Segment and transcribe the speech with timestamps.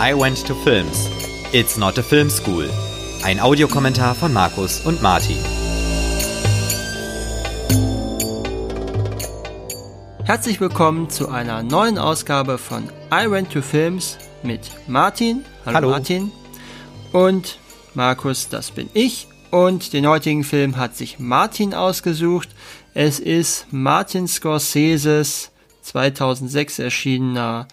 [0.00, 1.08] I Went to Films.
[1.52, 2.68] It's not a film school.
[3.22, 5.38] Ein Audiokommentar von Markus und Martin.
[10.24, 15.44] Herzlich willkommen zu einer neuen Ausgabe von I Went to Films mit Martin.
[15.64, 15.90] Hallo, Hallo.
[15.90, 16.32] Martin.
[17.12, 17.58] Und
[17.94, 19.28] Markus, das bin ich.
[19.52, 22.48] Und den heutigen Film hat sich Martin ausgesucht.
[22.94, 25.52] Es ist Martin Scorseses
[25.82, 27.68] 2006 erschienener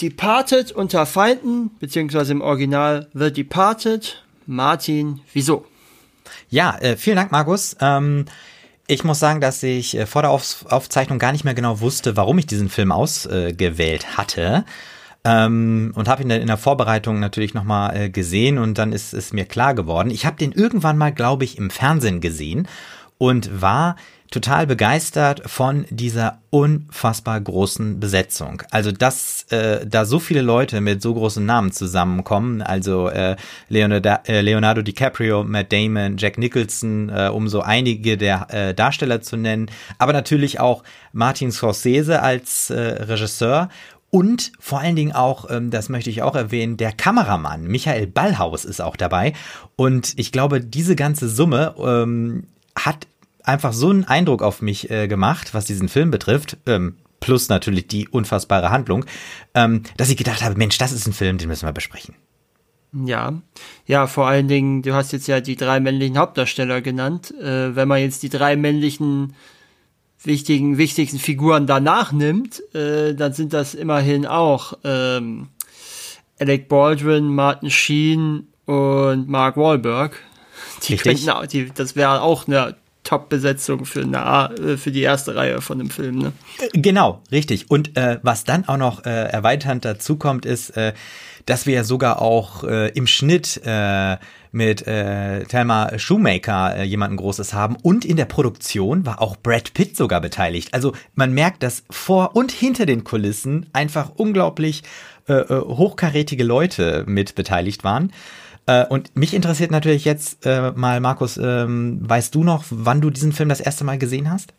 [0.00, 4.22] Departed unter Feinden, beziehungsweise im Original The Departed.
[4.46, 5.66] Martin, wieso?
[6.48, 7.76] Ja, äh, vielen Dank, Markus.
[7.80, 8.24] Ähm,
[8.86, 12.16] ich muss sagen, dass ich äh, vor der Auf Aufzeichnung gar nicht mehr genau wusste,
[12.16, 14.64] warum ich diesen Film ausgewählt äh, hatte.
[15.22, 19.12] Ähm, und habe ihn dann in der Vorbereitung natürlich nochmal äh, gesehen und dann ist
[19.12, 20.10] es mir klar geworden.
[20.10, 22.66] Ich habe den irgendwann mal, glaube ich, im Fernsehen gesehen
[23.18, 23.96] und war
[24.30, 28.62] total begeistert von dieser unfassbar großen Besetzung.
[28.70, 33.36] Also dass äh, da so viele Leute mit so großen Namen zusammenkommen, also äh,
[33.68, 39.20] Leonardo, äh, Leonardo DiCaprio, Matt Damon, Jack Nicholson, äh, um so einige der äh, Darsteller
[39.20, 43.68] zu nennen, aber natürlich auch Martin Scorsese als äh, Regisseur
[44.10, 48.64] und vor allen Dingen auch, ähm, das möchte ich auch erwähnen, der Kameramann Michael Ballhaus
[48.64, 49.34] ist auch dabei.
[49.76, 52.44] Und ich glaube, diese ganze Summe ähm,
[52.76, 53.06] hat
[53.44, 56.56] einfach so einen Eindruck auf mich äh, gemacht, was diesen Film betrifft.
[56.66, 59.04] Ähm, plus natürlich die unfassbare Handlung,
[59.54, 62.14] ähm, dass ich gedacht habe, Mensch, das ist ein Film, den müssen wir besprechen.
[62.92, 63.34] Ja,
[63.86, 67.32] ja, vor allen Dingen, du hast jetzt ja die drei männlichen Hauptdarsteller genannt.
[67.38, 69.34] Äh, wenn man jetzt die drei männlichen
[70.22, 75.48] wichtigen, wichtigsten Figuren danach nimmt, äh, dann sind das immerhin auch ähm,
[76.40, 80.18] Alec Baldwin, Martin Sheen und Mark Wahlberg.
[80.82, 85.78] Die könnten, die, das wäre auch eine Top-Besetzung für, äh, für die erste Reihe von
[85.78, 86.18] dem Film.
[86.18, 86.32] Ne?
[86.72, 87.70] Genau, richtig.
[87.70, 90.92] Und äh, was dann auch noch äh, erweiternd dazu kommt, ist, äh,
[91.46, 94.16] dass wir ja sogar auch äh, im Schnitt äh,
[94.52, 99.74] mit äh, Thelma Shoemaker äh, jemanden Großes haben und in der Produktion war auch Brad
[99.74, 100.74] Pitt sogar beteiligt.
[100.74, 104.82] Also man merkt, dass vor und hinter den Kulissen einfach unglaublich
[105.28, 108.12] äh, äh hochkarätige Leute mit beteiligt waren.
[108.66, 113.10] Äh, und mich interessiert natürlich jetzt äh, mal, Markus, ähm, weißt du noch, wann du
[113.10, 114.52] diesen Film das erste Mal gesehen hast?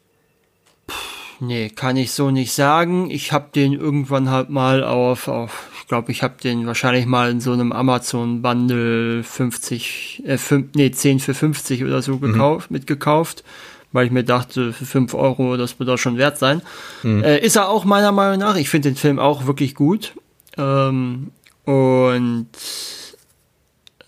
[1.43, 3.09] Nee, kann ich so nicht sagen.
[3.09, 7.31] Ich habe den irgendwann halt mal auf, auf ich glaube, ich habe den wahrscheinlich mal
[7.31, 12.21] in so einem Amazon Bundle 50, äh, 5, nee, 10 für 50 oder so mhm.
[12.21, 12.75] gekauft, mhm.
[12.75, 13.43] mitgekauft,
[13.91, 16.61] weil ich mir dachte, für 5 Euro, das wird doch schon wert sein.
[17.01, 17.23] Mhm.
[17.23, 18.55] Äh, ist er auch meiner Meinung nach.
[18.55, 20.13] Ich finde den Film auch wirklich gut.
[20.57, 21.31] Ähm,
[21.65, 22.49] und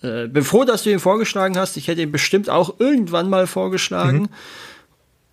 [0.04, 1.78] äh, bin froh, dass du ihn vorgeschlagen hast.
[1.78, 4.30] Ich hätte ihn bestimmt auch irgendwann mal vorgeschlagen.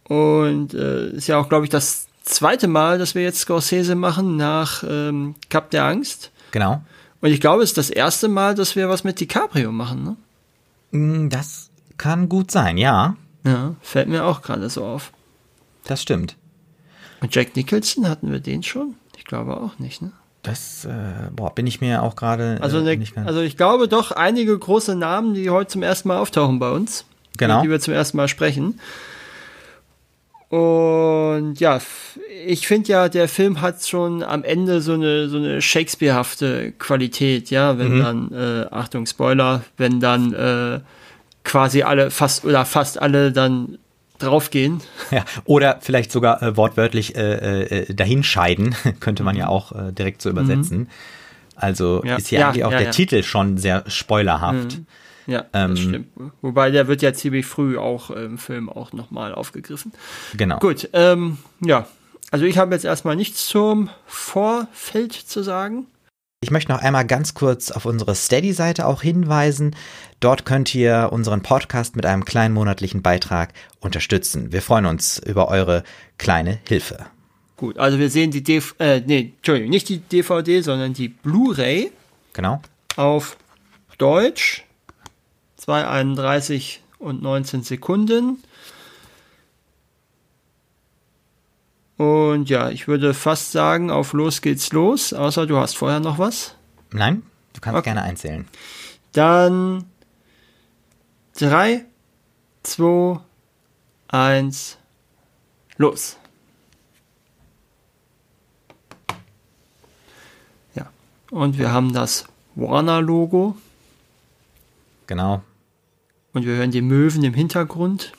[0.08, 0.14] Mhm.
[0.14, 4.36] Und äh, ist ja auch, glaube ich, das zweite Mal, dass wir jetzt Scorsese machen
[4.36, 6.30] nach ähm, Cup der Angst.
[6.50, 6.82] Genau.
[7.20, 10.98] Und ich glaube, es ist das erste Mal, dass wir was mit DiCaprio machen, ne?
[10.98, 13.16] Mm, das kann gut sein, ja.
[13.44, 15.12] Ja, fällt mir auch gerade so auf.
[15.84, 16.36] Das stimmt.
[17.20, 18.94] Und Jack Nicholson hatten wir den schon?
[19.16, 20.12] Ich glaube auch nicht, ne?
[20.42, 22.58] Das äh, boah, bin ich mir auch gerade.
[22.60, 26.18] Also, äh, ne, also ich glaube doch einige große Namen, die heute zum ersten Mal
[26.18, 27.04] auftauchen bei uns.
[27.36, 27.62] Genau.
[27.62, 28.80] Die wir zum ersten Mal sprechen.
[30.48, 31.80] Und ja,
[32.44, 37.50] ich finde ja, der Film hat schon am Ende so eine so eine Shakespearehafte Qualität,
[37.50, 38.02] ja, wenn mhm.
[38.02, 40.80] dann, äh, Achtung, Spoiler, wenn dann äh,
[41.44, 43.78] quasi alle, fast oder fast alle dann
[44.22, 44.80] draufgehen.
[45.10, 49.50] Ja, oder vielleicht sogar äh, wortwörtlich äh, äh, dahinscheiden, könnte man ja mhm.
[49.50, 50.78] auch äh, direkt so übersetzen.
[50.78, 50.88] Mhm.
[51.56, 52.16] Also ja.
[52.16, 54.78] ist hier ja, eigentlich auch ja, der Titel schon sehr spoilerhaft.
[54.78, 54.86] Mhm.
[55.26, 56.08] Ja, ähm, das stimmt.
[56.42, 59.92] Wobei der wird ja ziemlich früh auch im Film auch nochmal aufgegriffen.
[60.36, 60.58] Genau.
[60.58, 61.86] Gut, ähm, ja.
[62.30, 65.86] Also ich habe jetzt erstmal nichts zum Vorfeld zu sagen.
[66.42, 69.76] Ich möchte noch einmal ganz kurz auf unsere Steady-Seite auch hinweisen.
[70.20, 74.50] Dort könnt ihr unseren Podcast mit einem kleinen monatlichen Beitrag unterstützen.
[74.50, 75.84] Wir freuen uns über eure
[76.16, 77.04] kleine Hilfe.
[77.58, 81.92] Gut, also wir sehen die DV äh, nee, Entschuldigung, nicht die DVD, sondern die Blu-ray.
[82.32, 82.62] Genau.
[82.96, 83.36] Auf
[83.98, 84.64] Deutsch
[85.62, 88.42] 2,31 und 19 Sekunden.
[92.00, 96.18] Und ja, ich würde fast sagen, auf los geht's los, außer du hast vorher noch
[96.18, 96.54] was.
[96.92, 97.90] Nein, du kannst okay.
[97.90, 98.48] gerne einzählen.
[99.12, 99.84] Dann
[101.38, 101.84] 3,
[102.62, 103.20] 2,
[104.08, 104.78] 1,
[105.76, 106.16] los.
[110.74, 110.90] Ja,
[111.30, 112.24] und wir haben das
[112.54, 113.58] Warner-Logo.
[115.06, 115.42] Genau.
[116.32, 118.14] Und wir hören die Möwen im Hintergrund.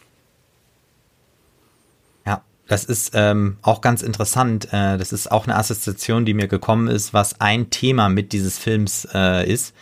[2.72, 4.72] Das ist ähm, auch ganz interessant.
[4.72, 8.58] Äh, das ist auch eine Assoziation, die mir gekommen ist, was ein Thema mit dieses
[8.58, 9.76] Films äh, ist.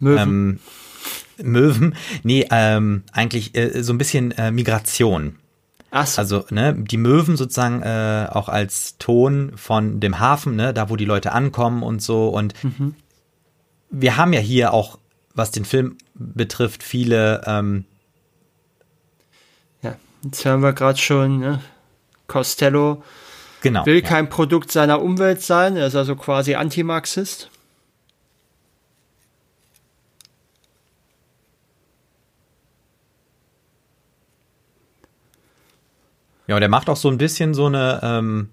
[0.00, 0.58] Möwen.
[1.38, 1.94] Ähm, Möwen.
[2.24, 5.36] Nee, ähm, eigentlich äh, so ein bisschen äh, Migration.
[5.92, 6.20] Ach so.
[6.20, 10.96] Also ne, die Möwen sozusagen äh, auch als Ton von dem Hafen, ne, da wo
[10.96, 12.26] die Leute ankommen und so.
[12.30, 12.96] Und mhm.
[13.88, 14.98] wir haben ja hier auch,
[15.34, 17.42] was den Film betrifft, viele.
[17.46, 17.84] Ähm,
[19.80, 21.38] ja, jetzt hören wir gerade schon.
[21.38, 21.60] Ne?
[22.30, 23.02] Costello
[23.60, 27.50] genau, will kein Produkt seiner Umwelt sein, er ist also quasi Antimarxist.
[36.46, 38.48] Ja, und er macht auch so ein bisschen so eine ähm,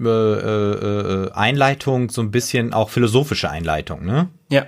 [0.00, 4.28] äh, äh, äh Einleitung, so ein bisschen auch philosophische Einleitung, ne?
[4.48, 4.66] Ja.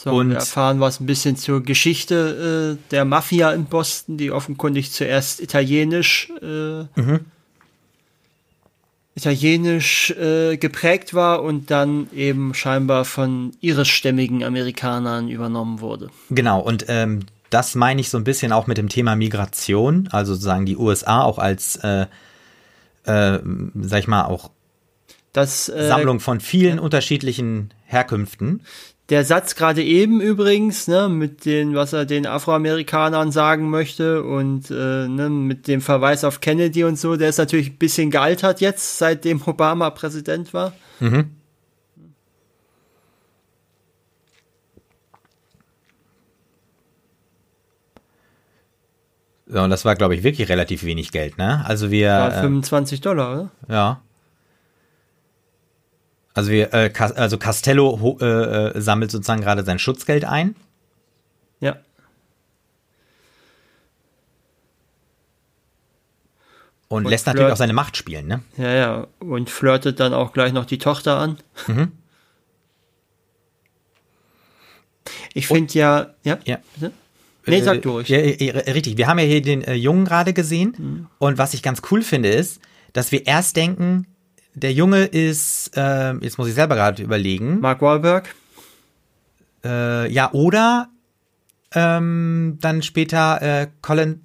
[0.00, 4.30] So, und wir erfahren was ein bisschen zur Geschichte äh, der Mafia in Boston, die
[4.30, 7.24] offenkundig zuerst italienisch äh, mhm.
[9.16, 16.10] italienisch äh, geprägt war und dann eben scheinbar von irischstämmigen Amerikanern übernommen wurde.
[16.30, 20.34] Genau, und ähm, das meine ich so ein bisschen auch mit dem Thema Migration, also
[20.34, 22.06] sozusagen die USA auch als, äh,
[23.02, 23.40] äh,
[23.74, 24.52] sag ich mal, auch
[25.32, 28.60] das, äh, Sammlung von vielen unterschiedlichen Herkünften
[29.08, 34.70] der Satz gerade eben übrigens, ne, mit den, was er den Afroamerikanern sagen möchte und
[34.70, 38.60] äh, ne, mit dem Verweis auf Kennedy und so, der ist natürlich ein bisschen gealtert
[38.60, 40.74] jetzt, seitdem Obama Präsident war.
[41.00, 41.30] Mhm.
[49.50, 51.64] So, und das war, glaube ich, wirklich relativ wenig Geld, ne?
[51.64, 52.10] Also wir.
[52.10, 53.50] War 25 Dollar, oder?
[53.66, 54.02] Ja.
[56.38, 60.54] Also wir, äh, also Castello äh, äh, sammelt sozusagen gerade sein Schutzgeld ein.
[61.58, 61.78] Ja.
[66.86, 68.44] Und, und lässt natürlich auch seine Macht spielen, ne?
[68.56, 69.06] Ja, ja.
[69.18, 71.38] Und flirtet dann auch gleich noch die Tochter an.
[71.66, 71.90] Mhm.
[75.34, 76.58] Ich finde ja, ja, ja.
[76.76, 76.92] Bitte?
[77.46, 78.08] Nee, sag du ruhig.
[78.10, 78.96] Ja, richtig.
[78.96, 80.76] Wir haben ja hier den äh, Jungen gerade gesehen.
[80.78, 81.06] Mhm.
[81.18, 82.60] Und was ich ganz cool finde, ist,
[82.92, 84.06] dass wir erst denken,
[84.54, 87.60] der Junge ist, äh, jetzt muss ich selber gerade überlegen.
[87.60, 88.34] Mark Wahlberg.
[89.64, 90.88] Äh, ja, oder
[91.74, 94.24] ähm, dann später äh, Colin.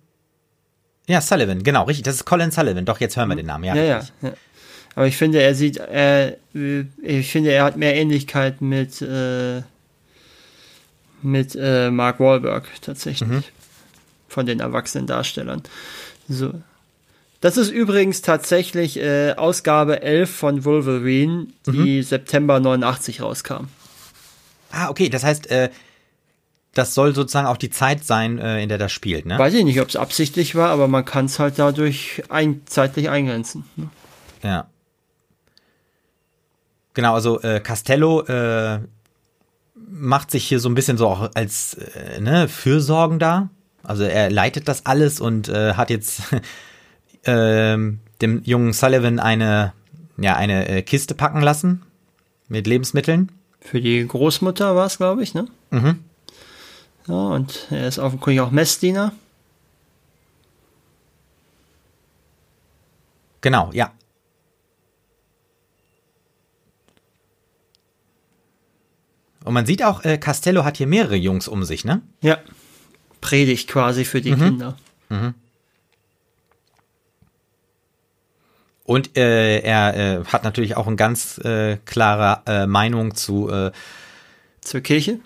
[1.08, 2.06] Ja, Sullivan, genau, richtig.
[2.06, 2.86] Das ist Colin Sullivan.
[2.86, 3.76] Doch, jetzt hören wir den Namen, ja.
[3.76, 4.34] Ja, ja, ja.
[4.96, 6.38] Aber ich finde, er sieht, äh,
[7.02, 9.64] ich finde, er hat mehr Ähnlichkeit mit, äh,
[11.22, 13.28] mit äh, Mark Wahlberg tatsächlich.
[13.28, 13.44] Mhm.
[14.28, 15.64] Von den erwachsenen Darstellern.
[16.30, 16.54] So.
[17.44, 22.04] Das ist übrigens tatsächlich äh, Ausgabe 11 von Wolverine, die mhm.
[22.04, 23.66] September 89 rauskam.
[24.72, 25.70] Ah, okay, das heißt, äh,
[26.74, 29.38] das soll sozusagen auch die Zeit sein, äh, in der das spielt, ne?
[29.38, 33.10] Weiß ich nicht, ob es absichtlich war, aber man kann es halt dadurch ein, zeitlich
[33.10, 33.66] eingrenzen.
[33.76, 33.90] Ne?
[34.42, 34.68] Ja.
[36.94, 38.80] Genau, also äh, Castello äh,
[39.76, 43.50] macht sich hier so ein bisschen so auch als äh, ne, Fürsorgender.
[43.84, 46.22] Also er leitet das alles und äh, hat jetzt
[47.26, 49.74] ähm, dem jungen Sullivan eine,
[50.18, 51.84] ja, eine äh, Kiste packen lassen
[52.48, 53.32] mit Lebensmitteln.
[53.62, 55.48] Für die Großmutter war es, glaube ich, ne?
[55.72, 56.00] Mhm.
[57.08, 59.14] Ja, und er ist offenkundig auch Messdiener.
[63.42, 63.92] Genau, ja.
[69.44, 72.02] Und man sieht auch, äh, Castello hat hier mehrere Jungs um sich, ne?
[72.22, 72.38] Ja.
[73.20, 74.40] Predigt quasi für die mhm.
[74.40, 74.78] Kinder.
[75.10, 75.34] Mhm.
[78.86, 83.72] Und äh, er äh, hat natürlich auch eine ganz äh, klare äh, Meinung zu äh,
[84.62, 85.20] zur Kirche.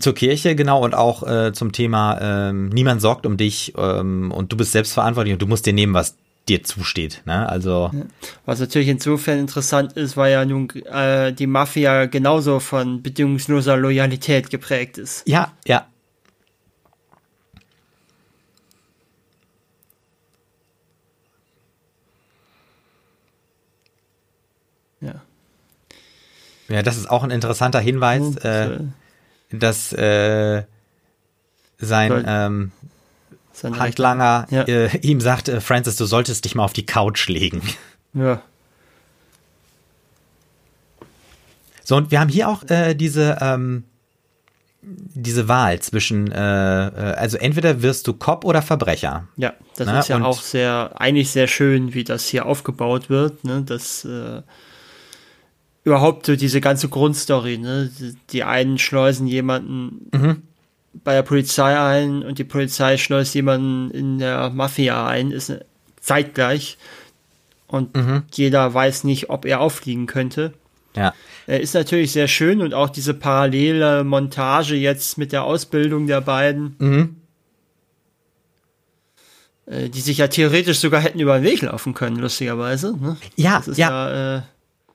[0.00, 4.52] Zur Kirche, genau, und auch äh, zum Thema ähm, niemand sorgt um dich ähm, und
[4.52, 6.16] du bist selbstverantwortlich und du musst dir nehmen, was
[6.48, 7.22] dir zusteht.
[7.26, 7.48] Ne?
[7.48, 8.02] Also ja.
[8.44, 14.50] was natürlich insofern interessant ist, weil ja nun äh, die Mafia genauso von bedingungsloser Loyalität
[14.50, 15.28] geprägt ist.
[15.28, 15.86] Ja, ja,
[26.68, 28.78] Ja, das ist auch ein interessanter Hinweis, äh,
[29.50, 30.64] dass äh,
[31.78, 32.72] sein, ähm,
[33.52, 34.62] sein Handlanger ja.
[34.62, 37.62] äh, ihm sagt, äh, Francis, du solltest dich mal auf die Couch legen.
[38.12, 38.42] Ja.
[41.84, 43.84] So, und wir haben hier auch äh, diese, ähm,
[44.82, 49.26] diese Wahl zwischen, äh, äh also entweder wirst du Cop oder Verbrecher.
[49.36, 49.98] Ja, das ne?
[49.98, 53.62] ist ja und auch sehr, eigentlich sehr schön, wie das hier aufgebaut wird, ne?
[53.62, 54.42] dass äh,
[55.88, 57.90] überhaupt so diese ganze Grundstory, ne?
[58.30, 60.42] Die einen schleusen jemanden mhm.
[61.04, 65.52] bei der Polizei ein und die Polizei schleust jemanden in der Mafia ein, ist
[66.00, 66.78] zeitgleich
[67.66, 68.22] und mhm.
[68.32, 70.54] jeder weiß nicht, ob er auffliegen könnte.
[70.96, 71.14] Ja.
[71.46, 76.76] Ist natürlich sehr schön und auch diese parallele Montage jetzt mit der Ausbildung der beiden,
[76.78, 77.16] mhm.
[79.66, 82.96] Äh, die sich ja theoretisch sogar hätten über den Weg laufen können, lustigerweise.
[82.96, 83.18] Ne?
[83.36, 83.74] Ja, ja.
[83.74, 84.42] ja äh,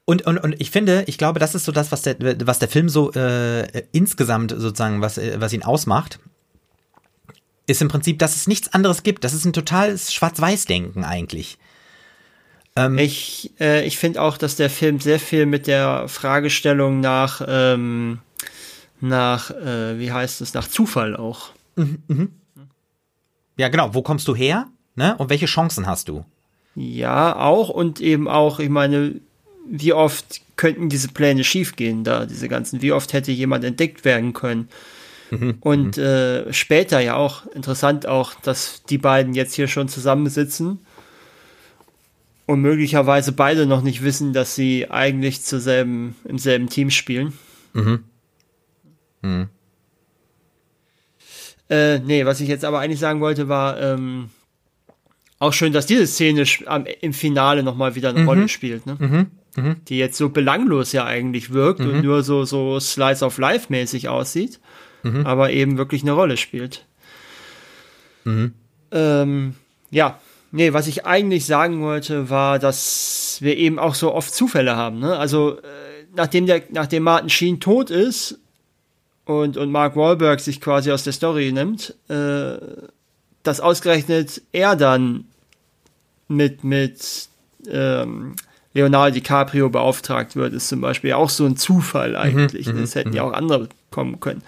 [0.06, 2.68] und, und, und ich finde, ich glaube, das ist so das, was der, was der
[2.68, 6.20] Film so äh, insgesamt sozusagen, was, was ihn ausmacht,
[7.68, 9.24] ist im Prinzip, dass es nichts anderes gibt.
[9.24, 11.58] Das ist ein totales Schwarz-Weiß-Denken eigentlich.
[12.76, 17.42] Ähm, ich äh, ich finde auch, dass der Film sehr viel mit der Fragestellung nach,
[17.48, 18.20] ähm,
[19.00, 21.52] nach äh, wie heißt es, nach Zufall auch.
[21.76, 22.28] Mhm, mh.
[23.58, 23.94] Ja, genau.
[23.94, 24.68] Wo kommst du her?
[24.96, 25.16] Ne?
[25.18, 26.26] Und welche Chancen hast du?
[26.76, 29.22] Ja, auch und eben auch, ich meine,
[29.70, 34.34] wie oft könnten diese Pläne schiefgehen da, diese ganzen, wie oft hätte jemand entdeckt werden
[34.34, 34.70] können?
[35.32, 35.56] Mhm.
[35.62, 36.04] Und mhm.
[36.04, 40.80] äh, später ja auch interessant auch, dass die beiden jetzt hier schon zusammensitzen
[42.46, 47.34] und möglicherweise beide noch nicht wissen, dass sie eigentlich zur selben, im selben Team spielen.
[47.74, 48.04] Mhm.
[49.22, 49.50] Mhm.
[51.70, 54.30] Äh, nee, was ich jetzt aber eigentlich sagen wollte, war ähm,
[55.40, 58.28] auch schön, dass diese Szene am, im Finale nochmal wieder eine mhm.
[58.28, 58.98] Rolle spielt, ne?
[59.00, 59.28] Mhm.
[59.56, 59.78] Mhm.
[59.88, 62.02] Die jetzt so belanglos ja eigentlich wirkt und mhm.
[62.02, 64.60] nur so, so Slice of Life mäßig aussieht,
[65.04, 65.26] mhm.
[65.26, 66.86] aber eben wirklich eine Rolle spielt.
[68.24, 68.54] Mhm.
[68.92, 69.56] Ähm,
[69.92, 70.20] ja,
[70.56, 75.00] Nee, was ich eigentlich sagen wollte, war, dass wir eben auch so oft Zufälle haben.
[75.00, 75.18] Ne?
[75.18, 78.38] Also, äh, nachdem, der, nachdem Martin Sheen tot ist
[79.26, 82.58] und, und Mark Wahlberg sich quasi aus der Story nimmt, äh,
[83.42, 85.26] dass ausgerechnet er dann
[86.28, 87.30] mit, mit
[87.68, 88.36] ähm,
[88.74, 92.68] Leonardo DiCaprio beauftragt wird, ist zum Beispiel auch so ein Zufall mhm, eigentlich.
[92.68, 93.30] Mhm, das hätten ja mhm.
[93.30, 94.42] auch andere kommen können.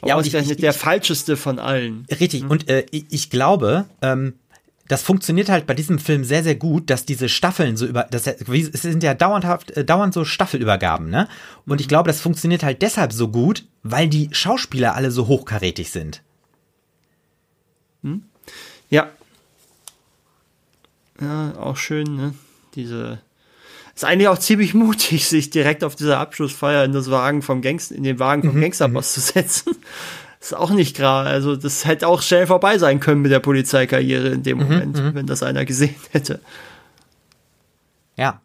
[0.00, 2.06] Aber ja, ausgerechnet ich, ich, der falscheste von allen.
[2.20, 2.50] Richtig, mhm.
[2.50, 4.34] und äh, ich glaube, ähm,
[4.88, 8.26] das funktioniert halt bei diesem Film sehr, sehr gut, dass diese Staffeln so über, das,
[8.26, 11.28] es sind ja dauerhaft, äh, dauernd so Staffelübergaben, ne?
[11.66, 15.90] Und ich glaube, das funktioniert halt deshalb so gut, weil die Schauspieler alle so hochkarätig
[15.90, 16.22] sind.
[18.02, 18.22] Hm?
[18.90, 19.10] Ja.
[21.20, 22.34] Ja, auch schön, ne?
[22.74, 23.20] Diese,
[23.96, 27.96] ist eigentlich auch ziemlich mutig, sich direkt auf dieser Abschlussfeier in das Wagen vom Gangster,
[27.96, 28.60] in den Wagen vom mhm.
[28.60, 29.20] Gangsterboss mhm.
[29.20, 29.76] zu setzen
[30.40, 31.28] ist auch nicht gerade.
[31.28, 35.02] Also das hätte auch schnell vorbei sein können mit der Polizeikarriere in dem mhm, Moment,
[35.02, 36.40] mhm, wenn das einer gesehen hätte.
[38.16, 38.40] Ja.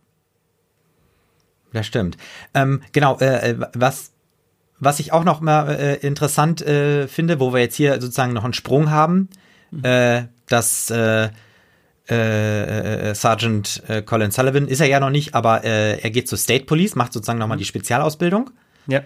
[1.73, 2.17] Das stimmt.
[2.53, 4.11] Ähm, genau, äh, äh, was,
[4.79, 8.43] was ich auch noch mal äh, interessant äh, finde, wo wir jetzt hier sozusagen noch
[8.43, 9.29] einen Sprung haben,
[9.69, 9.85] mhm.
[9.85, 10.91] äh, dass
[12.15, 16.65] äh, äh, Sergeant Colin Sullivan ist er ja noch nicht, aber er geht zur State
[16.65, 17.61] Police, macht sozusagen nochmal mhm.
[17.61, 18.51] die Spezialausbildung.
[18.87, 19.01] Ja.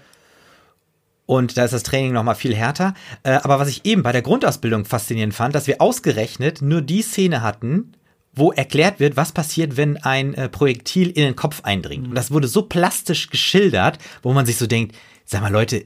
[1.25, 2.93] Und da ist das Training noch mal viel härter.
[3.23, 7.01] Äh, aber was ich eben bei der Grundausbildung faszinierend fand, dass wir ausgerechnet nur die
[7.01, 7.93] Szene hatten,
[8.33, 12.03] wo erklärt wird, was passiert, wenn ein äh, Projektil in den Kopf eindringt.
[12.03, 12.09] Mhm.
[12.09, 14.95] Und das wurde so plastisch geschildert, wo man sich so denkt,
[15.25, 15.83] sag mal Leute,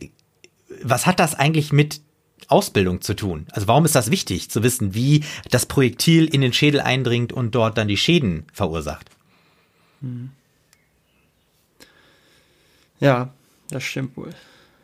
[0.84, 2.02] was hat das eigentlich mit
[2.50, 3.48] Ausbildung zu tun?
[3.52, 7.56] Also warum ist das wichtig, zu wissen, wie das Projektil in den Schädel eindringt und
[7.56, 9.10] dort dann die Schäden verursacht?
[10.02, 10.32] Mhm.
[13.00, 13.34] Ja,
[13.70, 14.34] das stimmt wohl.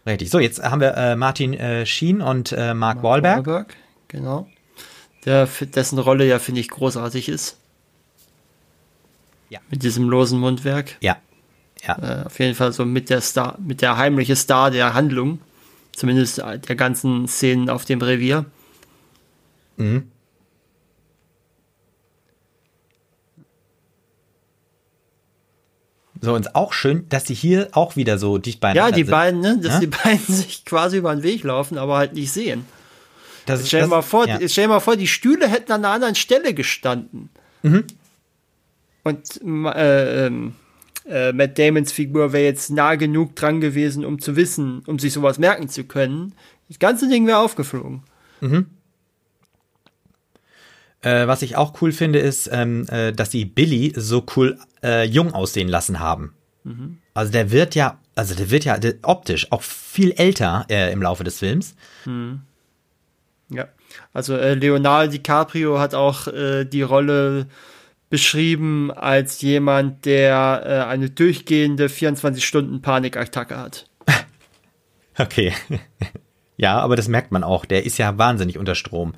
[0.05, 0.29] Richtig.
[0.29, 3.37] So, jetzt haben wir äh, Martin äh, Sheen und äh, Mark, Mark Wahlberg.
[3.47, 3.75] Wahlberg.
[4.07, 4.47] Genau.
[5.25, 7.57] Der, dessen Rolle ja, finde ich, großartig ist.
[9.49, 9.59] Ja.
[9.69, 10.97] Mit diesem losen Mundwerk.
[11.01, 11.17] Ja.
[11.85, 12.21] Ja.
[12.21, 15.39] Äh, auf jeden Fall so mit der Star, mit der heimliche Star der Handlung.
[15.95, 18.45] Zumindest der ganzen Szenen auf dem Revier.
[19.77, 20.11] Mhm.
[26.21, 28.97] So, und auch schön, dass sie hier auch wieder so dicht beieinander sind.
[28.97, 29.79] Ja, die beiden, ne, dass ja?
[29.79, 32.65] die beiden sich quasi über den Weg laufen, aber halt nicht sehen.
[33.45, 34.39] Das, jetzt stell, das, mal vor, ja.
[34.47, 37.29] stell dir mal vor, die Stühle hätten an einer anderen Stelle gestanden.
[37.61, 37.85] Mhm.
[39.03, 40.55] Und äh, ähm,
[41.07, 45.13] äh, Matt Damons Figur wäre jetzt nah genug dran gewesen, um zu wissen, um sich
[45.13, 46.33] sowas merken zu können.
[46.67, 48.03] Das ganze Ding wäre aufgeflogen.
[48.41, 48.67] Mhm.
[51.01, 55.05] Äh, was ich auch cool finde, ist, ähm, äh, dass sie Billy so cool äh,
[55.05, 56.33] jung aussehen lassen haben.
[56.63, 56.97] Mhm.
[57.13, 61.01] Also der wird ja, also der wird ja der, optisch auch viel älter äh, im
[61.01, 61.75] Laufe des Films.
[62.05, 62.41] Mhm.
[63.49, 63.67] Ja,
[64.13, 67.47] also äh, Leonardo DiCaprio hat auch äh, die Rolle
[68.15, 73.89] beschrieben als jemand, der äh, eine durchgehende 24-Stunden-Panikattacke hat.
[75.17, 75.53] Okay.
[76.57, 77.63] ja, aber das merkt man auch.
[77.63, 79.13] Der ist ja wahnsinnig unter Strom.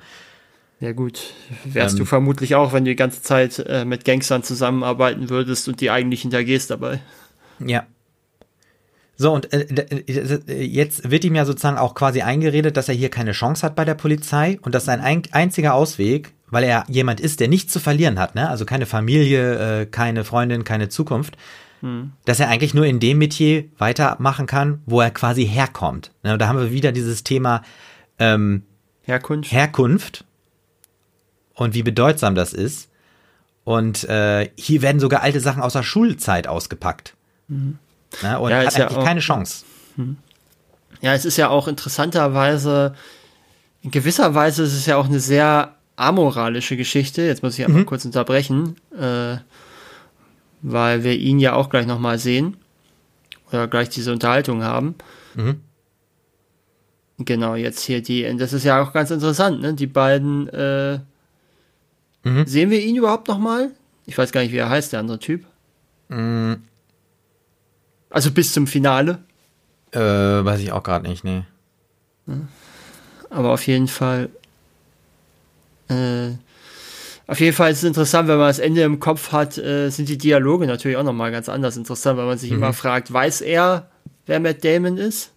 [0.78, 1.32] Ja gut,
[1.64, 5.66] wärst ähm, du vermutlich auch, wenn du die ganze Zeit äh, mit Gangstern zusammenarbeiten würdest
[5.66, 7.00] und die eigentlich hintergehst dabei.
[7.58, 7.84] Ja.
[9.16, 13.10] So, und äh, äh, jetzt wird ihm ja sozusagen auch quasi eingeredet, dass er hier
[13.10, 17.20] keine Chance hat bei der Polizei und dass sein ein, einziger Ausweg, weil er jemand
[17.20, 18.48] ist, der nichts zu verlieren hat, ne?
[18.48, 21.36] also keine Familie, äh, keine Freundin, keine Zukunft,
[21.80, 22.12] hm.
[22.24, 26.12] dass er eigentlich nur in dem Metier weitermachen kann, wo er quasi herkommt.
[26.22, 26.38] Ne?
[26.38, 27.62] Da haben wir wieder dieses Thema
[28.18, 28.62] ähm,
[29.02, 29.52] Herkunft.
[29.52, 30.24] Herkunft
[31.54, 32.88] und wie bedeutsam das ist.
[33.64, 37.14] Und äh, hier werden sogar alte Sachen aus der Schulzeit ausgepackt.
[37.48, 37.78] Mhm.
[38.22, 38.38] Ne?
[38.38, 39.64] Und ja, hat eigentlich ja auch, keine Chance.
[39.96, 40.16] Mhm.
[41.00, 42.94] Ja, es ist ja auch interessanterweise,
[43.82, 47.22] in gewisser Weise ist es ja auch eine sehr amoralische Geschichte.
[47.22, 47.86] Jetzt muss ich einfach mhm.
[47.86, 49.38] kurz unterbrechen, äh,
[50.62, 52.56] weil wir ihn ja auch gleich nochmal sehen
[53.48, 54.94] oder gleich diese Unterhaltung haben.
[55.34, 55.60] Mhm.
[57.18, 59.74] Genau, jetzt hier die, das ist ja auch ganz interessant, ne?
[59.74, 61.00] Die beiden, äh,
[62.22, 62.46] mhm.
[62.46, 63.72] sehen wir ihn überhaupt nochmal?
[64.06, 65.44] Ich weiß gar nicht, wie er heißt, der andere Typ.
[66.08, 66.62] Mhm.
[68.08, 69.18] Also bis zum Finale?
[69.90, 71.42] Äh, weiß ich auch gerade nicht, nee.
[73.30, 74.30] Aber auf jeden Fall.
[75.88, 76.36] Äh,
[77.26, 80.08] auf jeden Fall ist es interessant, wenn man das Ende im Kopf hat, äh, sind
[80.08, 82.56] die Dialoge natürlich auch nochmal ganz anders interessant, weil man sich mhm.
[82.56, 83.90] immer fragt, weiß er,
[84.26, 85.32] wer Matt Damon ist?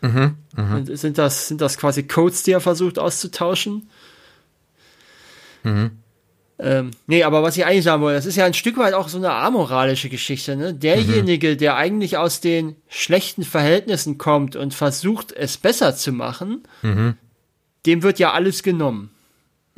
[0.00, 0.96] Mhm, mh.
[0.96, 3.88] Sind das, sind das quasi Codes, die er versucht auszutauschen?
[5.62, 5.90] Mhm.
[6.60, 9.08] Ähm, nee, aber was ich eigentlich sagen wollte, das ist ja ein Stück weit auch
[9.08, 10.56] so eine amoralische Geschichte.
[10.56, 10.74] Ne?
[10.74, 11.58] Derjenige, mhm.
[11.58, 17.14] der eigentlich aus den schlechten Verhältnissen kommt und versucht, es besser zu machen, mhm.
[17.86, 19.10] dem wird ja alles genommen.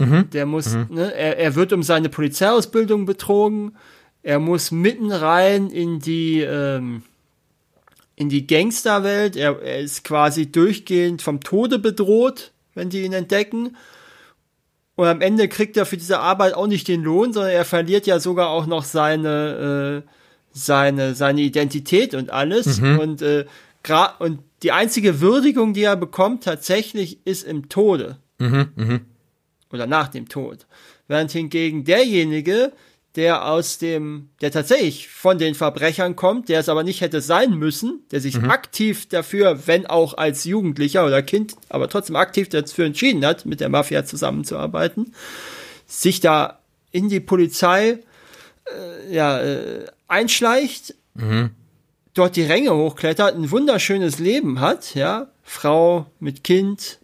[0.01, 0.31] Mhm.
[0.31, 0.87] Der muss, mhm.
[0.91, 3.77] ne, er, er wird um seine Polizeiausbildung betrogen,
[4.23, 7.03] er muss mitten rein in die, ähm,
[8.17, 13.77] in die Gangsterwelt, er, er ist quasi durchgehend vom Tode bedroht, wenn die ihn entdecken
[15.01, 18.07] und am Ende kriegt er für diese Arbeit auch nicht den Lohn, sondern er verliert
[18.07, 20.11] ja sogar auch noch seine, äh,
[20.53, 22.83] seine, seine Identität und alles.
[22.83, 22.99] Mhm.
[22.99, 23.47] Und, äh,
[24.19, 28.19] und die einzige Würdigung, die er bekommt, tatsächlich ist im Tode.
[28.39, 29.01] Mhm, mh.
[29.73, 30.67] Oder nach dem Tod.
[31.09, 32.73] Während hingegen derjenige,
[33.17, 37.55] der aus dem, der tatsächlich von den Verbrechern kommt, der es aber nicht hätte sein
[37.55, 38.51] müssen, der sich mhm.
[38.51, 43.61] aktiv dafür, wenn auch als Jugendlicher oder Kind, aber trotzdem aktiv dafür entschieden hat, mit
[43.61, 45.13] der Mafia zusammenzuarbeiten,
[45.87, 46.61] sich da
[46.93, 47.99] in die Polizei
[48.65, 51.51] äh, ja, äh, einschleicht, mhm.
[52.15, 57.01] dort die Ränge hochklettert, ein wunderschönes Leben hat, ja, Frau mit Kind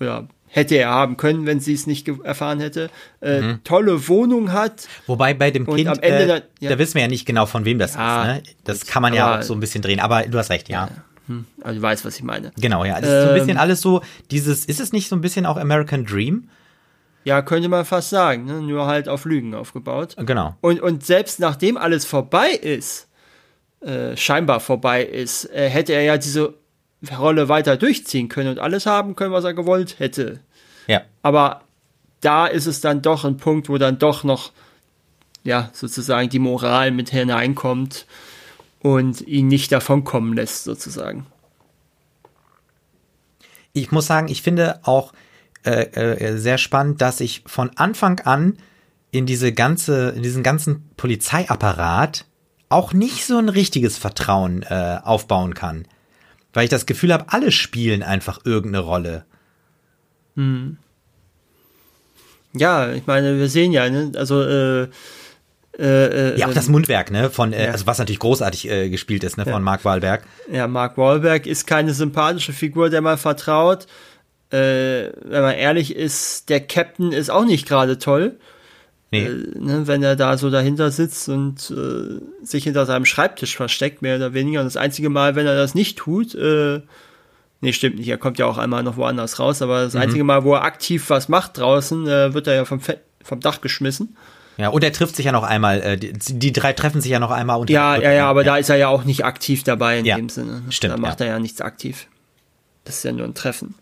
[0.00, 2.88] oder hätte er haben können, wenn sie es nicht erfahren hätte.
[3.20, 3.60] Äh, mhm.
[3.62, 4.88] Tolle Wohnung hat.
[5.06, 6.70] Wobei bei dem Kind, am Ende äh, ja.
[6.70, 8.28] da wissen wir ja nicht genau, von wem das ja, ist.
[8.28, 8.42] Ne?
[8.64, 10.88] Das kann man ja auch so ein bisschen drehen, aber du hast recht, ja.
[11.26, 12.52] Hm, also du weißt, was ich meine.
[12.56, 12.98] Genau, ja.
[12.98, 15.44] Das ist so ein bisschen ähm, alles so, dieses, ist es nicht so ein bisschen
[15.44, 16.48] auch American Dream?
[17.24, 18.62] Ja, könnte man fast sagen, ne?
[18.62, 20.16] nur halt auf Lügen aufgebaut.
[20.18, 20.56] Genau.
[20.62, 23.08] Und, und selbst nachdem alles vorbei ist,
[23.80, 26.54] äh, scheinbar vorbei ist, äh, hätte er ja diese
[27.18, 30.40] Rolle weiter durchziehen können und alles haben können, was er gewollt hätte.
[30.86, 31.02] Ja.
[31.22, 31.62] Aber
[32.20, 34.52] da ist es dann doch ein Punkt, wo dann doch noch,
[35.44, 38.06] ja, sozusagen die Moral mit hineinkommt
[38.80, 41.26] und ihn nicht davonkommen lässt, sozusagen.
[43.72, 45.12] Ich muss sagen, ich finde auch
[45.64, 48.56] äh, äh, sehr spannend, dass ich von Anfang an
[49.10, 52.24] in diese ganze, in diesen ganzen Polizeiapparat
[52.68, 55.86] auch nicht so ein richtiges Vertrauen äh, aufbauen kann.
[56.52, 59.24] Weil ich das Gefühl habe, alle spielen einfach irgendeine Rolle.
[60.36, 60.78] Hm.
[62.54, 64.12] Ja, ich meine, wir sehen ja, ne?
[64.16, 64.88] also äh,
[65.78, 67.72] äh, äh, ja, auch das Mundwerk, ne, von, äh, ja.
[67.72, 69.60] also was natürlich großartig äh, gespielt ist, ne, von ja.
[69.60, 70.24] Mark Wahlberg.
[70.50, 73.86] Ja, Mark Wahlberg ist keine sympathische Figur, der man vertraut.
[74.50, 78.38] Äh, wenn man ehrlich ist, der Captain ist auch nicht gerade toll.
[79.10, 79.26] Nee.
[79.26, 81.74] Äh, ne, wenn er da so dahinter sitzt und
[82.42, 84.60] sich hinter seinem Schreibtisch versteckt, mehr oder weniger.
[84.60, 86.80] Und das einzige Mal, wenn er das nicht tut, äh,
[87.60, 88.08] Nee, stimmt nicht.
[88.08, 90.00] Er kommt ja auch einmal noch woanders raus, aber das mhm.
[90.00, 93.40] einzige Mal, wo er aktiv was macht draußen, äh, wird er ja vom, Fe vom
[93.40, 94.16] Dach geschmissen.
[94.58, 97.18] Ja, und er trifft sich ja noch einmal, äh, die, die, drei treffen sich ja
[97.18, 97.58] noch einmal.
[97.60, 98.52] Und ja, ja, ja, aber ja.
[98.52, 100.62] da ist er ja auch nicht aktiv dabei in ja, dem Sinne.
[100.70, 100.94] Stimmt.
[100.94, 101.26] Da macht ja.
[101.26, 102.06] er ja nichts aktiv.
[102.84, 103.74] Das ist ja nur ein Treffen.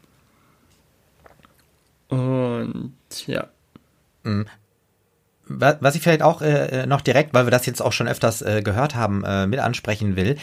[2.09, 2.95] Und
[3.27, 3.49] ja.
[4.25, 4.47] Mhm.
[5.47, 8.63] Was ich vielleicht auch äh, noch direkt, weil wir das jetzt auch schon öfters äh,
[8.63, 10.39] gehört haben, äh, mit ansprechen will, äh,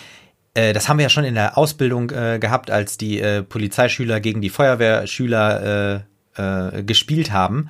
[0.54, 4.42] das haben wir ja schon in der Ausbildung äh, gehabt, als die äh, Polizeischüler gegen
[4.42, 6.04] die Feuerwehrschüler
[6.36, 7.70] äh, äh, gespielt haben,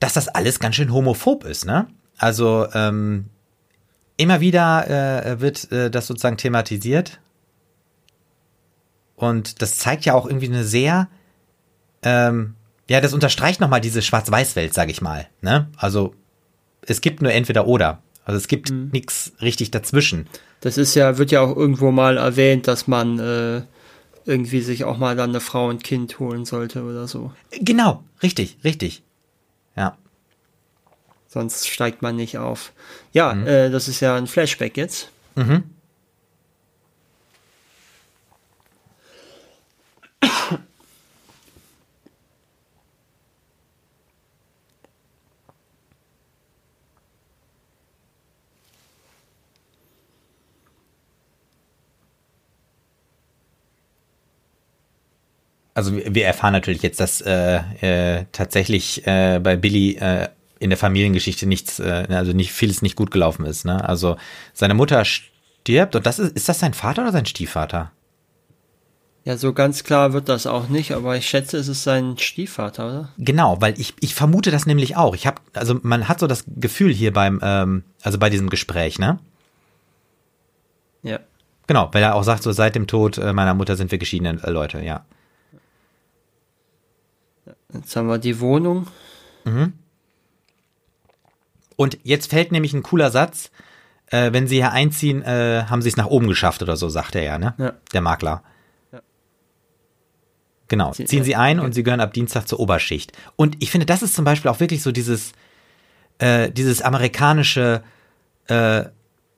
[0.00, 1.88] dass das alles ganz schön homophob ist, ne?
[2.16, 3.30] Also ähm,
[4.16, 4.88] immer wieder
[5.24, 7.20] äh, wird äh, das sozusagen thematisiert.
[9.16, 11.08] Und das zeigt ja auch irgendwie eine sehr,
[12.02, 12.54] ähm,
[12.88, 15.26] ja, das unterstreicht nochmal diese Schwarz-Weiß-Welt, sag ich mal.
[15.40, 15.68] Ne?
[15.76, 16.14] Also
[16.82, 18.02] es gibt nur entweder oder.
[18.28, 18.90] Also es gibt mhm.
[18.92, 20.28] nichts richtig dazwischen.
[20.60, 23.62] Das ist ja, wird ja auch irgendwo mal erwähnt, dass man äh,
[24.26, 27.32] irgendwie sich auch mal dann eine Frau und Kind holen sollte oder so.
[27.52, 29.02] Genau, richtig, richtig.
[29.76, 29.96] Ja.
[31.26, 32.74] Sonst steigt man nicht auf.
[33.14, 33.46] Ja, mhm.
[33.46, 35.10] äh, das ist ja ein Flashback jetzt.
[35.34, 35.64] Mhm.
[55.78, 60.26] Also wir erfahren natürlich jetzt, dass äh, äh, tatsächlich äh, bei Billy äh,
[60.58, 63.64] in der Familiengeschichte nichts, äh, also nicht vieles nicht gut gelaufen ist.
[63.64, 63.88] Ne?
[63.88, 64.16] Also
[64.54, 67.92] seine Mutter stirbt und das ist, ist das sein Vater oder sein Stiefvater?
[69.22, 72.86] Ja, so ganz klar wird das auch nicht, aber ich schätze, es ist sein Stiefvater,
[72.86, 73.08] oder?
[73.16, 75.14] Genau, weil ich, ich vermute das nämlich auch.
[75.14, 78.98] Ich habe, also man hat so das Gefühl hier beim, ähm, also bei diesem Gespräch,
[78.98, 79.20] ne?
[81.04, 81.20] Ja.
[81.68, 84.42] Genau, weil er auch sagt, so seit dem Tod äh, meiner Mutter sind wir geschiedene
[84.42, 85.04] äh, Leute, ja.
[87.72, 88.86] Jetzt haben wir die Wohnung.
[89.44, 89.74] Mhm.
[91.76, 93.50] Und jetzt fällt nämlich ein cooler Satz.
[94.06, 97.14] Äh, wenn sie hier einziehen, äh, haben sie es nach oben geschafft oder so, sagt
[97.14, 97.54] er ja, ne?
[97.58, 97.74] Ja.
[97.92, 98.42] Der Makler.
[98.90, 99.00] Ja.
[100.68, 100.92] Genau.
[100.94, 101.66] Sie, Ziehen sie ein okay.
[101.66, 103.12] und sie gehören ab Dienstag zur Oberschicht.
[103.36, 105.32] Und ich finde, das ist zum Beispiel auch wirklich so dieses,
[106.18, 107.82] äh, dieses amerikanische
[108.46, 108.84] äh,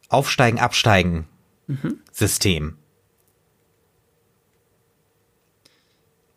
[0.09, 1.27] Aufsteigen, Absteigen
[1.67, 1.99] mhm.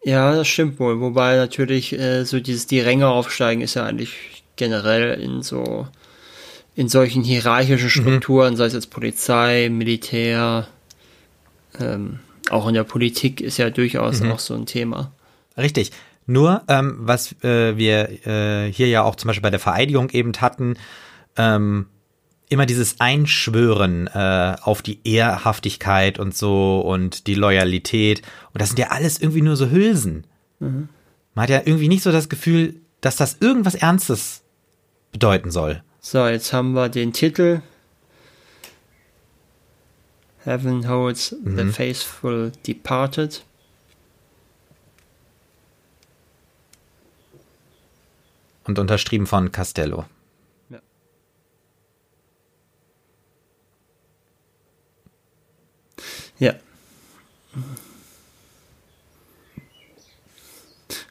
[0.03, 0.99] Ja, das stimmt wohl.
[0.99, 5.87] Wobei natürlich äh, so dieses die Ränge aufsteigen ist ja eigentlich generell in so
[6.75, 7.89] in solchen hierarchischen mhm.
[7.89, 8.57] Strukturen, mhm.
[8.57, 10.67] sei es jetzt Polizei, Militär,
[11.79, 14.31] ähm, auch in der Politik ist ja durchaus mhm.
[14.31, 15.11] auch so ein Thema.
[15.57, 15.91] Richtig.
[16.25, 20.31] Nur, ähm, was äh, wir äh, hier ja auch zum Beispiel bei der Vereidigung eben
[20.39, 20.77] hatten,
[21.37, 21.87] ähm,
[22.53, 28.21] immer dieses Einschwören äh, auf die Ehrhaftigkeit und so und die Loyalität.
[28.53, 30.25] Und das sind ja alles irgendwie nur so Hülsen.
[30.59, 30.89] Mhm.
[31.35, 34.43] Man hat ja irgendwie nicht so das Gefühl, dass das irgendwas Ernstes
[35.11, 35.83] bedeuten soll.
[35.99, 37.61] So, jetzt haben wir den Titel.
[40.43, 41.57] Heaven holds mhm.
[41.57, 43.43] the faithful departed.
[48.65, 50.05] Und unterschrieben von Castello.
[56.39, 56.53] Ja.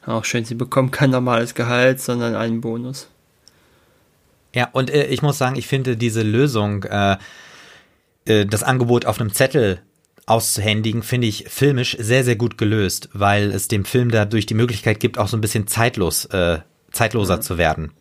[0.05, 3.07] Auch schön, sie bekommen kein normales Gehalt, sondern einen Bonus.
[4.53, 7.17] Ja, und äh, ich muss sagen, ich finde diese Lösung, äh,
[8.25, 9.81] äh, das Angebot auf einem Zettel
[10.25, 14.99] auszuhändigen, finde ich filmisch sehr, sehr gut gelöst, weil es dem Film dadurch die Möglichkeit
[14.99, 16.59] gibt, auch so ein bisschen zeitlos, äh,
[16.91, 17.41] zeitloser ja.
[17.41, 17.91] zu werden.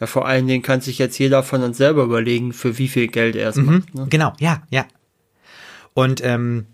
[0.00, 3.08] Ja, vor allen Dingen kann sich jetzt jeder von uns selber überlegen, für wie viel
[3.08, 3.94] Geld er es mhm, macht.
[3.94, 4.06] Ne?
[4.08, 4.86] Genau, ja, ja.
[5.94, 6.66] Und ähm,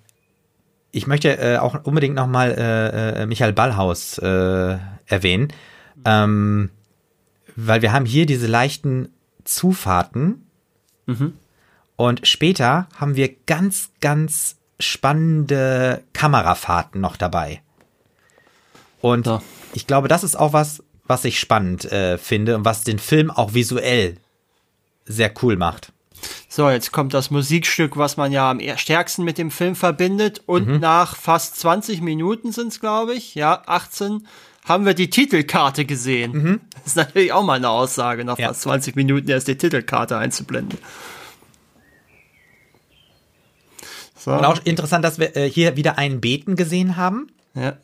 [0.92, 5.52] ich möchte äh, auch unbedingt nochmal äh, äh, Michael Ballhaus äh, erwähnen,
[6.04, 6.70] ähm,
[7.54, 9.10] weil wir haben hier diese leichten
[9.44, 10.46] Zufahrten
[11.06, 11.34] mhm.
[11.96, 17.60] und später haben wir ganz, ganz spannende Kamerafahrten noch dabei.
[19.00, 19.42] Und ja.
[19.72, 23.30] ich glaube, das ist auch was, was ich spannend äh, finde und was den Film
[23.30, 24.16] auch visuell
[25.04, 25.92] sehr cool macht.
[26.48, 30.42] So, jetzt kommt das Musikstück, was man ja am stärksten mit dem Film verbindet.
[30.46, 30.80] Und mhm.
[30.80, 34.26] nach fast 20 Minuten sind es, glaube ich, ja, 18,
[34.64, 36.32] haben wir die Titelkarte gesehen.
[36.32, 36.60] Mhm.
[36.74, 38.48] Das ist natürlich auch mal eine Aussage, nach ja.
[38.48, 40.78] fast 20 Minuten erst die Titelkarte einzublenden.
[44.16, 44.32] So.
[44.32, 47.28] Und auch interessant, dass wir äh, hier wieder einen Beten gesehen haben.
[47.54, 47.76] Ja.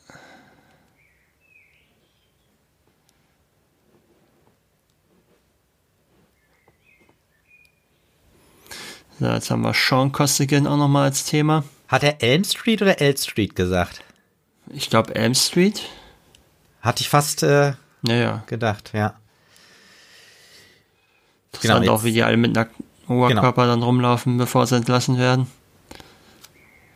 [9.20, 11.64] So, jetzt haben wir Sean Costigan auch nochmal als Thema.
[11.88, 14.02] Hat er Elm Street oder Elm Street gesagt?
[14.68, 15.82] Ich glaube Elm Street.
[16.80, 17.74] Hatte ich fast äh,
[18.06, 18.44] ja, ja.
[18.46, 19.14] gedacht, ja.
[21.52, 23.74] Interessant genau, auch, wie die alle mit nackten Oberkörper genau.
[23.74, 25.46] dann rumlaufen, bevor sie entlassen werden.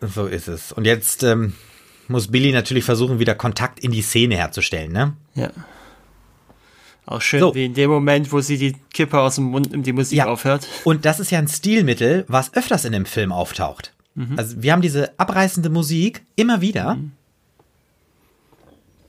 [0.01, 0.73] So ist es.
[0.73, 1.55] Und jetzt ähm,
[2.09, 5.15] muss Billy natürlich versuchen, wieder Kontakt in die Szene herzustellen, ne?
[5.35, 5.51] Ja.
[7.07, 7.55] Auch schön, so.
[7.55, 10.27] wie in dem Moment, wo sie die Kippe aus dem Mund nimmt, die Musik ja.
[10.27, 10.67] aufhört.
[10.85, 13.95] Und das ist ja ein Stilmittel, was öfters in dem Film auftaucht.
[14.15, 14.37] Mhm.
[14.37, 16.97] Also wir haben diese abreißende Musik immer wieder.
[16.97, 17.13] Mhm.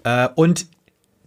[0.04, 0.68] Äh, und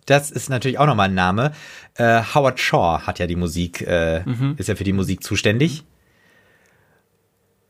[0.07, 1.53] das ist natürlich auch nochmal ein Name.
[1.95, 4.55] Äh, Howard Shaw hat ja die Musik, äh, mhm.
[4.57, 5.85] ist ja für die Musik zuständig.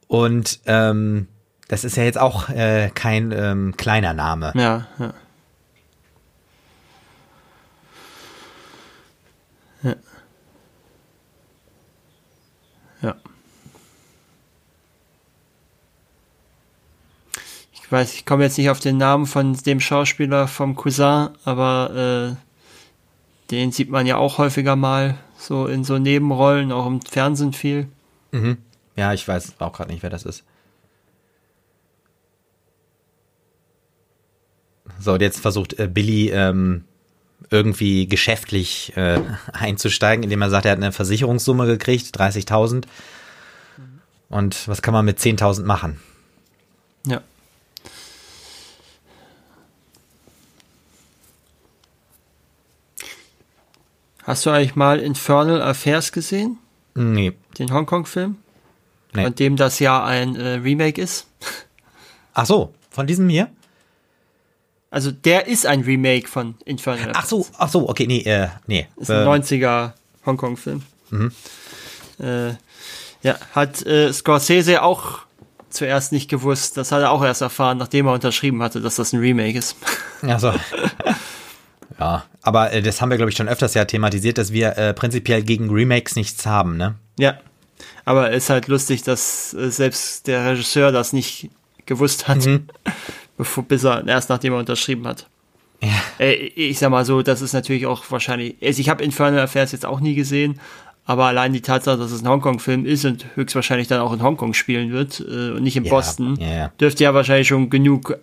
[0.08, 1.28] Und ähm,
[1.68, 4.52] das ist ja jetzt auch äh, kein ähm, kleiner Name.
[4.56, 5.14] Ja, ja.
[13.02, 13.16] Ja.
[17.72, 22.36] Ich weiß, ich komme jetzt nicht auf den Namen von dem Schauspieler vom Cousin, aber
[22.36, 27.52] äh, den sieht man ja auch häufiger mal so in so Nebenrollen, auch im Fernsehen
[27.52, 27.88] viel.
[28.30, 28.58] Mhm.
[28.94, 30.44] Ja, ich weiß auch gerade nicht, wer das ist.
[35.00, 36.84] So, und jetzt versucht äh, Billy ähm,
[37.50, 39.20] irgendwie geschäftlich äh,
[39.52, 42.84] einzusteigen, indem er sagt, er hat eine Versicherungssumme gekriegt, 30.000.
[44.28, 46.00] Und was kann man mit 10.000 machen?
[47.06, 47.20] Ja.
[54.22, 56.58] Hast du eigentlich mal Infernal Affairs gesehen?
[56.94, 57.32] Nee.
[57.58, 58.36] Den Hongkong-Film?
[59.12, 59.24] Nee.
[59.24, 61.26] Von dem das ja ein äh, Remake ist?
[62.34, 63.50] Ach so, von diesem hier?
[64.90, 68.88] Also der ist ein Remake von Infernal Ach so, ach so, okay, nee, äh, nee.
[68.96, 69.92] Ist ein Äh, 90er
[70.26, 70.82] Hongkong-Film.
[72.18, 72.50] Äh,
[73.22, 75.20] ja, hat äh, Scorsese auch
[75.68, 76.76] zuerst nicht gewusst.
[76.76, 79.76] Das hat er auch erst erfahren, nachdem er unterschrieben hatte, dass das ein Remake ist.
[80.22, 80.52] Ach so.
[81.98, 84.92] ja, aber äh, das haben wir, glaube ich, schon öfters ja thematisiert, dass wir äh,
[84.92, 86.96] prinzipiell gegen Remakes nichts haben, ne?
[87.18, 87.38] ja.
[88.04, 91.48] Aber es ist halt lustig, dass äh, selbst der Regisseur das nicht
[91.86, 92.46] gewusst hat,
[93.40, 95.26] bevor, bis er erst nachdem er unterschrieben hat.
[95.82, 95.88] Ja.
[96.18, 98.56] Äh, ich sag mal so, das ist natürlich auch wahrscheinlich.
[98.62, 100.60] Also ich habe Infernal Affairs jetzt auch nie gesehen,
[101.06, 104.52] aber allein die Tatsache, dass es ein Hongkong-Film ist und höchstwahrscheinlich dann auch in Hongkong
[104.54, 106.72] spielen wird äh, und nicht in Ja, Boston, ja, ja.
[106.80, 108.18] dürfte ja wahrscheinlich schon genug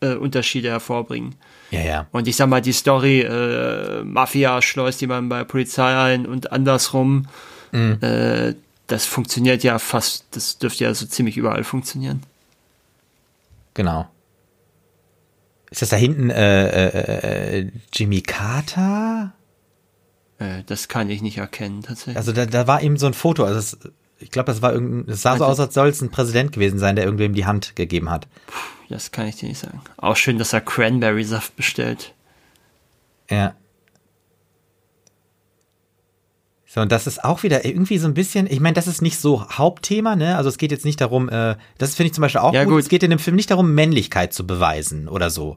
[0.00, 1.34] äh, Unterschiede hervorbringen.
[1.70, 2.06] Ja, ja.
[2.12, 7.26] Und ich sag mal, die Story, äh, Mafia schleust jemanden bei Polizei ein und andersrum,
[7.72, 7.98] Mhm.
[8.00, 8.54] äh,
[8.86, 12.22] das funktioniert ja fast, das dürfte ja so ziemlich überall funktionieren.
[13.74, 14.08] Genau.
[15.70, 19.32] Ist das da hinten äh, äh, äh, Jimmy Carter?
[20.38, 22.16] Äh, das kann ich nicht erkennen, tatsächlich.
[22.16, 23.44] Also da, da war eben so ein Foto.
[23.44, 23.78] Also es,
[24.18, 26.78] ich glaube, das war irgendein, es sah so aus, als soll es ein Präsident gewesen
[26.78, 28.26] sein, der irgendwem die Hand gegeben hat.
[28.88, 29.80] Das kann ich dir nicht sagen.
[29.98, 32.14] Auch schön, dass er Cranberry-Saft bestellt.
[33.30, 33.54] Ja.
[36.70, 39.18] So, und das ist auch wieder irgendwie so ein bisschen, ich meine, das ist nicht
[39.18, 40.36] so Hauptthema, ne?
[40.36, 42.74] Also es geht jetzt nicht darum, äh, das finde ich zum Beispiel auch Ja, gut.
[42.74, 42.82] gut.
[42.82, 45.56] Es geht in dem Film nicht darum, Männlichkeit zu beweisen oder so.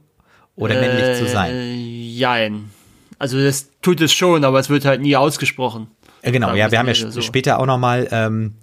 [0.56, 1.54] Oder männlich zu sein.
[1.54, 2.72] Äh, jein.
[3.20, 5.88] Also das tut es schon, aber es wird halt nie ausgesprochen.
[6.22, 7.20] Äh, genau, ja, wir haben ja so.
[7.22, 8.56] später auch noch mal, ähm,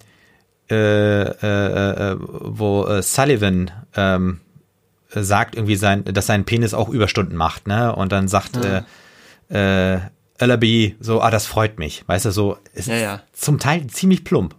[0.70, 4.40] äh, äh, äh, wo äh, Sullivan ähm,
[5.10, 7.94] sagt irgendwie sein, dass sein Penis auch Überstunden macht, ne?
[7.94, 10.00] Und dann sagt äh, äh,
[10.38, 13.22] Ellaby so, ah, das freut mich, weißt du, so, es Ja, ist ja.
[13.32, 14.54] zum Teil ziemlich plump.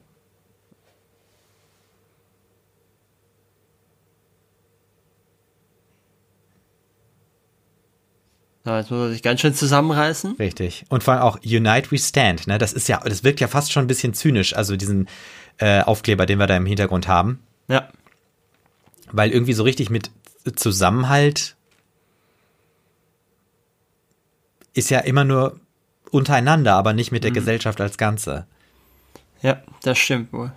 [8.65, 10.35] Ja, jetzt muss er sich ganz schön zusammenreißen.
[10.37, 10.85] Richtig.
[10.89, 12.57] Und vor allem auch Unite We Stand, ne?
[12.57, 15.07] Das ist ja, das wirkt ja fast schon ein bisschen zynisch, also diesen
[15.57, 17.39] äh, Aufkleber, den wir da im Hintergrund haben.
[17.67, 17.89] Ja.
[19.11, 20.11] Weil irgendwie so richtig mit
[20.55, 21.55] Zusammenhalt
[24.73, 25.59] ist ja immer nur
[26.11, 28.45] untereinander, aber nicht mit der Gesellschaft als Ganze.
[29.41, 30.51] Ja, das stimmt wohl.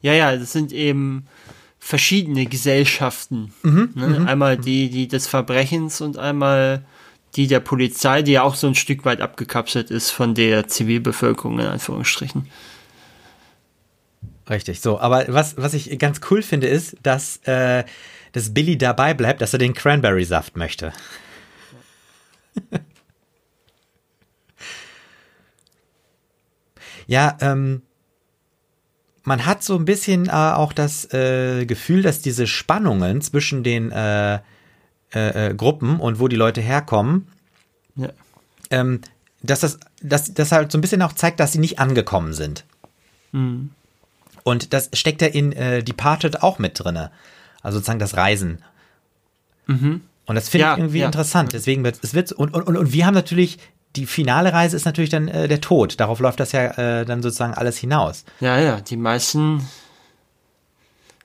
[0.00, 1.26] Ja, ja, das sind eben
[1.78, 3.52] verschiedene Gesellschaften.
[3.62, 4.26] ne?
[4.26, 6.84] Einmal die, die des Verbrechens und einmal
[7.36, 11.58] die der Polizei, die ja auch so ein Stück weit abgekapselt ist von der Zivilbevölkerung,
[11.58, 12.48] in Anführungsstrichen.
[14.48, 14.98] Richtig, so.
[14.98, 17.84] Aber was, was ich ganz cool finde, ist, dass, äh,
[18.32, 20.92] dass Billy dabei bleibt, dass er den Cranberry-Saft möchte.
[27.08, 27.82] ja, ähm,
[29.24, 33.90] man hat so ein bisschen äh, auch das äh, Gefühl, dass diese Spannungen zwischen den
[33.90, 34.36] äh,
[35.14, 37.26] äh, äh, Gruppen und wo die Leute herkommen,
[37.96, 38.10] Ja.
[38.70, 39.00] ähm,
[39.42, 42.64] dass das, dass das halt so ein bisschen auch zeigt, dass sie nicht angekommen sind.
[44.44, 47.10] Und das steckt ja in äh, Departed auch mit drinne.
[47.62, 48.62] Also sozusagen das Reisen.
[49.66, 51.06] Und das finde Ja, ich irgendwie ja.
[51.06, 51.52] interessant.
[51.52, 53.58] Deswegen wird es wird und, und, und wir haben natürlich
[53.98, 55.98] die finale Reise ist natürlich dann äh, der Tod.
[55.98, 56.66] Darauf läuft das ja
[57.00, 58.24] äh, dann sozusagen alles hinaus.
[58.40, 59.66] Ja, ja, die meisten.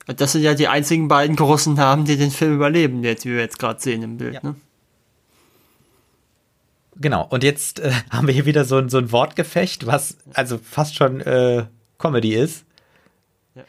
[0.06, 3.40] Das sind ja die einzigen beiden großen Namen, die den Film überleben, jetzt, wie wir
[3.40, 4.34] jetzt gerade sehen im Bild.
[4.34, 4.40] Ja.
[4.42, 4.56] Ne?
[6.96, 7.26] Genau.
[7.30, 10.96] Und jetzt äh, haben wir hier wieder so ein, so ein Wortgefecht, was also fast
[10.96, 11.66] schon äh,
[11.98, 12.64] Comedy ist.
[13.54, 13.62] Ja.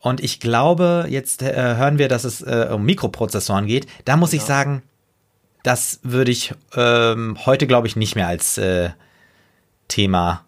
[0.00, 3.86] Und ich glaube, jetzt äh, hören wir, dass es äh, um Mikroprozessoren geht.
[4.04, 4.46] Da muss ich Ja.
[4.46, 4.82] sagen,
[5.62, 8.90] das würde ich ähm, heute, glaube ich, nicht mehr als äh,
[9.88, 10.44] Thema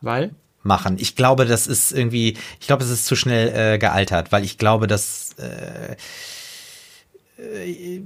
[0.00, 0.34] Weil?
[0.62, 0.96] machen.
[0.98, 4.58] Ich glaube, das ist irgendwie, ich glaube, es ist zu schnell äh, gealtert, weil ich
[4.58, 5.96] glaube, dass äh,
[7.38, 8.02] äh,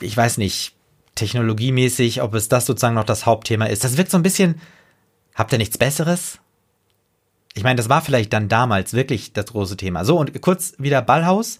[0.00, 0.74] ich weiß nicht,
[1.14, 3.84] technologiemäßig, ob es das sozusagen noch das Hauptthema ist.
[3.84, 4.60] Das wirkt so ein bisschen
[5.34, 6.38] Habt ihr nichts Besseres?
[7.54, 10.04] Ich meine, das war vielleicht dann damals wirklich das große Thema.
[10.04, 11.58] So, und kurz wieder Ballhaus.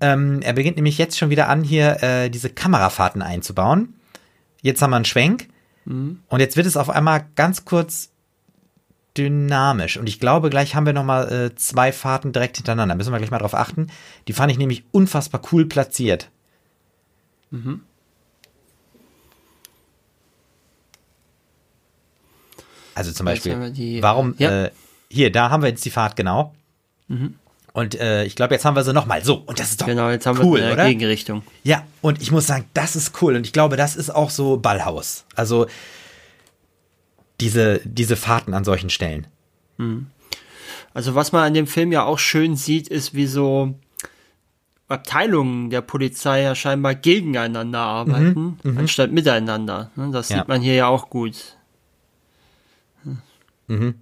[0.00, 3.94] Ähm, er beginnt nämlich jetzt schon wieder an, hier äh, diese Kamerafahrten einzubauen.
[4.62, 5.48] Jetzt haben wir einen Schwenk.
[5.84, 6.20] Mhm.
[6.28, 8.10] Und jetzt wird es auf einmal ganz kurz
[9.16, 9.96] dynamisch.
[9.96, 12.94] Und ich glaube, gleich haben wir nochmal äh, zwei Fahrten direkt hintereinander.
[12.94, 13.86] Müssen wir gleich mal drauf achten.
[14.28, 16.30] Die fand ich nämlich unfassbar cool platziert.
[17.50, 17.82] Mhm.
[22.94, 24.64] Also zum Beispiel, warum, ja.
[24.64, 24.70] äh,
[25.10, 26.54] hier, da haben wir jetzt die Fahrt, genau.
[27.08, 27.34] Mhm.
[27.76, 29.22] Und äh, ich glaube, jetzt haben wir sie nochmal.
[29.22, 30.88] So, und das ist doch genau, jetzt haben cool, wir eine oder?
[30.88, 31.42] Gegenrichtung.
[31.62, 33.36] Ja, und ich muss sagen, das ist cool.
[33.36, 35.26] Und ich glaube, das ist auch so Ballhaus.
[35.34, 35.66] Also
[37.38, 39.26] diese, diese Fahrten an solchen Stellen.
[39.76, 40.06] Mhm.
[40.94, 43.74] Also was man an dem Film ja auch schön sieht, ist, wie so
[44.88, 48.78] Abteilungen der Polizei ja scheinbar gegeneinander arbeiten, mhm, mhm.
[48.78, 49.90] anstatt miteinander.
[49.96, 50.38] Ne, das ja.
[50.38, 51.58] sieht man hier ja auch gut.
[53.66, 53.96] Mhm.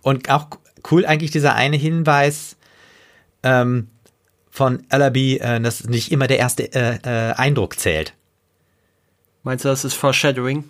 [0.00, 0.48] Und auch
[0.90, 2.56] cool eigentlich dieser eine Hinweis
[3.42, 3.88] ähm,
[4.50, 8.14] von Alabi, äh, dass nicht immer der erste äh, äh, Eindruck zählt.
[9.42, 10.64] Meinst du, das ist Foreshadowing?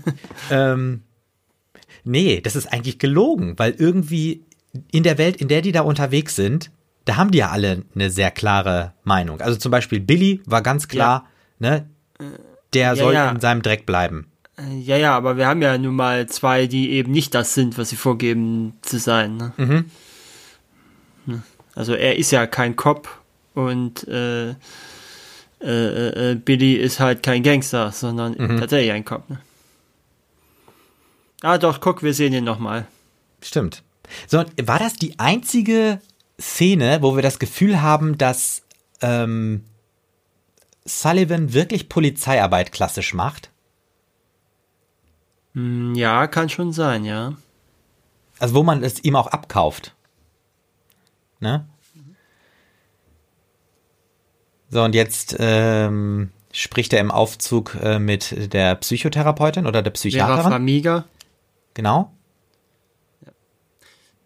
[0.50, 1.02] ähm,
[2.04, 4.44] nee, das ist eigentlich gelogen, weil irgendwie
[4.92, 6.70] in der Welt, in der die da unterwegs sind,
[7.04, 9.40] da haben die ja alle eine sehr klare Meinung.
[9.40, 11.26] Also zum Beispiel Billy war ganz klar,
[11.58, 11.70] ja.
[11.70, 11.90] ne,
[12.72, 13.30] der ja, soll ja.
[13.30, 14.29] in seinem Dreck bleiben.
[14.60, 17.78] Äh, ja, ja, aber wir haben ja nun mal zwei, die eben nicht das sind,
[17.78, 19.36] was sie vorgeben zu sein.
[19.36, 19.52] Ne?
[19.56, 19.84] Mhm.
[21.26, 21.42] Hm.
[21.74, 23.08] Also er ist ja kein Cop
[23.54, 28.58] und äh, äh, äh, Billy ist halt kein Gangster, sondern mhm.
[28.58, 29.28] tatsächlich ein Cop.
[29.28, 29.40] Ne?
[31.42, 32.86] Ah, doch, guck, wir sehen ihn nochmal.
[33.42, 33.82] Stimmt.
[34.26, 36.00] So, war das die einzige
[36.38, 38.62] Szene, wo wir das Gefühl haben, dass
[39.00, 39.64] ähm,
[40.84, 43.49] Sullivan wirklich Polizeiarbeit klassisch macht?
[45.54, 47.34] Hm, ja, kann schon sein, ja.
[48.38, 49.94] Also wo man es ihm auch abkauft.
[51.40, 51.66] Ne?
[54.70, 60.42] So, und jetzt ähm, spricht er im Aufzug äh, mit der Psychotherapeutin oder der Psychiaterin.
[60.42, 61.04] Vera Famiga.
[61.74, 62.12] Genau.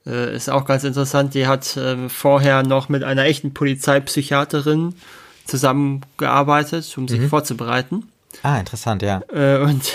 [0.07, 4.95] Äh, ist auch ganz interessant, die hat äh, vorher noch mit einer echten Polizeipsychiaterin
[5.47, 7.29] zusammengearbeitet, um sich mhm.
[7.29, 8.11] vorzubereiten.
[8.43, 9.23] Ah, interessant, ja.
[9.33, 9.93] Äh, und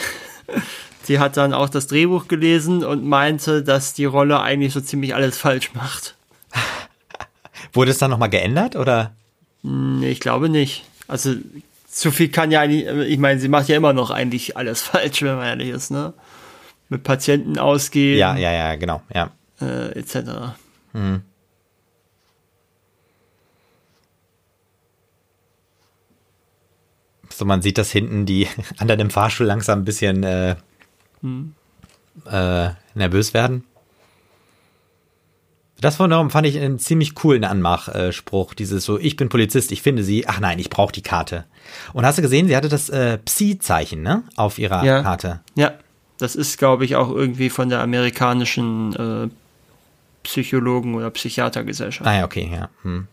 [1.09, 5.15] sie hat dann auch das Drehbuch gelesen und meinte, dass die Rolle eigentlich so ziemlich
[5.15, 6.13] alles falsch macht.
[7.73, 9.15] Wurde es dann nochmal geändert, oder?
[9.63, 10.85] Nee, ich glaube nicht.
[11.07, 11.33] Also,
[11.87, 15.23] zu viel kann ja eigentlich, ich meine, sie macht ja immer noch eigentlich alles falsch,
[15.23, 16.13] wenn man ehrlich ist, ne?
[16.89, 18.19] Mit Patienten ausgehen.
[18.19, 19.31] Ja, ja, ja, genau, ja.
[19.59, 20.53] Äh, etc.
[20.93, 21.23] Hm.
[27.31, 30.55] So, man sieht, dass hinten die anderen im Fahrstuhl langsam ein bisschen äh,
[31.21, 31.53] hm.
[32.25, 33.63] äh, nervös werden.
[35.81, 38.53] Das von darum fand ich einen ziemlich coolen Anmachspruch.
[38.53, 40.27] Dieses so, ich bin Polizist, ich finde sie.
[40.27, 41.45] Ach nein, ich brauche die Karte.
[41.93, 44.23] Und hast du gesehen, sie hatte das äh, Psi-Zeichen, ne?
[44.35, 45.01] Auf ihrer ja.
[45.01, 45.39] Karte.
[45.55, 45.71] Ja,
[46.17, 49.29] das ist, glaube ich, auch irgendwie von der amerikanischen äh,
[50.23, 52.05] Psychologen- oder Psychiatergesellschaft.
[52.05, 52.69] Ah ja, okay, ja.
[52.81, 53.07] Hm.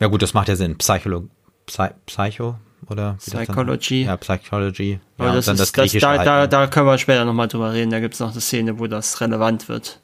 [0.00, 0.76] Ja gut, das macht ja Sinn.
[0.78, 1.28] Psycholo
[1.66, 2.56] Psy Psycho
[2.88, 4.04] oder Psychology.
[4.04, 5.00] Ja, Psychology.
[5.18, 7.90] Ja, das dann ist, das, da, da, da können wir später nochmal drüber reden.
[7.90, 10.00] Da gibt es noch eine Szene, wo das relevant wird.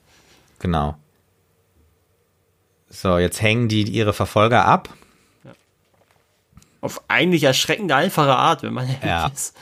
[0.59, 0.97] Genau.
[2.89, 4.89] So, jetzt hängen die ihre Verfolger ab.
[5.45, 5.53] Ja.
[6.81, 9.27] Auf eigentlich erschreckend einfache Art, wenn man ja.
[9.27, 9.57] ist.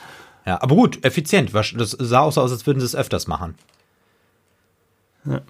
[0.45, 1.51] Ja, aber gut, effizient.
[1.53, 3.55] Das sah auch so aus, als würden sie es öfters machen.
[5.25, 5.41] Ja.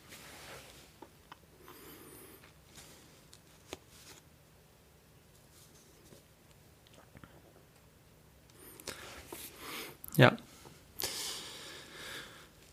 [10.17, 10.33] Ja.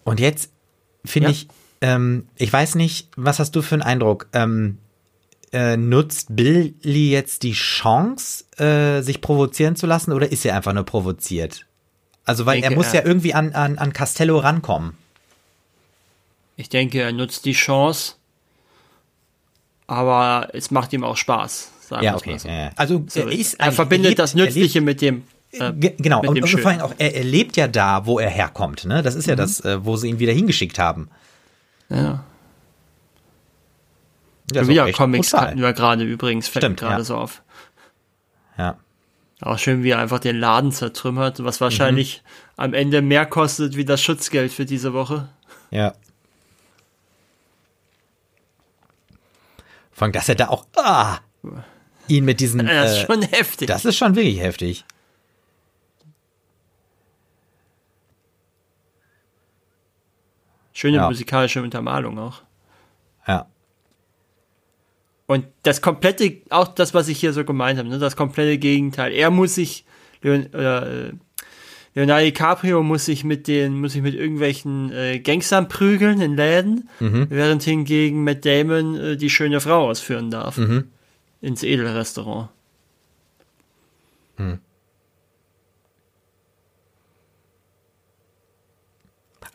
[0.05, 0.51] Und jetzt
[1.05, 1.33] finde ja.
[1.33, 1.49] ich,
[1.81, 4.29] ähm, ich weiß nicht, was hast du für einen Eindruck?
[4.33, 4.79] Ähm,
[5.53, 10.73] äh, nutzt Billy jetzt die Chance, äh, sich provozieren zu lassen oder ist er einfach
[10.73, 11.67] nur provoziert?
[12.25, 14.97] Also, weil denke, er muss ja irgendwie an, an, an Castello rankommen.
[16.57, 18.15] Ich denke, er nutzt die Chance,
[19.87, 21.71] aber es macht ihm auch Spaß.
[22.01, 22.39] ja, okay.
[22.39, 22.49] So.
[22.77, 26.71] Also, so, er, ist er verbindet das Nützliche mit dem äh, genau, und, und, vor
[26.71, 28.85] allem auch, er, er, lebt ja da, wo er herkommt.
[28.85, 29.03] Ne?
[29.03, 29.39] Das ist ja mhm.
[29.39, 31.11] das, äh, wo sie ihn wieder hingeschickt haben.
[31.89, 32.25] Ja.
[34.53, 35.49] ja wieder Comics brutal.
[35.49, 37.05] hatten wir gerade übrigens, fällt Stimmt, gerade ja.
[37.05, 37.43] so auf.
[38.57, 38.77] Ja.
[39.41, 42.63] Auch schön, wie er einfach den Laden zertrümmert, was wahrscheinlich mhm.
[42.63, 45.29] am Ende mehr kostet wie das Schutzgeld für diese Woche.
[45.71, 45.95] Ja.
[49.91, 51.19] Vor allem, dass er da auch ah,
[52.07, 52.67] ihn mit diesen.
[52.67, 53.67] Das ist äh, schon heftig.
[53.67, 54.85] Das ist schon wirklich heftig.
[60.81, 61.09] Schöne Ja.
[61.09, 62.41] musikalische Untermalung auch.
[63.29, 63.47] Ja.
[65.27, 69.13] Und das komplette, auch das, was ich hier so gemeint habe, ne, das komplette Gegenteil.
[69.13, 69.85] Er muss sich,
[70.23, 71.13] Leon, äh,
[71.95, 76.89] Leonardo DiCaprio muss sich mit den, muss sich mit irgendwelchen äh, Gangstern prügeln in Läden,
[76.99, 80.59] während hingegen Matt Damon äh, die schöne Frau ausführen darf.
[81.43, 82.49] Ins Edelrestaurant.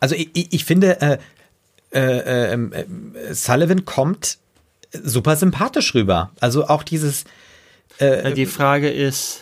[0.00, 1.18] Also ich, ich finde, äh,
[1.92, 4.38] äh, ähm, äh, Sullivan kommt
[4.92, 6.30] super sympathisch rüber.
[6.40, 7.24] Also auch dieses,
[8.00, 9.40] Ja, die Frage ist,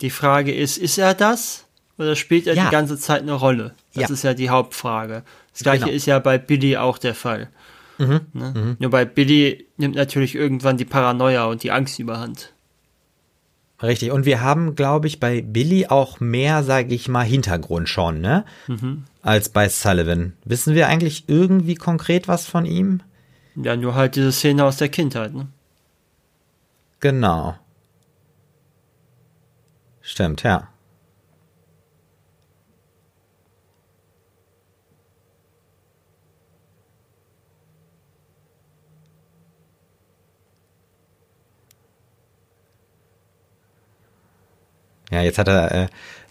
[0.00, 1.64] die Frage ist, ist er das?
[1.98, 2.64] Oder spielt er Ja.
[2.66, 3.74] die ganze Zeit eine Rolle?
[3.94, 4.14] Das Ja.
[4.14, 5.22] ist ja die Hauptfrage.
[5.52, 5.96] Das gleiche Genau.
[5.96, 7.48] ist ja bei Billy auch der Fall.
[7.98, 8.76] Ne?
[8.78, 12.52] Nur bei Billy nimmt natürlich irgendwann die Paranoia und die Angst überhand.
[13.82, 14.10] Richtig.
[14.10, 18.44] Und wir haben, glaube ich, bei Billy auch mehr, sage ich mal, Hintergrund schon, ne?
[19.22, 20.34] Als bei Sullivan.
[20.44, 23.00] Wissen wir eigentlich irgendwie konkret was von ihm?
[23.56, 25.34] Ja, nur halt diese Szene aus der Kindheit.
[25.34, 25.48] Ne?
[27.00, 27.56] Genau.
[30.00, 30.68] Stimmt, ja.
[45.10, 45.88] Ja, jetzt hat er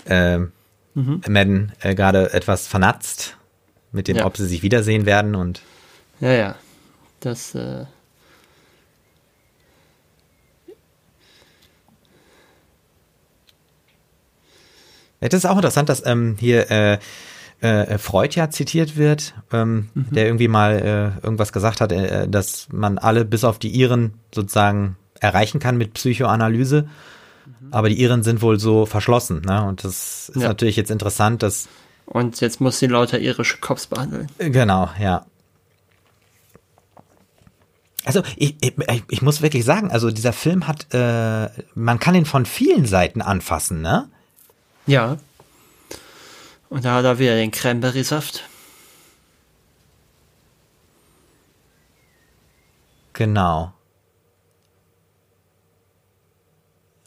[0.08, 0.48] äh, äh,
[0.96, 3.38] Madden äh, gerade etwas vernatzt
[3.92, 4.26] mit dem, Ja.
[4.26, 5.62] ob sie sich wiedersehen werden und
[6.20, 6.56] Ja, ja.
[7.20, 7.86] Das, äh,
[15.20, 17.00] das ist auch interessant, dass ähm, hier äh,
[17.62, 20.74] äh, Freud ja zitiert wird, ähm, der irgendwie mal
[21.22, 25.78] äh, irgendwas gesagt hat, äh, dass man alle bis auf die Iren sozusagen erreichen kann
[25.78, 26.88] mit Psychoanalyse.
[27.72, 29.64] Aber die Iren sind wohl so verschlossen, ne?
[29.66, 30.48] Und das ist Ja.
[30.50, 31.68] natürlich jetzt interessant, dass
[32.06, 34.28] und jetzt muss sie lauter irische Cops behandeln.
[34.38, 35.26] äh, genau, ja.
[38.06, 38.74] Also ich, ich,
[39.10, 43.22] ich muss wirklich sagen, also dieser Film hat, äh, man kann ihn von vielen Seiten
[43.22, 44.08] anfassen, ne?
[44.86, 45.18] Ja.
[46.70, 48.44] Und da hat er wieder den Cranberry-Saft.
[53.14, 53.74] Genau.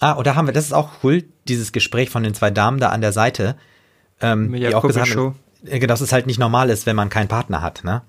[0.01, 2.81] Ah, und da haben wir, das ist auch cool, dieses Gespräch von den zwei Damen
[2.81, 3.57] da an der Seite.
[4.23, 5.35] Ähm, die auch gesagt haben,
[5.65, 8.03] äh, genau, dass es halt nicht normal ist, wenn man keinen Partner hat, ne?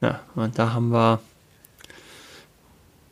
[0.00, 1.20] Ja, und da haben wir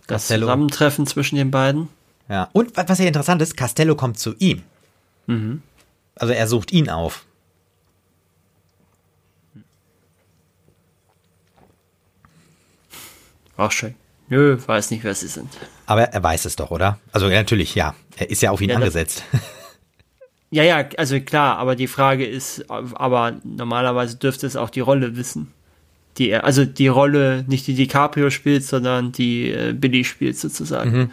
[0.07, 0.47] das Costello.
[0.47, 1.89] Zusammentreffen zwischen den beiden.
[2.29, 2.49] Ja.
[2.53, 4.63] Und wa- was ja interessant ist, Castello kommt zu ihm.
[5.27, 5.63] Mhm.
[6.15, 7.25] Also er sucht ihn auf.
[13.57, 13.95] Auch schön.
[14.29, 15.49] Nö, weiß nicht, wer sie sind.
[15.87, 16.99] Aber er weiß es doch, oder?
[17.13, 17.95] Also natürlich, ja.
[18.17, 19.23] Er ist ja auf ihn Ja, das- angesetzt.
[20.49, 25.17] Ja, ja, also klar, aber die Frage ist, aber normalerweise dürfte es auch die Rolle
[25.17, 25.53] wissen.
[26.19, 31.11] Die er, also die Rolle, nicht die DiCaprio spielt, sondern die äh, Billy spielt sozusagen.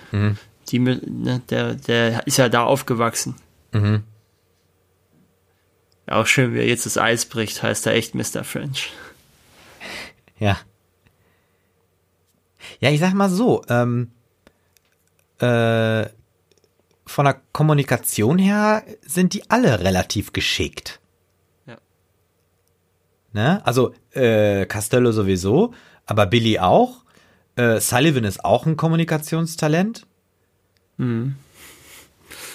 [0.69, 3.33] Die, mü- ne, der, der ist ja da aufgewachsen.
[3.71, 4.03] Mhm.
[6.07, 8.43] Auch schön, wie er jetzt das Eis bricht, heißt er echt Mr.
[8.43, 8.91] French.
[10.39, 10.57] Ja.
[12.83, 14.11] Ja, ich sag mal so, ähm,
[15.39, 16.05] äh,
[17.05, 20.99] von der Kommunikation her sind die alle relativ geschickt.
[21.65, 21.77] Ja.
[23.31, 23.65] Ne?
[23.65, 25.73] Also, äh, Castello sowieso,
[26.05, 27.05] aber Billy auch.
[27.55, 30.05] Äh, Sullivan ist auch ein Kommunikationstalent.
[30.97, 31.37] Mhm.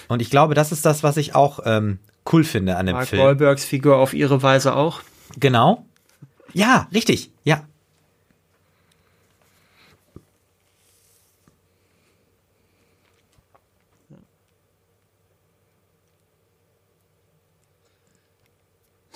[0.08, 2.00] Und ich glaube, das ist das, was ich auch ähm,
[2.30, 3.22] cool finde an dem Mark Film.
[3.22, 5.00] Wahlbergs Figur auf ihre Weise auch.
[5.40, 5.86] Genau.
[6.52, 7.30] Ja, richtig.
[7.44, 7.64] Ja.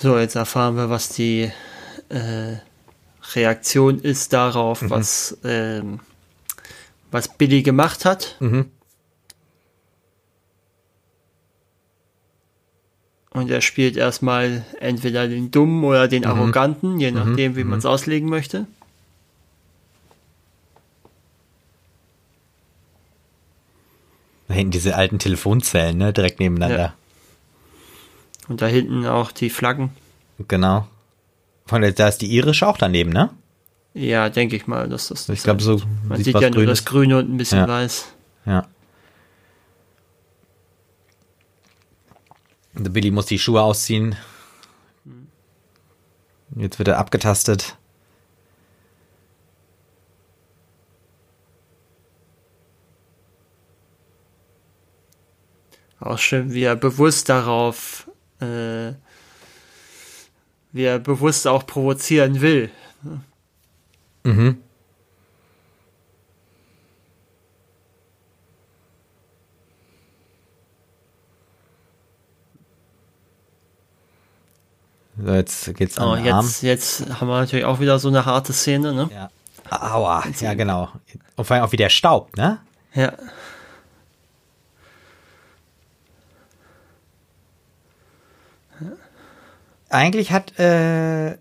[0.02, 1.52] So, jetzt erfahren wir, was die
[2.08, 2.56] äh,
[3.34, 6.00] Reaktion ist darauf, was, ähm,
[7.12, 8.34] was Billy gemacht hat.
[8.40, 8.68] Mhm.
[13.30, 17.86] Und er spielt erstmal entweder den Dummen oder den Arroganten, je nachdem, wie man es
[17.86, 18.66] auslegen möchte.
[24.48, 26.12] Da hinten diese alten Telefonzellen, ne?
[26.12, 26.76] Direkt nebeneinander.
[26.76, 26.94] Ja.
[28.48, 29.90] Und da hinten auch die Flaggen.
[30.48, 30.86] Genau.
[31.70, 33.30] Der, da ist die irische auch daneben, ne?
[33.94, 35.28] Ja, denke ich mal, dass das.
[35.28, 37.68] Ich glaube, so man sieht sieht ja nur das Grüne und ein bisschen Ja.
[37.68, 38.06] weiß.
[38.46, 38.66] Ja.
[42.74, 44.16] Der Billy muss die Schuhe ausziehen.
[46.56, 47.76] Jetzt wird er abgetastet.
[56.00, 58.10] Auch schön, wie er bewusst darauf
[58.42, 58.94] äh,
[60.72, 62.70] wie er bewusst auch provozieren will.
[64.24, 64.58] Mhm.
[75.18, 76.46] So, jetzt geht's an Oh, den Arm.
[76.46, 79.10] jetzt, jetzt haben wir natürlich auch wieder so eine harte Szene, ne?
[79.12, 79.30] Ja.
[79.70, 80.88] Aua, ja genau.
[81.36, 82.58] Und vor allem auch wie der staubt, ne?
[82.94, 83.12] Ja.
[89.92, 91.36] Eigentlich hat äh,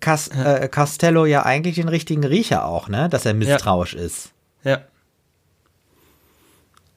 [0.00, 3.08] Cas äh, Costello ja eigentlich den richtigen Riecher auch, ne?
[3.08, 4.32] Dass er misstrauisch ist.
[4.64, 4.80] Ja.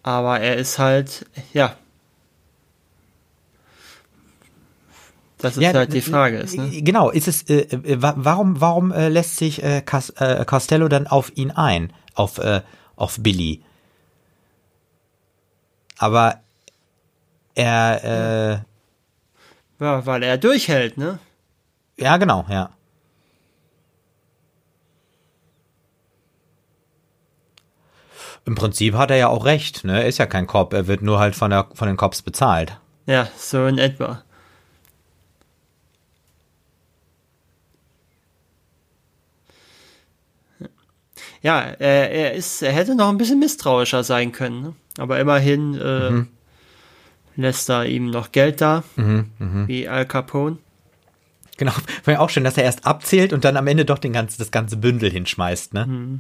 [0.04, 1.76] Aber er ist halt, ja.
[5.38, 6.68] Das ist halt die Frage ist, ne?
[6.68, 10.44] äh, Genau, ist es, äh, äh, wa- warum, warum äh, lässt sich äh, Cas äh,
[10.46, 12.62] Costello dann auf ihn ein, auf, äh,
[12.98, 13.64] auf Billy?
[15.98, 16.42] Aber
[17.56, 18.60] er, äh,
[19.80, 21.20] Ja, weil er durchhält, ne?
[21.98, 22.72] ja genau, ja.
[28.46, 30.02] Im Prinzip hat er ja auch recht, ne?
[30.02, 32.78] Er ist ja kein Cop, er wird nur halt von, der, von den Cops bezahlt.
[33.06, 34.24] Ja, so in etwa.
[41.42, 44.74] Ja, er, er ist, er hätte noch ein bisschen misstrauischer sein können, ne?
[44.98, 46.26] aber immerhin äh,
[47.42, 48.84] lässt er ihm noch Geld da,
[49.68, 50.58] wie Al Capone.
[51.58, 51.74] Genau,
[52.06, 54.38] war ja auch schön, dass er erst abzählt und dann am Ende doch den ganzen,
[54.40, 56.20] das ganze Bündel hinschmeißt, ne?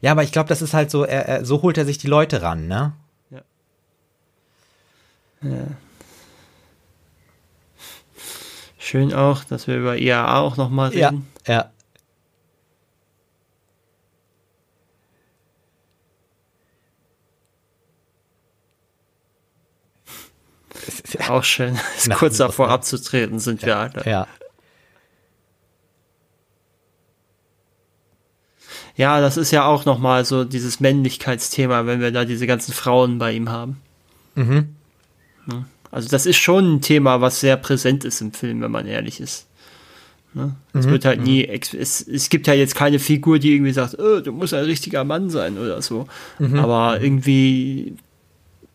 [0.00, 2.06] Ja, aber ich glaube, das ist halt so, er, er, so holt er sich die
[2.06, 2.92] Leute ran, ne?
[8.78, 11.26] Schön auch, dass wir über IAA auch nochmal reden.
[11.46, 11.71] ja.
[21.28, 21.78] Auch schön.
[21.96, 24.02] Ist kurz davor abzutreten sind wir alle.
[24.04, 24.26] Ja.
[28.94, 33.18] Ja, das ist ja auch nochmal so dieses Männlichkeitsthema, wenn wir da diese ganzen Frauen
[33.18, 33.80] bei ihm haben.
[34.34, 34.76] Mhm.
[35.90, 39.20] Also das ist schon ein Thema, was sehr präsent ist im Film, wenn man ehrlich
[39.20, 39.46] ist.
[40.34, 40.54] Ne?
[40.72, 43.98] Es wird halt nie, ex es, es gibt ja jetzt keine Figur, die irgendwie sagt,
[43.98, 46.06] oh, du musst ein richtiger Mann sein oder so.
[46.38, 47.96] Aber irgendwie,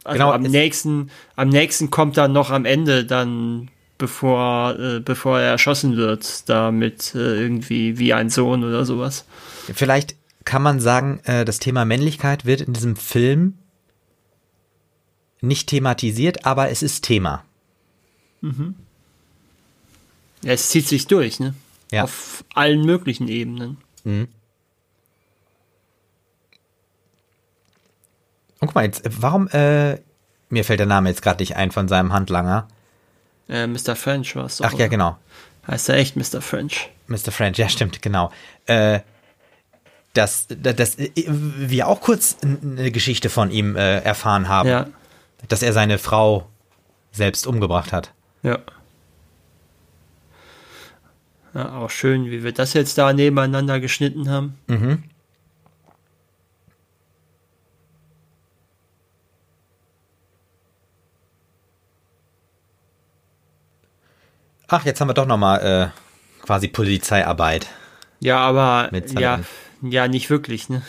[0.08, 5.40] also Genau, am nächsten, am nächsten kommt dann noch am Ende dann, bevor, äh, bevor
[5.40, 9.26] er erschossen wird, damit äh, irgendwie wie ein Sohn oder sowas.
[9.74, 13.56] Vielleicht kann man sagen, äh, das Thema Männlichkeit wird in diesem Film
[15.42, 17.44] nicht thematisiert, aber es ist Thema.
[20.44, 21.54] Ja, es zieht sich durch, ne?
[21.92, 22.04] Ja.
[22.04, 23.78] Auf allen möglichen Ebenen.
[28.60, 30.00] Und guck mal, jetzt, warum, äh,
[30.50, 32.68] mir fällt der Name jetzt gerade nicht ein von seinem Handlanger.
[33.50, 33.96] Äh, Mr.
[33.96, 34.62] French war es.
[34.62, 34.90] Ach ja, oder?
[34.90, 35.18] genau.
[35.68, 36.42] Heißt er echt Mr.
[36.42, 36.90] French?
[37.08, 37.32] Mr.
[37.32, 38.32] French, ja, stimmt, genau.
[38.66, 39.00] Äh,
[40.14, 44.88] dass, dass, äh, wir auch kurz eine Geschichte von ihm äh, erfahren haben, Ja.
[45.48, 46.48] dass er seine Frau
[47.12, 48.14] selbst umgebracht hat.
[48.44, 48.60] Ja.
[51.54, 54.58] Ja, auch schön, wie wir das jetzt da nebeneinander geschnitten haben.
[54.68, 55.04] Mhm.
[64.68, 65.58] Ach, jetzt haben wir doch noch mal
[65.94, 67.68] äh, quasi Polizeiarbeit.
[68.20, 68.90] Ja, aber
[69.20, 69.40] ja,
[69.82, 70.82] ja, nicht wirklich, ne?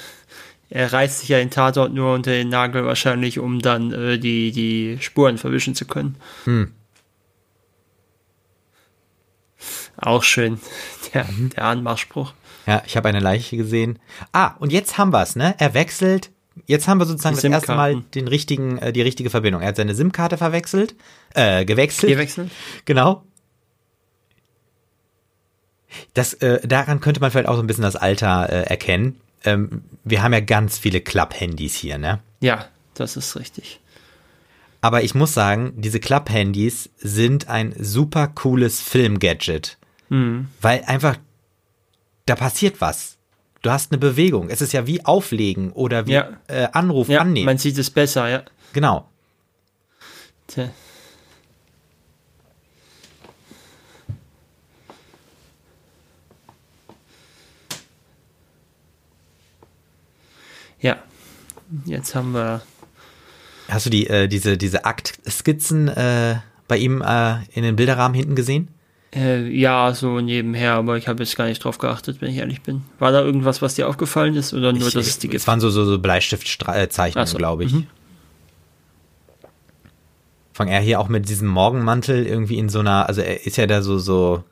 [0.70, 4.52] Er reißt sich ja den Tatort nur unter den Nagel wahrscheinlich, um dann äh, die,
[4.52, 6.16] die Spuren verwischen zu können.
[6.44, 6.72] Hm.
[9.96, 10.60] Auch schön.
[11.14, 11.48] Der, Mhm.
[11.50, 12.34] der Anmachspruch.
[12.66, 13.98] Ja, ich habe eine Leiche gesehen.
[14.32, 15.54] Ah, und jetzt haben wir es, ne?
[15.56, 16.30] Er wechselt.
[16.66, 19.62] Jetzt haben wir sozusagen das erste Mal den richtigen, äh, die richtige Verbindung.
[19.62, 20.94] Er hat seine SIM-Karte verwechselt,
[21.34, 22.10] äh, gewechselt.
[22.10, 22.50] Hier wechseln?
[22.84, 23.24] Genau.
[26.14, 29.20] Das, äh, daran könnte man vielleicht auch so ein bisschen das Alter äh, erkennen.
[29.44, 32.20] Ähm, wir haben ja ganz viele Klapp-Handys hier, ne?
[32.40, 33.80] Ja, das ist richtig.
[34.80, 39.76] Aber ich muss sagen, diese Klapp-Handys sind ein super cooles Film-Gadget.
[40.10, 41.16] Weil einfach,
[42.26, 43.16] da passiert was.
[43.62, 44.48] Du hast eine Bewegung.
[44.50, 46.28] Es ist ja wie Auflegen oder wie Ja.
[46.46, 47.44] äh, Anruf Ja, annehmen.
[47.46, 48.42] man sieht es besser, ja.
[48.72, 49.06] Genau.
[50.46, 50.70] Tja.
[60.80, 60.96] Ja,
[61.86, 62.62] jetzt haben wir.
[63.68, 66.36] Hast du die, äh, diese, diese Aktskizzen äh,
[66.68, 68.68] bei ihm äh, in den Bilderrahmen hinten gesehen?
[69.14, 72.62] Äh, ja, so nebenher, aber ich habe jetzt gar nicht drauf geachtet, wenn ich ehrlich
[72.62, 72.82] bin.
[72.98, 75.46] War da irgendwas, was dir aufgefallen ist oder nur, Ich- dass es die es gibt?
[75.46, 77.72] waren so, so, so Bleistiftzeichnungen, so, glaube ich.
[77.72, 77.86] mhm.
[80.52, 83.66] Von er hier auch mit diesem Morgenmantel irgendwie in so einer, also er ist ja
[83.66, 84.42] da so, so,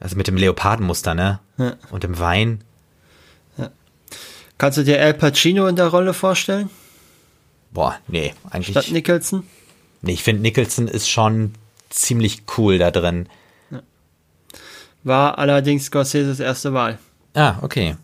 [0.00, 1.40] also mit dem Leopardenmuster, ne?
[1.58, 1.74] Ja.
[1.90, 2.64] Und dem Wein.
[4.58, 6.70] Kannst du dir Al Pacino in der Rolle vorstellen?
[7.72, 8.70] Boah, nee, eigentlich.
[8.78, 9.44] Statt Nicholson?
[10.02, 11.54] Nee, ich finde Nicholson ist schon
[11.90, 13.28] ziemlich cool da drin.
[15.02, 16.98] War allerdings Scorseses erste Wahl.
[17.34, 17.96] Ah, okay.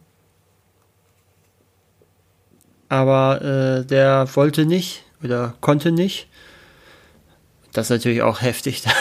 [2.89, 6.27] Aber äh, der wollte nicht oder konnte nicht.
[7.73, 8.95] Das ist natürlich auch heftig, dass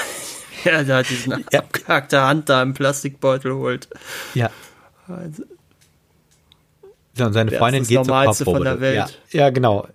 [0.64, 1.60] er da diesen Ja.
[1.62, 3.90] abgehackte Hand da im Plastikbeutel holt.
[4.36, 4.52] Ja.
[5.08, 5.44] Also,
[7.26, 9.20] Und seine Das Freundin geht zur von der Welt.
[9.32, 9.88] Ja, ja, genau.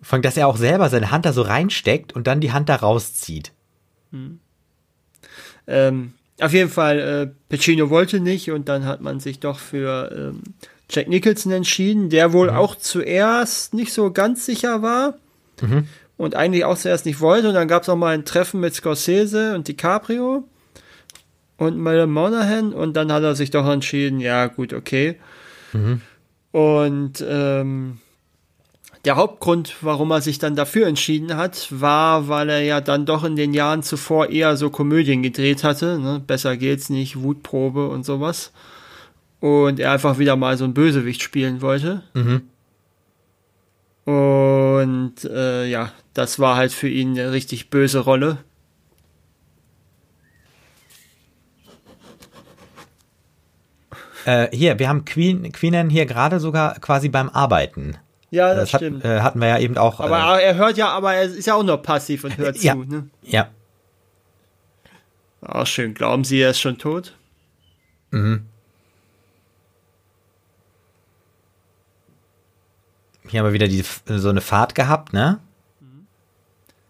[0.00, 2.76] Von dass er auch selber seine Hand da so reinsteckt und dann die Hand da
[2.76, 3.52] rauszieht.
[5.66, 10.12] ähm, auf jeden Fall, äh, Pacino wollte nicht und dann hat man sich doch für
[10.14, 10.42] ähm,
[10.90, 15.14] Jack Nicholson entschieden, der wohl auch zuerst nicht so ganz sicher war
[16.16, 17.48] und eigentlich auch zuerst nicht wollte.
[17.48, 20.44] Und dann gab es noch mal ein Treffen mit Scorsese und DiCaprio
[21.56, 25.16] und Madame Monaghan und dann hat er sich doch entschieden, ja gut, okay.
[26.52, 27.98] Und ähm,
[29.04, 33.24] der Hauptgrund, warum er sich dann dafür entschieden hat, war, weil er ja dann doch
[33.24, 35.98] in den Jahren zuvor eher so Komödien gedreht hatte.
[35.98, 36.20] Ne?
[36.26, 38.52] Besser geht's nicht, Wutprobe und sowas.
[39.40, 42.02] Und er einfach wieder mal so ein Bösewicht spielen wollte.
[44.06, 48.38] Und äh, ja, das war halt für ihn eine richtig böse Rolle.
[54.26, 57.96] Äh, hier, wir haben Queen, Queenen hier gerade sogar quasi beim Arbeiten.
[58.30, 59.04] Ja, das, Das hat, stimmt.
[59.04, 60.00] äh, hatten wir ja eben auch.
[60.00, 62.72] aber er hört ja, aber er ist ja auch noch passiv und hört Ja.
[62.72, 62.84] zu.
[62.84, 63.08] Ne?
[63.24, 63.48] äh, ja.
[65.42, 65.94] Auch schön.
[65.94, 67.14] Glauben Sie, er ist schon tot?
[73.28, 75.40] Hier haben wir wieder die, so eine Fahrt gehabt, ne?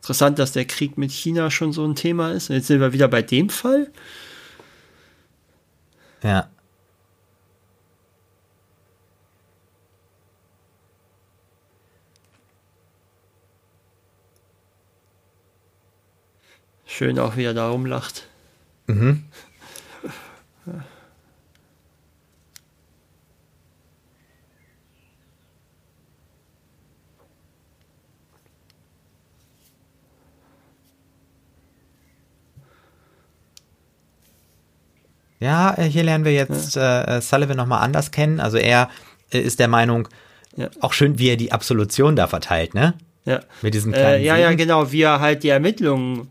[0.00, 2.48] Interessant, dass der Krieg mit China schon so ein Thema ist.
[2.50, 3.90] Und jetzt sind wir wieder bei dem Fall.
[6.22, 6.48] Ja.
[16.96, 18.26] Schön auch, wie er da rumlacht.
[18.86, 19.24] Mhm.
[35.38, 38.40] Ja, äh, hier lernen wir jetzt äh, Sullivan nochmal anders kennen.
[38.40, 38.88] Also er
[39.32, 40.08] äh, ist der Meinung,
[40.56, 40.68] Ja.
[40.80, 42.94] auch schön, wie er die Absolution da verteilt, ne?
[43.26, 44.58] Ja, Mit diesem äh, kleinen ja, ja, Segen.
[44.58, 46.28] genau, wie er halt die Ermittlungen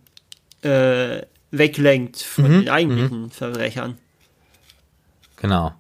[0.65, 3.97] äh, weglenkt von Mhm, den eigentlichen Verbrechern.
[5.37, 5.73] Genau.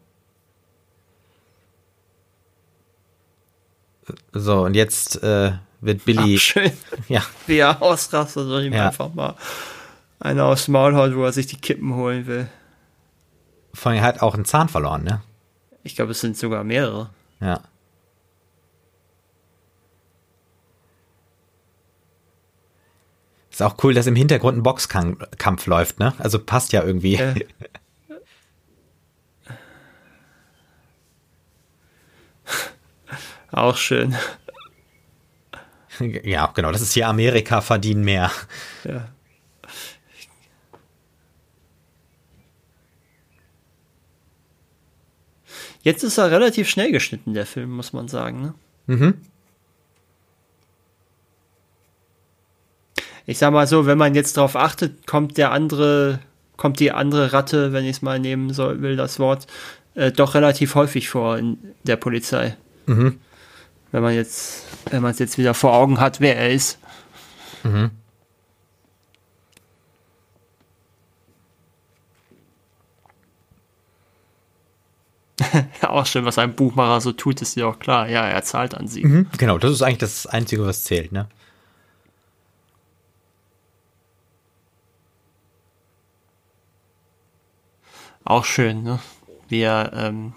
[4.33, 6.35] So, und jetzt äh, wird Billy.
[6.37, 6.71] Ach, schön,
[7.09, 8.87] Ja, wie er ausrastet und ihm Ja.
[8.87, 9.35] einfach mal
[10.19, 12.47] einer aufs Maul haut, wo er sich die Kippen holen will.
[13.73, 15.21] vor allem er hat auch einen Zahn verloren, ne?
[15.83, 17.09] Ich glaube, es sind sogar mehrere.
[17.41, 17.61] Ja.
[23.55, 26.13] Ist auch cool, dass im Hintergrund ein Boxkampf läuft, ne?
[26.17, 27.15] Also passt ja irgendwie.
[27.15, 27.47] Äh.
[33.53, 34.13] Auch schön.
[36.01, 36.73] Ja, genau.
[36.73, 38.29] Das ist hier Amerika verdienen mehr.
[38.83, 39.07] Ja.
[45.81, 48.41] Jetzt ist er relativ schnell geschnitten, der Film, muss man sagen.
[48.41, 48.53] Ne?
[48.87, 49.21] Mhm.
[53.25, 56.19] Ich sag mal so, wenn man jetzt drauf achtet, kommt der andere,
[56.57, 59.47] kommt die andere Ratte, wenn ich es mal nehmen soll, will, das Wort,
[59.95, 62.55] äh, doch relativ häufig vor in der Polizei.
[62.85, 63.19] Mhm.
[63.91, 66.77] Wenn man jetzt, wenn man es jetzt wieder vor Augen hat, wer er ist.
[75.81, 78.09] Ja, auch schön, was ein Buchmacher so tut, ist ja auch klar.
[78.09, 79.05] Ja, er zahlt an sie.
[79.05, 79.27] Mhm.
[79.37, 81.27] Genau, das ist eigentlich das Einzige, was zählt, ne?
[88.25, 88.99] Auch schön, ne?
[89.47, 90.33] Wie er ähm,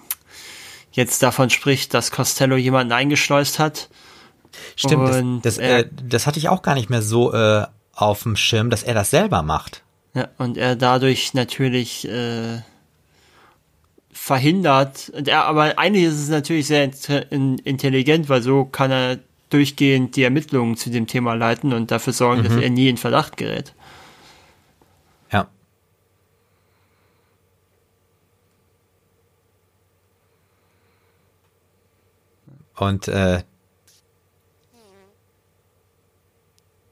[0.92, 3.88] jetzt davon spricht, dass Costello jemanden eingeschleust hat.
[4.76, 7.66] Stimmt, Und das, das, er- äh, das hatte ich auch gar nicht mehr so äh,
[7.94, 9.82] auf dem Schirm, dass er das selber macht.
[10.14, 12.60] Ja, und er dadurch natürlich äh,
[14.12, 15.10] verhindert.
[15.14, 16.90] Und er, aber eigentlich ist es natürlich sehr
[17.30, 19.18] in- intelligent, weil so kann er
[19.50, 23.36] durchgehend die Ermittlungen zu dem Thema leiten und dafür sorgen, dass er nie in Verdacht
[23.38, 23.72] gerät.
[25.32, 25.48] Ja.
[32.80, 33.42] Und äh,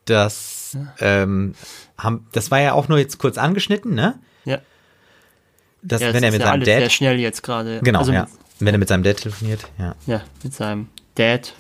[0.05, 1.55] das, ähm,
[1.99, 4.19] haben, das war ja auch nur jetzt kurz angeschnitten, ne?
[4.45, 4.59] Ja.
[5.83, 7.81] Das, ja, wenn er ist mit ja seinem alles sehr Dad, schnell jetzt gerade.
[7.83, 8.27] genau, also, ja.
[8.59, 9.95] Wenn er mit seinem Dad telefoniert, ja.
[10.07, 11.55] Ja, mit seinem Dad.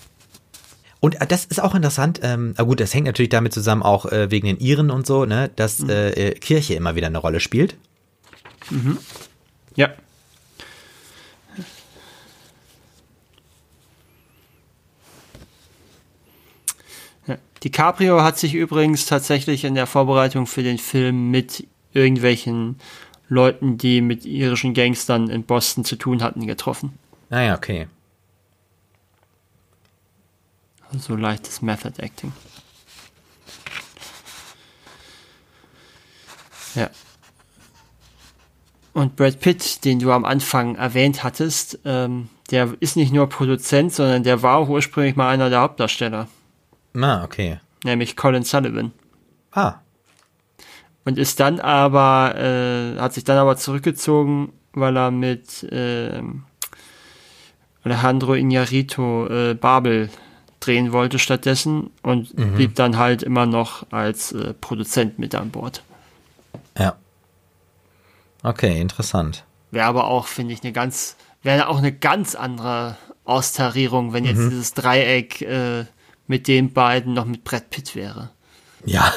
[1.01, 4.07] Und äh, das ist auch interessant, ähm, aber gut, das hängt natürlich damit zusammen, auch
[4.07, 7.41] äh, wegen den Iren und so, ne, dass äh, äh, Kirche immer wieder eine Rolle
[7.41, 7.77] spielt.
[8.70, 9.89] Ja.
[9.89, 9.95] Ja.
[17.67, 22.79] DiCaprio hat sich übrigens tatsächlich in der Vorbereitung für den Film mit irgendwelchen
[23.29, 26.97] Leuten, die mit irischen Gangstern in Boston zu tun hatten, getroffen.
[27.29, 27.89] Naja, Ah okay.
[30.97, 32.33] So leichtes Method Acting.
[36.77, 36.89] Ja.
[38.93, 43.93] Und Brad Pitt, den du am Anfang erwähnt hattest, ähm, der ist nicht nur Produzent,
[43.93, 46.29] sondern der war auch ursprünglich mal einer der Hauptdarsteller,
[47.05, 47.61] Ah, okay.
[47.84, 48.92] nämlich Colin Sullivan.
[49.53, 49.74] Ah,
[51.05, 56.44] Und ist dann aber, äh, hat sich dann aber zurückgezogen, weil er mit ähm,
[57.84, 60.11] Alejandro Iñárritu äh, Babel
[60.61, 65.82] drehen wollte stattdessen und blieb dann halt immer noch als äh, Produzent mit an Bord.
[66.78, 66.97] ja.
[68.42, 69.44] Okay, interessant.
[69.72, 74.38] Wäre aber auch, finde ich, eine ganz, wäre auch eine ganz andere Austarierung, wenn jetzt
[74.38, 75.84] dieses Dreieck äh,
[76.27, 78.31] mit den beiden noch mit Brett Pitt wäre.
[78.85, 79.12] Ja.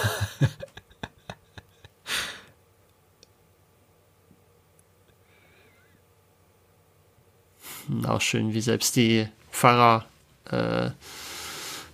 [7.87, 10.05] Und auch schön, wie selbst die Pfarrer
[10.45, 10.91] äh,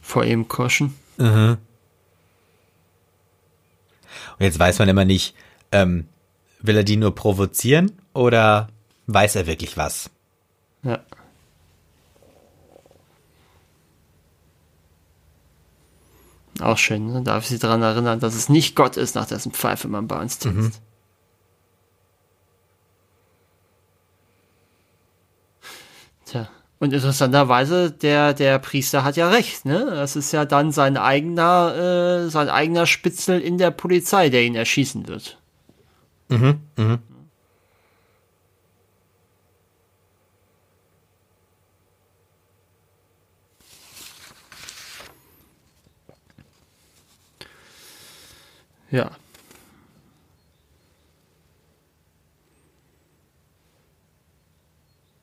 [0.01, 0.95] vor ihm koschen.
[4.37, 5.35] Und jetzt weiß man immer nicht,
[5.71, 6.07] ähm,
[6.59, 8.67] will er die nur provozieren oder
[9.07, 10.09] weiß er wirklich was?
[10.83, 10.99] Ja.
[16.61, 17.21] Auch schön, ne?
[17.23, 20.19] darf ich sie daran erinnern, dass es nicht Gott ist, nach dessen Pfeife man bei
[20.21, 20.81] uns tanzt.
[26.25, 26.47] Tja.
[26.79, 29.85] Und interessanterweise, der, der Priester hat ja recht, ne?
[29.85, 34.55] Das ist ja dann sein eigener, äh, sein eigener Spitzel in der Polizei, der ihn
[34.55, 35.37] erschießen wird.
[48.95, 49.11] Ja.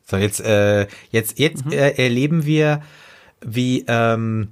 [0.05, 2.83] So, jetzt, äh, jetzt, jetzt äh, erleben wir,
[3.41, 4.51] wie ähm,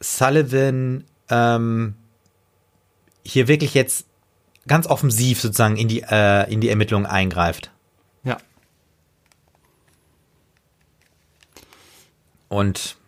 [0.00, 1.94] Sullivan ähm,
[3.24, 4.04] hier wirklich jetzt
[4.66, 7.70] ganz offensiv sozusagen in die, äh, in die Ermittlungen eingreift.
[8.22, 8.36] Ja.
[12.50, 12.98] Und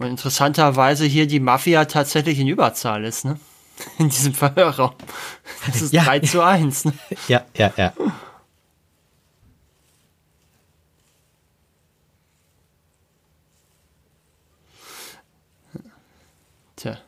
[0.00, 3.38] Und interessanterweise hier die Mafia tatsächlich in Überzahl ist, ne?
[3.98, 4.94] In diesem Verhörraum.
[5.66, 6.04] Das ist Ja.
[6.04, 6.92] 3 zu 1, ne?
[7.28, 7.92] ja, ja, ja.
[16.76, 16.98] Tja.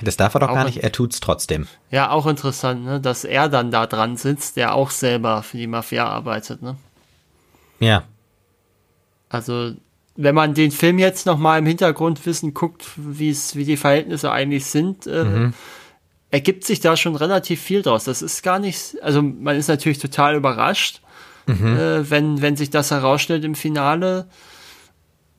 [0.00, 1.66] Das darf er doch Auch gar nicht, er tut's trotzdem.
[1.90, 3.00] Ja, auch interessant, ne?
[3.00, 6.76] Dass er dann da dran sitzt, der auch selber für die Mafia arbeitet, ne?
[7.80, 8.04] Ja.
[9.28, 9.74] Also,
[10.16, 14.30] wenn man den Film jetzt noch mal im Hintergrundwissen guckt, wie es, wie die Verhältnisse
[14.30, 15.24] eigentlich sind, äh,
[16.30, 18.04] ergibt sich da schon relativ viel draus.
[18.04, 21.00] Das ist gar nicht, also man ist natürlich total überrascht,
[21.76, 24.28] äh, wenn, wenn sich das herausstellt im Finale.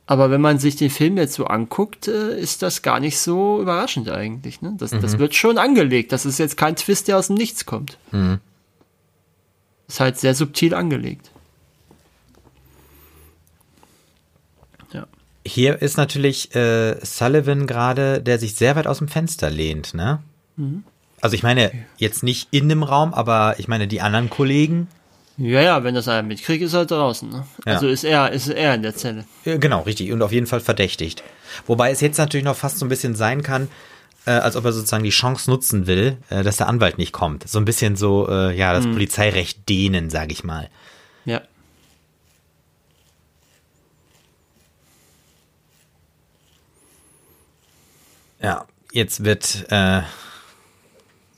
[0.06, 3.62] Aber wenn man sich den Film jetzt so anguckt, äh, ist das gar nicht so
[3.62, 4.62] überraschend eigentlich.
[4.62, 4.74] Ne?
[4.78, 6.12] Das, das wird schon angelegt.
[6.12, 7.98] Das ist jetzt kein Twist, der aus dem Nichts kommt.
[9.88, 11.32] Ist halt sehr subtil angelegt.
[15.46, 20.20] Hier ist natürlich äh, Sullivan gerade, der sich sehr weit aus dem Fenster lehnt, ne?
[21.22, 24.88] Also ich meine, jetzt nicht in dem Raum, aber ich meine, die anderen Kollegen,
[25.38, 27.30] Ja, ja, wenn das einer mitkriegt, ist er draußen.
[27.30, 27.46] Ne?
[27.66, 27.74] Ja.
[27.74, 29.26] Also ist er, ist er in der Zelle.
[29.46, 31.24] äh, genau, richtig, und auf jeden Fall verdächtigt.
[31.66, 33.68] Wobei es jetzt natürlich noch fast so ein bisschen sein kann,
[34.26, 37.48] äh, als ob er sozusagen die Chance nutzen will, äh, dass der Anwalt nicht kommt.
[37.50, 40.70] So ein bisschen so, äh, ja, das Polizeirecht dehnen, sage ich mal.
[41.26, 41.42] Ja.
[48.44, 50.02] Ja, jetzt wird, äh,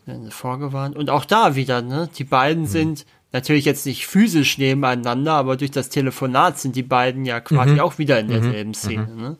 [0.05, 0.95] Werden vorgewarnt.
[0.95, 2.09] Und auch da wieder, ne?
[2.17, 7.25] Die beiden sind natürlich jetzt nicht physisch nebeneinander, aber durch das Telefonat sind die beiden
[7.25, 9.37] ja quasi auch wieder in derselben Szene, ne?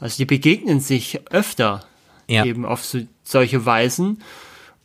[0.00, 1.84] Also die begegnen sich öfter
[2.28, 4.22] ja, eben auf so, solche Weisen,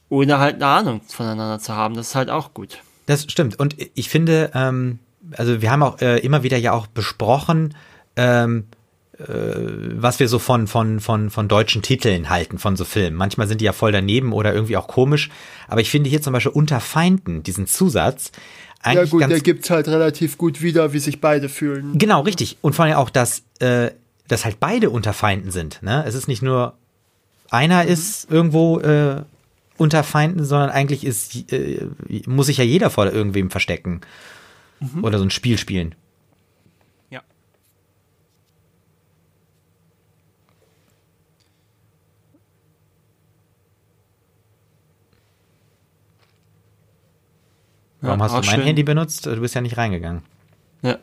[0.10, 1.96] ohne halt eine Ahnung voneinander zu haben.
[1.96, 2.80] Das ist halt auch gut.
[3.06, 3.60] Das stimmt.
[3.60, 5.00] Und ich finde, ähm,
[5.32, 7.76] also wir haben auch äh, immer wieder ja auch besprochen,
[8.16, 8.66] ähm,
[9.20, 13.16] was wir so von, von, von, von deutschen Titeln halten, von so Filmen.
[13.16, 15.30] Manchmal sind die ja voll daneben oder irgendwie auch komisch.
[15.68, 18.32] Aber ich finde hier zum Beispiel unter Feinden, diesen Zusatz,
[18.82, 21.98] eigentlich ja gut, der gibt halt relativ gut wieder, wie sich beide fühlen.
[21.98, 22.58] Genau, richtig.
[22.62, 23.92] Und vor allem auch, dass, äh,
[24.28, 25.82] dass halt beide unter Feinden sind.
[25.82, 26.04] Ne?
[26.06, 26.74] Es ist nicht nur
[27.50, 27.90] einer mhm.
[27.90, 29.22] ist irgendwo äh,
[29.78, 31.88] unter Feinden, sondern eigentlich ist, äh,
[32.26, 34.02] muss sich ja jeder vor irgendwem verstecken.
[34.80, 35.04] Mhm.
[35.04, 35.96] Oder so ein Spiel spielen.
[48.04, 48.66] Warum ja, hast du mein schön.
[48.66, 49.26] Handy benutzt?
[49.26, 50.24] Du bist ja nicht reingegangen.
[50.82, 50.98] Ja.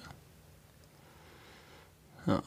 [2.26, 2.42] Ja.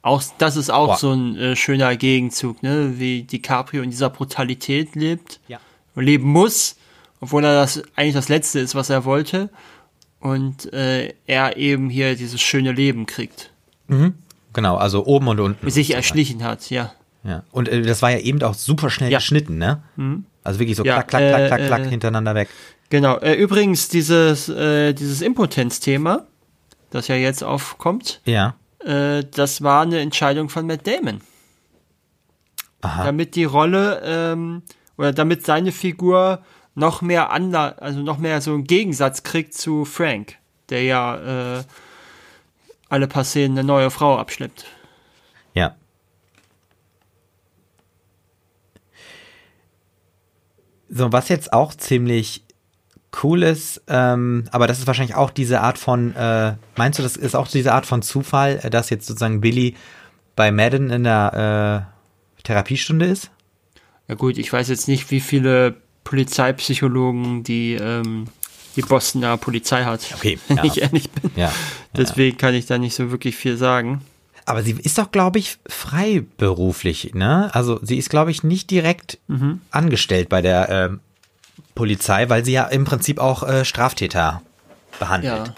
[0.00, 0.96] Auch das ist auch Boah.
[0.96, 2.98] so ein äh, schöner Gegenzug, ne?
[2.98, 5.60] Wie DiCaprio in dieser Brutalität lebt, ja.
[5.94, 6.76] leben muss,
[7.20, 9.50] obwohl er das eigentlich das Letzte ist, was er wollte,
[10.20, 13.50] und äh, er eben hier dieses schöne Leben kriegt.
[13.88, 14.14] Mhm.
[14.54, 15.70] Genau, also oben und unten.
[15.70, 16.92] Sich erschlichen hat, ja.
[17.24, 17.42] Ja.
[17.50, 19.18] Und äh, das war ja eben auch super schnell ja.
[19.18, 19.82] geschnitten, ne?
[19.96, 20.24] Mhm.
[20.46, 22.48] Also wirklich so ja, klack, klack, klack, äh, klack, klack äh, hintereinander weg.
[22.90, 23.18] Genau.
[23.18, 26.26] Äh, übrigens dieses äh, dieses Impotenz-Thema,
[26.90, 28.20] das ja jetzt aufkommt.
[28.24, 28.54] Ja
[28.86, 31.20] äh, das war eine Entscheidung von Matt Damon.
[32.82, 33.04] Aha.
[33.04, 34.62] Damit die Rolle ähm,
[34.96, 36.42] oder damit seine Figur
[36.74, 40.36] noch mehr ander, also noch mehr so einen Gegensatz kriegt zu Frank,
[40.68, 41.64] der ja äh,
[42.88, 44.66] alle paar Szenen eine neue Frau abschleppt.
[45.54, 45.74] Ja.
[50.88, 52.42] So, was jetzt auch ziemlich
[53.22, 57.16] cool ist, ähm, aber das ist wahrscheinlich auch diese Art von, äh, meinst du, das
[57.16, 59.74] ist auch diese Art von Zufall, äh, dass jetzt sozusagen Billy
[60.34, 61.88] bei Madden in der
[62.38, 63.30] äh, Therapiestunde ist?
[64.08, 65.74] Ja gut, ich weiß jetzt nicht, wie viele
[66.04, 68.26] Polizeipsychologen die, ähm,
[68.76, 70.64] die Bostoner Polizei hat, okay, wenn ja.
[70.64, 71.30] ich ehrlich bin.
[71.34, 71.52] Ja,
[71.96, 74.02] Deswegen kann ich da nicht so wirklich viel sagen.
[74.46, 77.50] Aber sie ist doch, glaube ich, freiberuflich, ne?
[77.52, 79.60] Also sie ist, glaube ich, nicht direkt mhm.
[79.72, 81.00] angestellt bei der ähm,
[81.74, 84.42] Polizei, weil sie ja im Prinzip auch äh, Straftäter
[85.00, 85.48] behandelt.
[85.48, 85.54] Ja.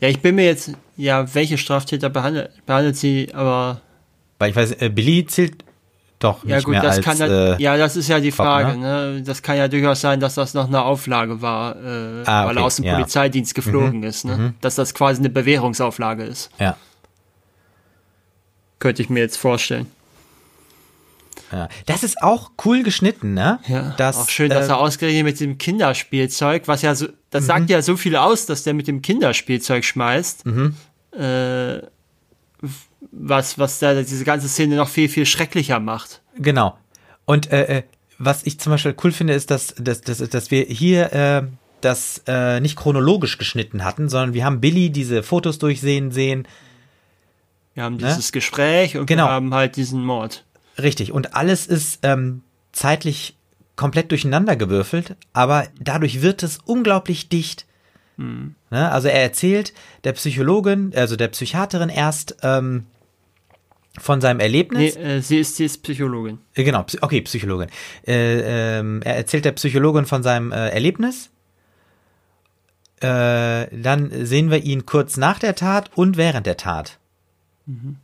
[0.00, 3.80] ja, ich bin mir jetzt, ja, welche Straftäter behandelt, behandelt sie, aber.
[4.40, 5.64] Weil ich weiß, äh, Billy zählt
[6.18, 8.72] doch nicht ja, gut, mehr das als, kann äh, ja, das ist ja die Frage.
[8.72, 9.12] Top, ne?
[9.12, 9.22] ne?
[9.22, 12.56] Das kann ja durchaus sein, dass das noch eine Auflage war, äh, ah, okay, weil
[12.56, 12.94] er aus dem ja.
[12.94, 14.04] Polizeidienst geflogen mhm.
[14.04, 14.24] ist.
[14.24, 14.36] Ne?
[14.36, 14.54] Mhm.
[14.60, 16.50] Dass das quasi eine Bewährungsauflage ist.
[16.58, 16.76] Ja.
[18.78, 19.86] Könnte ich mir jetzt vorstellen.
[21.52, 21.68] Ja.
[21.86, 23.60] Das ist auch cool geschnitten, ne?
[23.68, 23.94] Ja.
[23.96, 27.46] Das, auch schön, dass äh, er ausgerechnet mit dem Kinderspielzeug, was ja so, das mhm.
[27.46, 30.46] sagt ja so viel aus, dass der mit dem Kinderspielzeug schmeißt.
[30.46, 30.74] Mhm.
[31.12, 31.82] Äh,
[33.12, 36.20] was, was da diese ganze Szene noch viel, viel schrecklicher macht.
[36.36, 36.76] Genau.
[37.24, 37.82] Und äh, äh
[38.18, 41.42] was ich zum Beispiel cool finde, ist, dass, dass, dass, dass wir hier äh,
[41.82, 46.48] das äh, nicht chronologisch geschnitten hatten, sondern wir haben Billy diese Fotos durchsehen sehen.
[47.76, 48.06] Wir haben ne?
[48.06, 49.26] dieses Gespräch und genau.
[49.26, 50.44] wir haben halt diesen Mord.
[50.82, 51.12] Richtig.
[51.12, 53.36] Und alles ist ähm, zeitlich
[53.76, 57.66] komplett durcheinander gewürfelt, aber dadurch wird es unglaublich dicht.
[58.16, 58.54] Hm.
[58.70, 58.90] Ne?
[58.90, 59.74] Also er erzählt
[60.04, 62.86] der Psychologin, also der Psychiaterin erst ähm,
[63.98, 64.96] von seinem Erlebnis.
[64.96, 66.38] Nee, äh, sie, ist, sie ist Psychologin.
[66.54, 67.68] Äh, genau, okay, Psychologin.
[68.06, 71.28] Äh, ähm, er erzählt der Psychologin von seinem äh, Erlebnis.
[73.00, 76.98] Äh, dann sehen wir ihn kurz nach der Tat und während der Tat.
[77.66, 77.96] Mhm.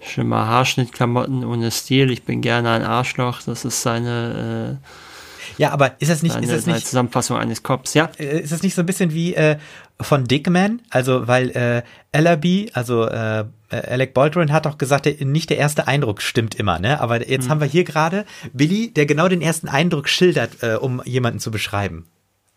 [0.00, 2.10] Schlimmer Haarschnittklamotten ohne Stil.
[2.10, 3.42] Ich bin gerne ein Arschloch.
[3.42, 4.78] Das ist seine.
[4.80, 7.94] Äh, ja, aber ist das nicht, seine, ist das nicht Zusammenfassung eines Cops?
[7.94, 8.10] Ja.
[8.18, 9.58] Äh, ist das nicht so ein bisschen wie äh,
[10.00, 10.82] von Dickman?
[10.90, 11.82] Also weil äh,
[12.12, 17.00] Ellaby, also äh, Alec Baldwin hat doch gesagt, nicht der erste Eindruck stimmt immer, ne?
[17.00, 17.50] Aber jetzt hm.
[17.50, 21.50] haben wir hier gerade Billy, der genau den ersten Eindruck schildert, äh, um jemanden zu
[21.50, 22.06] beschreiben.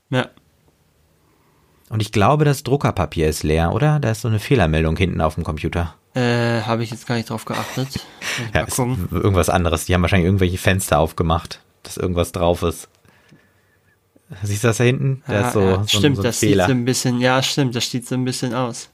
[0.10, 0.30] Ja.
[1.90, 4.00] Und ich glaube, das Druckerpapier ist leer, oder?
[4.00, 5.96] Da ist so eine Fehlermeldung hinten auf dem Computer.
[6.14, 7.88] Äh, habe ich jetzt gar nicht drauf geachtet.
[8.54, 8.66] Ja,
[9.12, 9.86] irgendwas anderes.
[9.86, 12.88] Die haben wahrscheinlich irgendwelche Fenster aufgemacht, dass irgendwas drauf ist.
[14.42, 15.22] Siehst du das da hinten?
[15.28, 16.66] Da ja, ist so, ja, so stimmt, so ein das Fehler.
[16.66, 18.90] sieht so ein bisschen, ja, stimmt, das sieht so ein bisschen aus.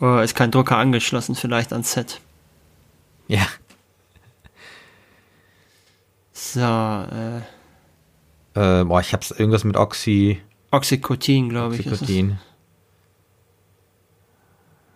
[0.00, 2.20] Oh, ist kein Drucker angeschlossen, vielleicht ans Set.
[3.28, 3.46] Ja.
[6.32, 7.38] So, äh.
[8.54, 10.40] äh boah, ich hab's irgendwas mit Oxy.
[10.70, 11.86] Oxycotin, glaube ich.
[11.86, 12.38] Oxycotin.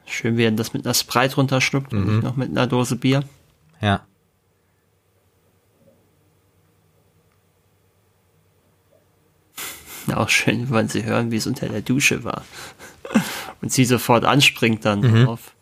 [0.07, 1.99] Schön, wie er das mit einer Sprite runterschluckt mhm.
[1.99, 3.25] und nicht noch mit einer Dose Bier.
[3.81, 4.07] Ja.
[10.15, 12.43] Auch schön, wenn sie hören, wie es unter der Dusche war.
[13.63, 15.25] und sie sofort anspringt dann mhm.
[15.25, 15.55] drauf.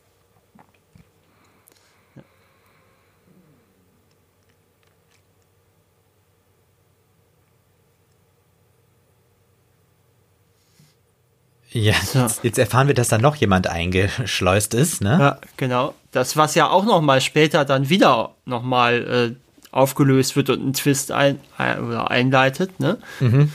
[11.72, 12.26] Ja, so.
[12.42, 15.16] jetzt erfahren wir, dass da noch jemand eingeschleust ist, ne?
[15.18, 15.94] Ja, genau.
[16.10, 21.12] Das, was ja auch nochmal später dann wieder nochmal äh, aufgelöst wird und einen Twist
[21.12, 22.98] ein, ein oder einleitet, ne?
[23.20, 23.50] Mhm.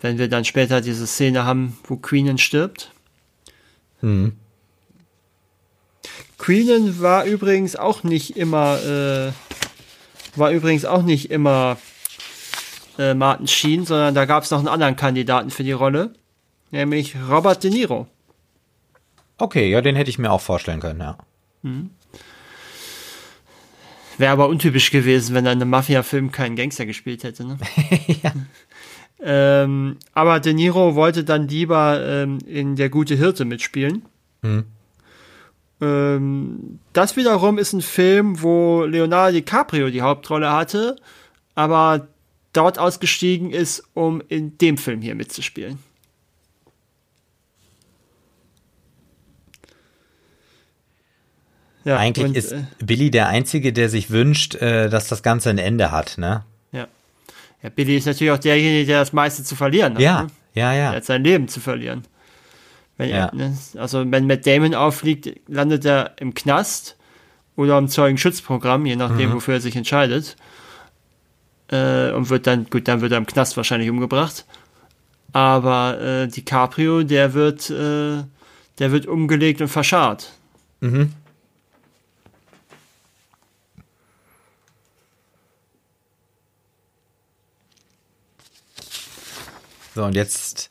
[0.00, 2.92] Wenn wir dann später diese Szene haben, wo Queenan stirbt.
[4.00, 4.32] Mhm.
[6.38, 9.32] Queenan war übrigens auch nicht immer, äh,
[10.36, 11.78] war übrigens auch nicht immer
[12.98, 16.12] äh, Martin Sheen, sondern da gab es noch einen anderen Kandidaten für die Rolle
[16.70, 18.06] nämlich Robert De Niro.
[19.38, 21.18] Okay, ja, den hätte ich mir auch vorstellen können, ja.
[21.62, 21.90] Mhm.
[24.16, 27.44] Wäre aber untypisch gewesen, wenn er in einem Mafia-Film keinen Gangster gespielt hätte.
[27.44, 27.58] Ne?
[28.22, 28.32] ja.
[29.20, 34.02] Ähm, aber De Niro wollte dann lieber ähm, in Der gute Hirte mitspielen.
[34.42, 34.64] Mhm.
[35.80, 40.96] Ähm, das wiederum ist ein Film, wo Leonardo DiCaprio die Hauptrolle hatte,
[41.54, 42.08] aber
[42.52, 45.78] dort ausgestiegen ist, um in dem Film hier mitzuspielen.
[51.84, 55.50] Ja, Eigentlich und, ist äh, Billy der Einzige, der sich wünscht, äh, dass das Ganze
[55.50, 56.44] ein Ende hat, ne?
[57.62, 57.70] Ja.
[57.70, 60.00] Billy ist natürlich auch derjenige, der das meiste zu verlieren hat.
[60.00, 60.28] Ja, ne?
[60.54, 60.90] ja, ja.
[60.90, 62.04] Er hat sein Leben zu verlieren.
[62.96, 63.26] Wenn ja.
[63.26, 63.56] er, ne?
[63.76, 66.96] Also wenn Matt Damon auffliegt, landet er im Knast
[67.56, 69.34] oder im Zeugenschutzprogramm, je nachdem, mhm.
[69.34, 70.36] wofür er sich entscheidet.
[71.70, 74.46] Äh, und wird dann, gut, dann wird er im Knast wahrscheinlich umgebracht.
[75.32, 78.24] Aber äh, DiCaprio, der wird, äh,
[78.78, 80.32] der wird umgelegt und verscharrt.
[80.80, 81.12] Mhm.
[89.98, 90.70] So, und jetzt.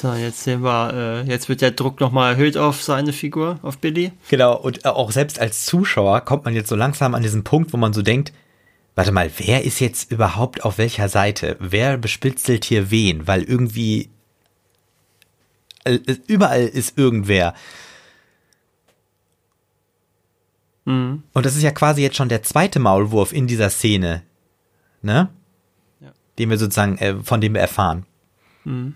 [0.00, 3.78] So, jetzt sehen wir, äh, jetzt wird der Druck nochmal erhöht auf seine Figur, auf
[3.78, 4.12] Billy.
[4.28, 7.72] Genau, und äh, auch selbst als Zuschauer kommt man jetzt so langsam an diesen Punkt,
[7.72, 8.32] wo man so denkt,
[8.94, 11.56] warte mal, wer ist jetzt überhaupt auf welcher Seite?
[11.58, 13.26] Wer bespitzelt hier wen?
[13.26, 14.10] Weil irgendwie
[15.82, 15.98] äh,
[16.28, 17.54] überall ist irgendwer.
[20.84, 21.24] Mhm.
[21.32, 24.22] Und das ist ja quasi jetzt schon der zweite Maulwurf in dieser Szene.
[25.02, 25.28] Ne?
[26.38, 28.04] Den wir sozusagen, äh, von dem wir erfahren.
[28.64, 28.94] Mhm.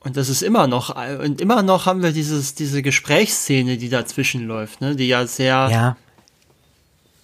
[0.00, 4.46] Und das ist immer noch, und immer noch haben wir dieses, diese Gesprächsszene, die dazwischen
[4.46, 5.96] läuft, ne, die ja sehr ja.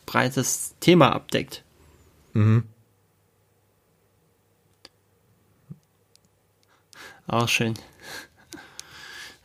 [0.06, 1.64] breites Thema abdeckt.
[2.34, 2.62] Mhm.
[7.26, 7.74] Auch schön.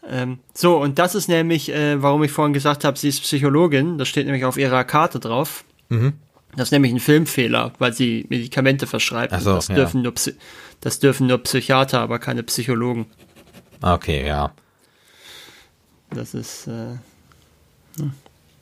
[0.07, 3.97] Ähm, so, und das ist nämlich, äh, warum ich vorhin gesagt habe, sie ist Psychologin.
[3.97, 5.63] Das steht nämlich auf ihrer Karte drauf.
[5.89, 6.13] Mhm.
[6.55, 9.33] Das ist nämlich ein Filmfehler, weil sie Medikamente verschreibt.
[9.41, 9.75] So, das, ja.
[9.75, 10.13] dürfen nur
[10.81, 13.05] das dürfen nur Psychiater, aber keine Psychologen.
[13.81, 14.53] Okay, ja.
[16.09, 16.97] Das ist, äh,
[17.97, 18.13] hm.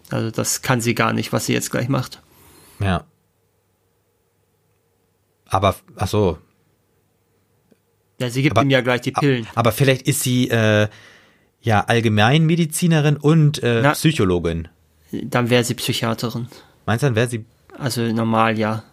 [0.10, 2.22] also das kann sie gar nicht, was sie jetzt gleich macht.
[2.80, 3.04] Ja.
[5.48, 6.38] Aber, ach so.
[8.20, 9.48] Ja, sie gibt aber, ihm ja gleich die Pillen.
[9.54, 10.88] Aber vielleicht ist sie, äh,
[11.62, 14.68] ja, Allgemeinmedizinerin und äh, Na, Psychologin.
[15.12, 16.48] Dann wäre sie Psychiaterin.
[16.86, 17.46] Meinst du, dann wäre sie
[17.78, 18.84] also normal, ja.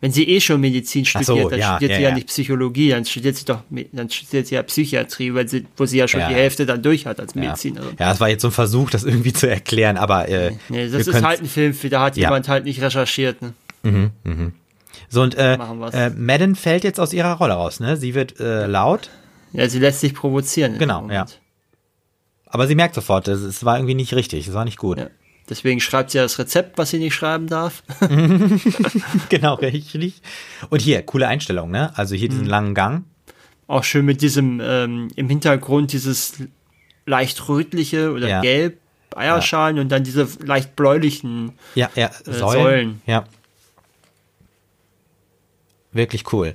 [0.00, 2.26] Wenn sie eh schon Medizin studiert, so, dann ja, studiert ja, sie ja, ja, nicht
[2.26, 3.60] Psychologie, dann studiert sie doch,
[3.92, 7.06] dann studiert sie ja Psychiatrie, weil sie, wo sie ja schon die Hälfte dann durch
[7.06, 7.96] hat als Medizinerin.
[7.98, 10.88] Ja, es war jetzt so ein Versuch, das irgendwie zu erklären, aber äh, nee, nee
[10.90, 13.40] das ist halt ein Film, da hat jemand halt nicht recherchiert.
[13.40, 13.54] Ne?
[13.82, 14.52] Mhm, mhm.
[15.08, 17.96] So und äh, äh, Madden fällt jetzt aus ihrer Rolle raus, ne?
[17.96, 19.08] Sie wird äh, laut.
[19.52, 20.78] Ja, sie lässt sich provozieren.
[20.78, 21.26] Genau, ja.
[22.46, 24.98] Aber sie merkt sofort, es war irgendwie nicht richtig, es war nicht gut.
[24.98, 25.06] Ja.
[25.48, 27.82] Deswegen schreibt sie ja das Rezept, was sie nicht schreiben darf.
[29.28, 30.22] genau, richtig.
[30.70, 31.96] Und hier, coole Einstellung, ne?
[31.96, 32.50] Also hier diesen mhm.
[32.50, 33.04] langen Gang.
[33.66, 36.34] Auch schön mit diesem ähm, im Hintergrund dieses
[37.06, 38.40] leicht rötliche oder ja.
[38.40, 38.78] gelb
[39.16, 39.82] Eierschalen ja.
[39.82, 42.38] und dann diese leicht bläulichen ja, ja, äh, Säulen.
[42.38, 43.02] Säulen.
[43.06, 43.24] Ja.
[45.92, 46.54] Wirklich cool.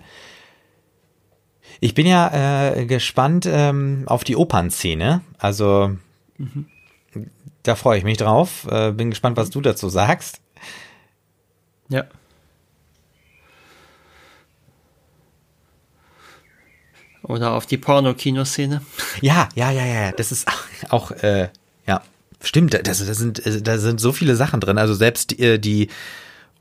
[1.79, 5.21] Ich bin ja äh, gespannt ähm, auf die Opernszene.
[5.37, 5.95] Also
[6.37, 6.65] mhm.
[7.64, 8.68] Da freue ich mich drauf.
[8.70, 10.41] Äh, bin gespannt, was du dazu sagst.
[11.89, 12.05] Ja.
[17.24, 18.82] Oder auf die Porno-Kinoszene.
[19.22, 20.12] Ja, ja, ja, ja.
[20.14, 20.47] Das ist
[20.89, 21.49] auch, äh,
[21.86, 22.01] ja,
[22.41, 22.74] stimmt.
[22.74, 24.78] Das, das sind, äh, da sind so viele Sachen drin.
[24.78, 25.89] Also selbst die, äh, die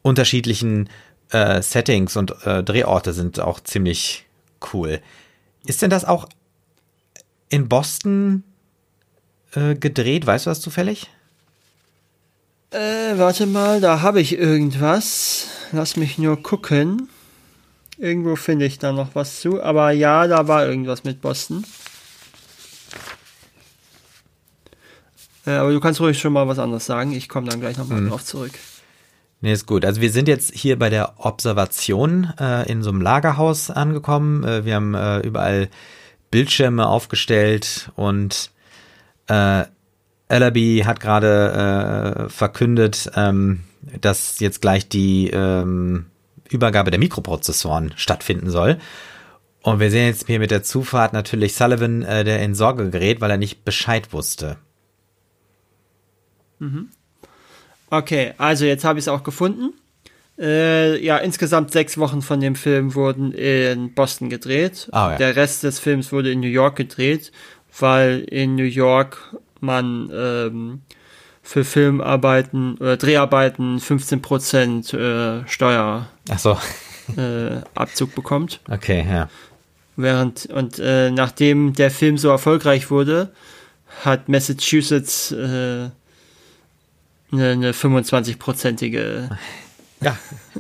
[0.03, 0.91] unterschiedlichen
[1.31, 4.27] äh, Settings und äh, Drehorte sind auch ziemlich
[4.73, 5.01] cool.
[5.65, 6.29] Ist denn das auch
[7.49, 8.45] in Boston
[9.59, 10.27] äh, gedreht?
[10.27, 11.09] Weißt du das zufällig?
[12.71, 15.49] Äh, warte mal, da habe ich irgendwas.
[15.73, 17.09] Lass mich nur gucken.
[17.97, 19.63] Irgendwo finde ich da noch was zu.
[19.63, 21.65] Aber ja, da war irgendwas mit Boston.
[25.47, 27.13] Äh, aber du kannst ruhig schon mal was anderes sagen.
[27.13, 28.11] Ich komme dann gleich nochmal mhm.
[28.11, 28.53] drauf zurück.
[29.41, 29.85] Nee, ist gut.
[29.85, 34.45] Also wir sind jetzt hier bei der Observation äh, in so einem Lagerhaus angekommen.
[34.45, 35.69] Äh, wir haben äh, überall
[36.31, 38.51] Bildschirme aufgestellt und
[39.29, 39.65] äh,
[40.29, 43.61] Ellaby hat gerade äh, verkündet, ähm,
[44.01, 46.07] dass jetzt gleich die ähm,
[46.51, 48.79] Übergabe der Mikroprozessoren stattfinden soll.
[49.63, 53.21] Und wir sehen jetzt hier mit der Zufahrt natürlich Sullivan, äh, der in Sorge gerät,
[53.21, 54.57] weil er nicht Bescheid wusste.
[56.59, 56.89] Mhm.
[57.91, 59.73] Okay, also jetzt habe ich es auch gefunden.
[60.39, 64.89] Äh, ja, insgesamt sechs Wochen von dem Film wurden in Boston gedreht.
[64.93, 65.17] Ah, ja.
[65.17, 67.33] Der Rest des Films wurde in New York gedreht,
[67.81, 69.19] weil in New York
[69.61, 70.81] man ähm,
[71.43, 78.61] für Filmarbeiten oder Dreharbeiten 15% äh, Steuerabzug Ach so, äh, bekommt.
[78.71, 79.29] okay, ja.
[79.97, 83.31] Während und äh, nachdem der Film so erfolgreich wurde,
[84.05, 85.91] hat Massachusetts äh, eine,
[87.33, 89.29] eine 25-prozentige
[90.01, 90.17] Ja,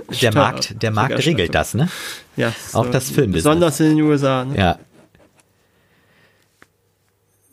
[0.08, 1.88] der Steuer- Markt, der Markt regelt das, ne?
[2.36, 3.44] ja, Auch das Filmbusiness.
[3.44, 4.44] Besonders in den USA.
[4.44, 4.58] Ne?
[4.58, 4.78] Ja.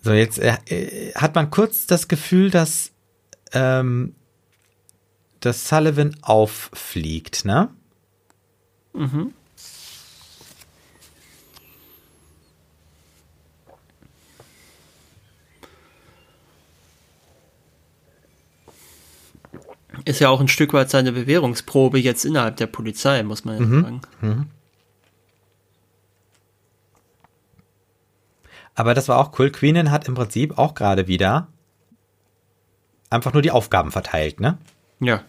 [0.06, 2.92] So, jetzt äh, äh, hat man kurz das Gefühl, dass,
[3.54, 4.14] ähm,
[5.40, 7.70] dass Sullivan auffliegt, ne?
[20.04, 23.66] Ist ja auch ein Stück weit seine Bewährungsprobe jetzt innerhalb der Polizei, muss man ja
[23.66, 23.82] Mhm.
[23.82, 24.52] sagen.
[28.76, 29.52] Aber das war auch cool.
[29.52, 31.48] Queenan hat im Prinzip auch gerade wieder
[33.10, 34.58] einfach nur die Aufgaben verteilt, ne?
[35.00, 35.24] Ja.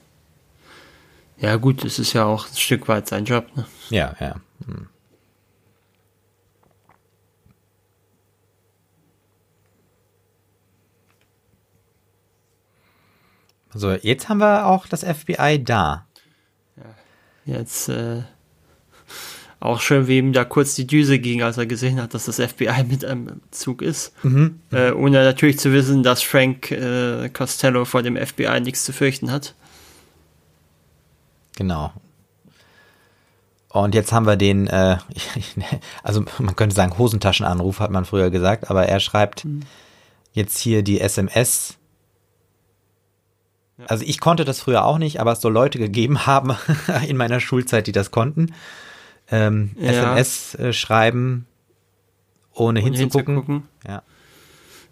[1.38, 3.46] Ja, gut, es ist ja auch ein Stück weit sein Job.
[3.56, 3.66] Ne?
[3.90, 4.36] Ja, ja.
[4.66, 4.88] Hm.
[13.74, 16.06] So, jetzt haben wir auch das FBI da.
[17.44, 18.22] Jetzt äh,
[19.60, 22.36] auch schön, wie ihm da kurz die Düse ging, als er gesehen hat, dass das
[22.36, 24.12] FBI mit einem Zug ist.
[24.70, 29.30] Äh, ohne natürlich zu wissen, dass Frank äh, Costello vor dem FBI nichts zu fürchten
[29.30, 29.54] hat.
[31.56, 31.92] Genau.
[33.70, 34.98] Und jetzt haben wir den, äh,
[36.02, 39.46] also man könnte sagen Hosentaschenanruf, hat man früher gesagt, aber er schreibt
[40.32, 41.76] jetzt hier die SMS.
[43.86, 46.56] Also ich konnte das früher auch nicht, aber es soll Leute gegeben haben
[47.08, 48.54] in meiner Schulzeit, die das konnten.
[49.30, 49.90] Ähm, Ja.
[49.90, 51.46] SMS äh, schreiben,
[52.52, 53.34] ohne, Ohne hinzugucken.
[53.36, 53.68] hinzugucken.
[53.86, 54.02] Ja.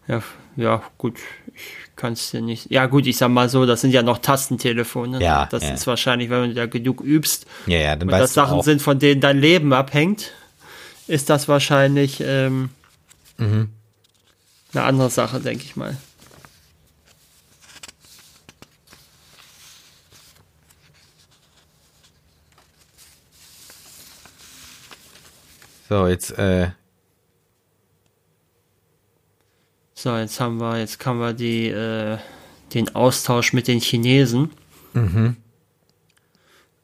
[0.07, 0.23] Ja,
[0.57, 1.19] ja, gut.
[1.55, 1.63] Ich
[1.97, 2.71] kann es dir nicht.
[2.71, 5.23] Ja, gut, ich sag mal so, das sind ja noch Tastentelefone.
[5.23, 5.71] Ja, Das ja.
[5.73, 8.65] ist wahrscheinlich, wenn du da genug übst ja, ja, dann und das weißt Sachen auch.
[8.65, 10.33] sind, von denen dein Leben abhängt,
[11.07, 12.71] ist das wahrscheinlich ähm,
[13.39, 13.71] Mhm.
[14.75, 15.97] eine andere Sache, denke ich mal.
[25.95, 26.71] So, jetzt, äh,
[29.95, 32.19] So, jetzt haben wir, jetzt haben wir die, äh,
[32.75, 34.51] den Austausch mit den Chinesen.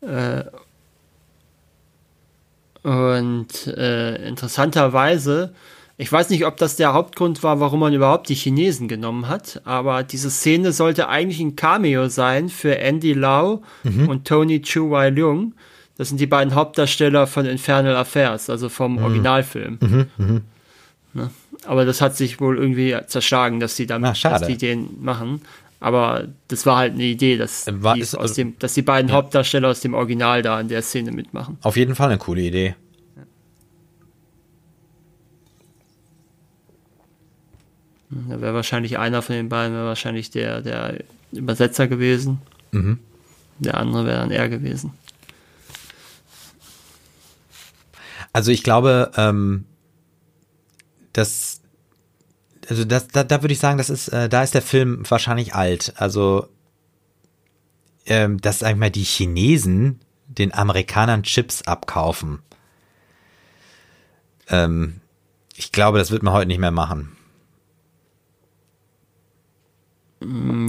[0.02, 0.44] Äh,
[2.84, 5.54] und äh, interessanterweise,
[5.96, 9.61] ich weiß nicht, ob das der Hauptgrund war, warum man überhaupt die Chinesen genommen hat,
[9.64, 15.11] aber diese Szene sollte eigentlich ein Cameo sein für Andy Lau und Tony Chu Wai
[15.11, 15.54] Leung.
[16.01, 20.06] Das sind die beiden Hauptdarsteller von Infernal Affairs, also vom Originalfilm.
[21.12, 21.31] Ne?
[21.66, 24.39] Aber das hat sich wohl irgendwie zerschlagen, dass die damit, Ach, schade.
[24.39, 25.43] dass die den machen.
[25.78, 28.81] Aber das war halt eine Idee, dass, War- die ist aus also- dem, dass die
[28.81, 31.59] beiden Hauptdarsteller aus dem Original da in der Szene mitmachen.
[31.60, 32.77] auf jeden Fall eine coole Idee.
[38.09, 40.94] Da wäre wahrscheinlich einer von den beiden wäre wahrscheinlich der, der
[41.31, 42.40] Übersetzer gewesen.
[42.72, 42.98] Mhm.
[43.59, 44.93] Der andere wäre dann er gewesen.
[48.32, 49.66] Also ich glaube, ähm,
[51.12, 51.61] das,
[52.69, 55.55] also das, da, da würde ich sagen, das ist, äh, da ist der Film wahrscheinlich
[55.55, 55.94] alt.
[55.97, 56.48] Also,
[58.07, 62.40] ähm, dass einmal die Chinesen den Amerikanern Chips abkaufen.
[64.48, 65.01] Ähm,
[65.57, 67.16] ich glaube, das wird man heute nicht mehr machen.
[67.16, 67.16] Hm,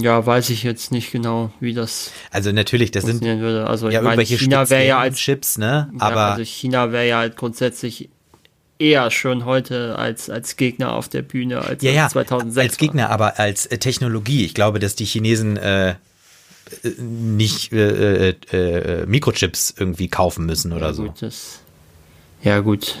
[0.00, 3.66] Ja, weiß ich jetzt nicht genau, wie das Also natürlich, das sind würde.
[3.66, 5.90] Also ja meine, irgendwelche China wäre ja als Chips, ne?
[5.92, 8.08] Ja, Aber also China wäre ja halt grundsätzlich
[8.78, 12.70] eher schon heute als, als Gegner auf der Bühne als ja, ja, 2006.
[12.70, 14.44] als Gegner, aber als äh, Technologie.
[14.44, 15.94] Ich glaube, dass die Chinesen äh, äh,
[16.98, 21.04] nicht äh, äh, äh, Mikrochips irgendwie kaufen müssen oder ja, so.
[21.04, 21.60] Gut, das,
[22.42, 22.96] ja gut,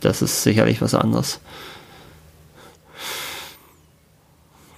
[0.00, 1.40] das ist sicherlich was anderes.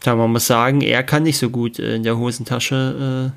[0.05, 3.33] Ja, man muss sagen, er kann nicht so gut äh, in der Hosentasche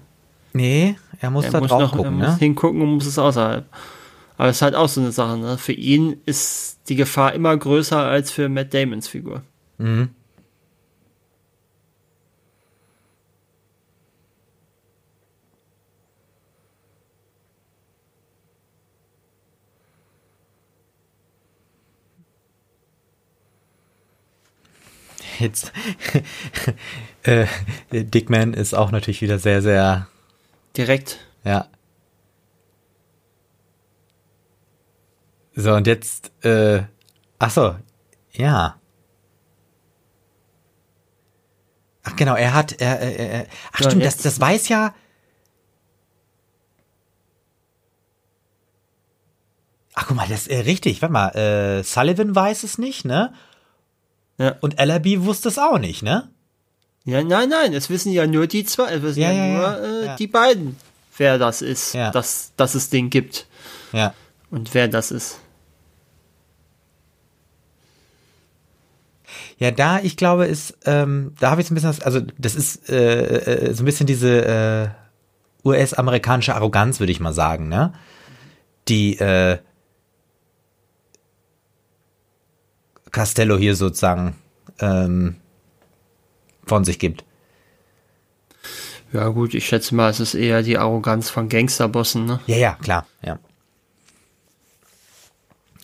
[0.53, 2.37] Nee, er muss er da muss drauf noch gucken, er muss ne?
[2.39, 3.65] hingucken und muss es außerhalb.
[4.37, 5.57] Aber es ist halt auch so eine Sache, ne?
[5.57, 9.41] Für ihn ist die Gefahr immer größer als für Matt Damons Figur.
[9.77, 10.09] Mhm.
[25.39, 25.71] Jetzt,
[27.23, 27.45] äh,
[27.91, 30.07] Dickman ist auch natürlich wieder sehr, sehr,
[30.75, 31.19] Direkt.
[31.43, 31.67] ja.
[35.59, 36.83] So, und jetzt, äh,
[37.39, 37.75] ach so,
[38.31, 38.79] ja.
[42.03, 44.93] Ach genau, er hat, er, er, er ach Ja, stimmt, das, das weiß ja.
[49.95, 53.33] Ach guck mal, das ist äh, richtig, warte mal, äh, Sullivan weiß es nicht, ne?
[54.37, 54.55] Ja.
[54.61, 56.29] Und Ellaby wusste es auch nicht, ne?
[57.05, 60.09] Ja, nein, nein, es wissen ja nur die zwei, es wissen Ja, ja, ja, nur
[60.09, 60.75] Äh, die beiden,
[61.17, 63.47] wer das ist, dass, dass es den gibt
[63.93, 64.13] Ja.
[64.51, 65.39] und wer das ist.
[69.57, 72.55] Ja, da, ich glaube, ist, ähm, da habe ich so ein bisschen, was, also das
[72.55, 77.93] ist äh, äh, so ein bisschen diese äh, US-amerikanische Arroganz, würde ich mal sagen, ne?
[78.87, 79.57] Die äh,
[83.11, 84.35] Castello hier sozusagen
[84.79, 85.35] ähm,
[86.65, 87.23] von sich gibt.
[89.13, 92.39] Ja gut, ich schätze mal, es ist eher die Arroganz von Gangsterbossen, ne?
[92.45, 93.39] Ja, ja, klar, ja.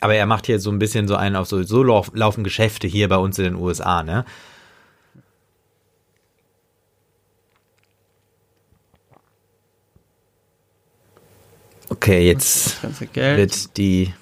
[0.01, 2.87] Aber er macht hier so ein bisschen so einen auf so, so lauf, laufen Geschäfte
[2.87, 4.25] hier bei uns in den USA, ne?
[11.87, 12.79] Okay, jetzt
[13.13, 14.13] wird die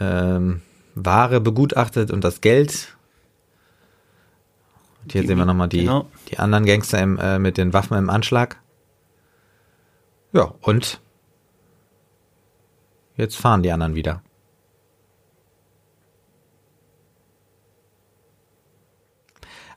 [0.00, 0.62] ähm,
[0.94, 2.96] Ware begutachtet und das Geld.
[5.02, 6.08] Und hier Die- sehen wir nochmal die, genau.
[6.30, 8.60] die anderen Gangster im, äh, mit den Waffen im Anschlag.
[10.32, 11.00] Ja, und
[13.16, 14.22] jetzt fahren die anderen wieder.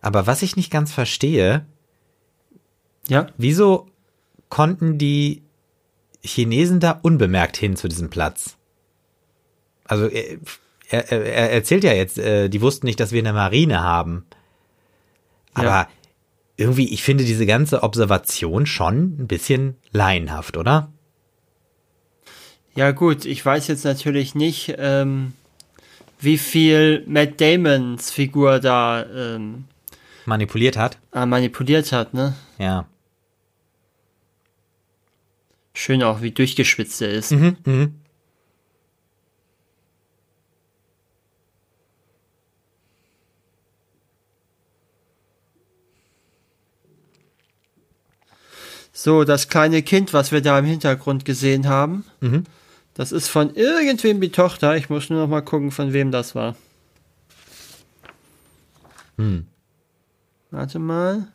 [0.02, 1.66] Aber was ich nicht ganz verstehe,
[3.10, 3.88] Ja, wieso
[4.50, 5.44] konnten die
[6.24, 8.57] Chinesen da unbemerkt hin zu diesem Platz?
[9.88, 10.38] Also er,
[10.90, 14.26] er, er erzählt ja jetzt, äh, die wussten nicht, dass wir eine Marine haben.
[15.54, 15.88] Aber Ja.
[16.58, 20.92] irgendwie, ich finde diese ganze Observation schon ein bisschen laienhaft, oder?
[22.76, 25.34] ja gut, ich weiß jetzt natürlich nicht, ähm,
[26.20, 29.66] wie viel Matt Damons Figur da ähm,
[30.26, 31.00] Manipuliert hat.
[31.14, 32.36] äh, manipuliert hat, ne?
[32.60, 32.86] Ja.
[35.74, 37.32] Schön auch, wie durchgeschwitzt er ist.
[37.32, 37.94] Mhm, mhm.
[49.00, 52.46] So, das kleine Kind, was wir da im Hintergrund gesehen haben, Mhm.
[52.96, 54.76] das ist von irgendwem die Tochter.
[54.76, 56.56] Ich muss nur noch mal gucken, von wem das war.
[59.18, 59.46] Hm.
[60.50, 61.28] Warte mal.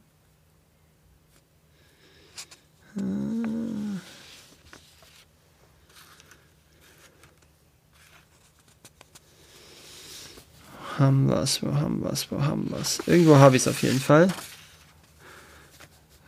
[10.80, 13.00] Wo haben wir's, wo haben wir's, wo haben wir's?
[13.06, 14.26] Irgendwo habe ich es auf jeden Fall.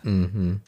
[0.05, 0.61] Mhm.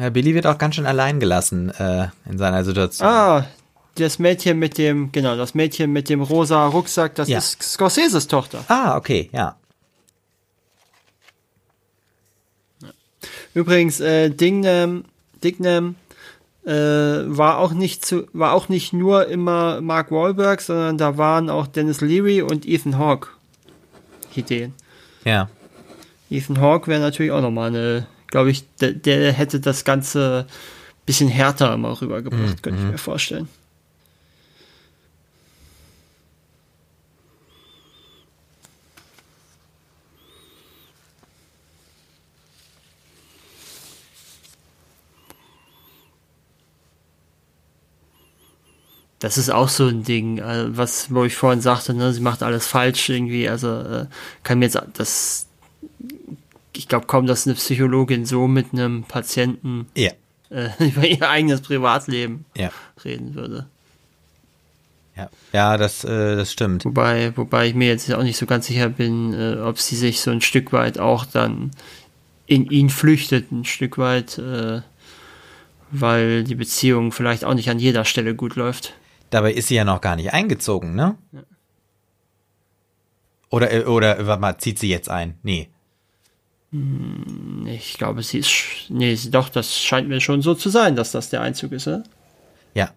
[0.00, 3.08] Ja, Billy wird auch ganz schön allein gelassen äh, in seiner Situation.
[3.08, 3.46] Ah,
[3.96, 7.38] das Mädchen mit dem, genau, das Mädchen mit dem rosa Rucksack, das Ja.
[7.38, 8.64] ist Scorseses Tochter.
[8.68, 9.56] Ah, okay, ja.
[13.54, 15.04] Übrigens, äh, Dingnam,
[15.42, 15.94] Dingnam
[16.66, 21.48] äh, war auch nicht zu, war auch nicht nur immer Mark Wahlberg, sondern da waren
[21.48, 23.28] auch Dennis Leary und Ethan Hawke
[24.34, 24.74] Ideen.
[25.24, 25.48] Ja.
[26.28, 28.06] Ethan Hawke wäre natürlich auch nochmal eine,
[28.36, 30.46] glaube ich, der, der hätte das Ganze
[31.06, 33.48] bisschen härter immer rübergebracht, könnte ich mir vorstellen.
[49.18, 52.42] Das ist auch so ein Ding, äh, was, wo ich vorhin sagte, ne, sie macht
[52.42, 54.06] alles falsch irgendwie, also äh,
[54.42, 55.46] kann mir jetzt das
[56.78, 60.12] ich glaube kaum, dass eine Psychologin so mit einem Patienten Ja.
[60.50, 62.70] äh, über ihr eigenes Privatleben Ja.
[63.04, 63.66] reden würde.
[65.16, 66.84] Ja, ja das, äh, das stimmt.
[66.84, 70.20] Wobei, wobei ich mir jetzt auch nicht so ganz sicher bin, äh, ob sie sich
[70.20, 71.70] so ein Stück weit auch dann
[72.46, 74.82] in ihn flüchtet, ein Stück weit, äh,
[75.90, 78.94] weil die Beziehung vielleicht auch nicht an jeder Stelle gut läuft.
[79.30, 81.16] Dabei ist sie ja noch gar nicht eingezogen, ne?
[83.50, 85.38] Oder, äh, oder, warte mal, zieht sie jetzt ein?
[85.42, 85.68] Nee.
[87.66, 88.50] Ich glaube, sie ist.
[88.88, 92.02] Nee, doch, das scheint mir schon so zu sein, dass das der Einzug ist, oder?
[92.74, 92.90] Ja.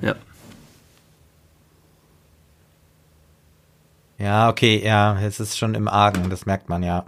[0.00, 0.14] Ja.
[4.18, 7.04] Ja, okay, ja, es ist schon im Argen, das merkt man ja.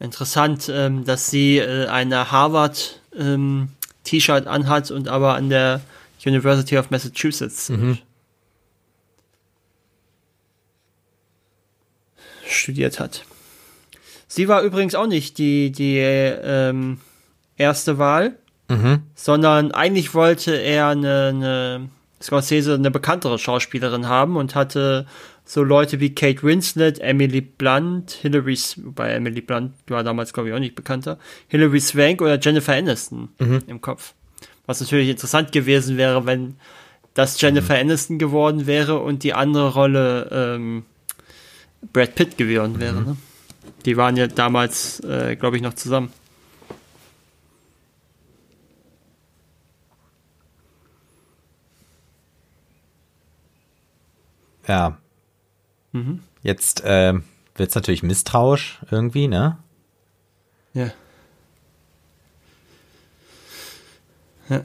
[0.00, 3.70] Interessant, ähm, dass sie äh, eine Harvard ähm,
[4.04, 5.80] T-Shirt anhat und aber an der
[6.24, 7.98] University of Massachusetts Mhm.
[12.46, 13.24] studiert hat.
[14.28, 17.00] Sie war übrigens auch nicht die, die ähm,
[17.56, 18.36] erste Wahl,
[18.68, 19.02] Mhm.
[19.14, 21.88] sondern eigentlich wollte er eine, eine
[22.22, 25.06] Scorsese eine bekanntere Schauspielerin haben und hatte
[25.44, 30.54] so Leute wie Kate Winslet, Emily Blunt, Hilary, wobei Emily Blunt war damals glaube ich
[30.54, 31.18] auch nicht bekannter,
[31.48, 33.28] Hilary Swank oder Jennifer Aniston
[33.66, 34.14] im Kopf.
[34.66, 36.56] Was natürlich interessant gewesen wäre, wenn
[37.12, 40.84] das Jennifer Aniston geworden wäre und die andere Rolle ähm,
[41.92, 43.02] Brad Pitt geworden wäre.
[43.02, 43.16] Ne?
[43.84, 46.10] Die waren ja damals, äh, glaube ich, noch zusammen.
[54.66, 54.98] Ja.
[56.42, 57.14] Jetzt äh,
[57.54, 59.58] wird es natürlich misstrauisch irgendwie, ne?
[60.72, 60.90] Ja.
[64.48, 64.62] Ja.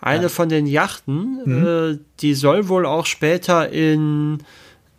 [0.00, 4.38] Eine von den Yachten, äh, die soll wohl auch später in,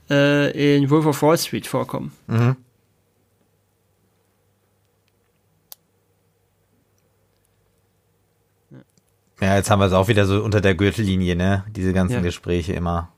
[0.10, 2.14] äh, in Wolf of Wall Street vorkommen.
[2.28, 2.56] Mhm.
[9.44, 11.65] Ja, jetzt haben wir es auch wieder so unter der Gürtellinie, ne?
[11.76, 12.22] Diese ganzen Ja.
[12.22, 13.10] Gespräche immer.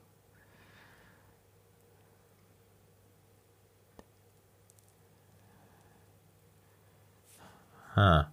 [7.94, 8.26] Ah.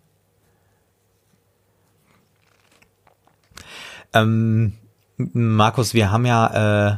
[4.14, 4.74] Ähm,
[5.18, 6.98] Markus, wir haben ja äh,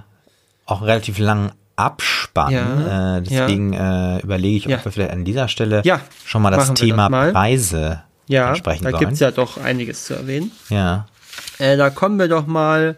[0.66, 2.52] auch einen relativ langen Abspann.
[2.54, 4.84] Ja, Äh, deswegen äh, überlege ich, ob Ja.
[4.86, 7.32] wir vielleicht an dieser Stelle Ja, schon mal das machen Thema das mal.
[7.34, 9.06] Preise Ja, ansprechen da sollen.
[9.06, 10.52] gibt's ja doch einiges zu erwähnen.
[10.70, 11.08] ja.
[11.58, 12.96] Äh, da kommen wir doch mal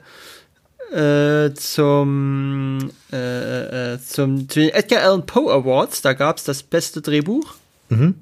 [0.91, 6.01] äh, zum, äh, äh, zum zu den Edgar Allan Poe Awards.
[6.01, 7.55] Da gab's das beste Drehbuch.
[7.89, 8.15] Mhm.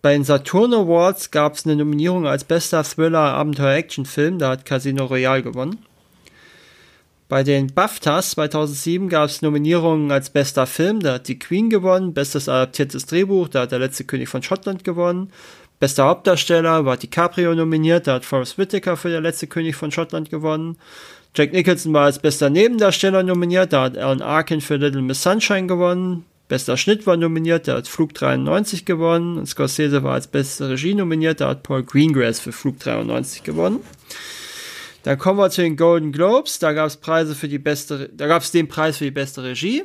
[0.00, 4.38] Bei den Saturn Awards gab's eine Nominierung als bester Thriller Abenteuer Action Film.
[4.38, 5.78] Da hat Casino Royale gewonnen.
[7.28, 11.00] Bei den BAFTAs 2007 gab's Nominierungen als bester Film.
[11.00, 12.14] Da hat die Queen gewonnen.
[12.14, 13.48] Bestes adaptiertes Drehbuch.
[13.48, 15.30] Da hat der letzte König von Schottland gewonnen.
[15.80, 20.28] Bester Hauptdarsteller war DiCaprio nominiert, da hat Forrest Whitaker für der letzte König von Schottland
[20.28, 20.76] gewonnen.
[21.36, 25.68] Jack Nicholson war als bester Nebendarsteller nominiert, da hat Alan Arkin für Little Miss Sunshine
[25.68, 26.24] gewonnen.
[26.48, 29.38] Bester Schnitt war nominiert, da hat Flug 93 gewonnen.
[29.38, 33.80] Und Scorsese war als beste Regie nominiert, da hat Paul Greengrass für Flug 93 gewonnen.
[35.04, 38.26] Dann kommen wir zu den Golden Globes, da gab es Preise für die beste, da
[38.26, 39.84] gab es den Preis für die beste Regie.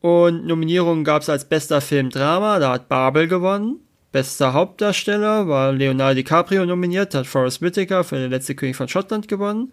[0.00, 3.80] Und Nominierungen gab es als bester Film Drama, da hat Babel gewonnen.
[4.12, 9.28] Bester Hauptdarsteller war Leonardo DiCaprio nominiert, hat Forrest Whitaker für der letzte König von Schottland
[9.28, 9.72] gewonnen.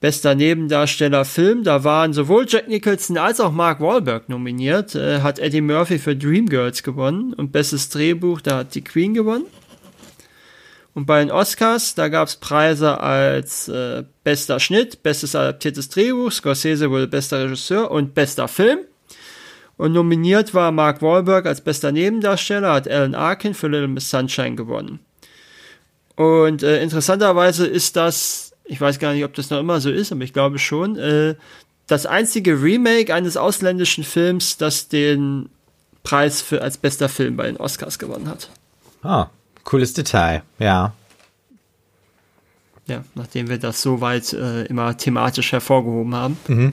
[0.00, 5.38] Bester Nebendarsteller Film, da waren sowohl Jack Nicholson als auch Mark Wahlberg nominiert, äh, hat
[5.38, 9.46] Eddie Murphy für Dreamgirls gewonnen und bestes Drehbuch, da hat die Queen gewonnen.
[10.92, 16.32] Und bei den Oscars, da gab es Preise als äh, bester Schnitt, bestes adaptiertes Drehbuch,
[16.32, 18.80] Scorsese wurde bester Regisseur und bester Film.
[19.82, 24.54] Und nominiert war Mark Wahlberg als bester Nebendarsteller, hat Alan Arkin für Little Miss Sunshine
[24.54, 25.00] gewonnen.
[26.14, 30.12] Und äh, interessanterweise ist das, ich weiß gar nicht, ob das noch immer so ist,
[30.12, 31.34] aber ich glaube schon, äh,
[31.88, 35.48] das einzige Remake eines ausländischen Films, das den
[36.04, 38.50] Preis für als bester Film bei den Oscars gewonnen hat.
[39.02, 39.30] Ah,
[39.64, 40.92] cooles Detail, ja.
[42.86, 46.36] Ja, nachdem wir das so weit äh, immer thematisch hervorgehoben haben.
[46.46, 46.72] Mhm.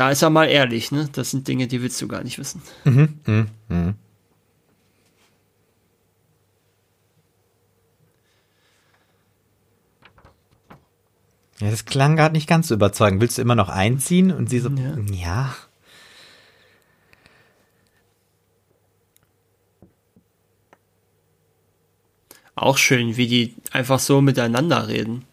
[0.00, 1.10] Da ist er mal ehrlich, ne?
[1.12, 2.62] Das sind Dinge, die willst du gar nicht wissen.
[2.84, 3.18] Mhm.
[3.26, 3.48] Mhm.
[3.68, 3.94] Mhm.
[11.58, 13.20] Ja, das klang gerade nicht ganz so überzeugend.
[13.20, 14.32] Willst du immer noch einziehen?
[14.32, 14.96] Und sie so, Ja.
[15.12, 15.54] ja.
[22.54, 25.26] Auch schön, wie die einfach so miteinander reden.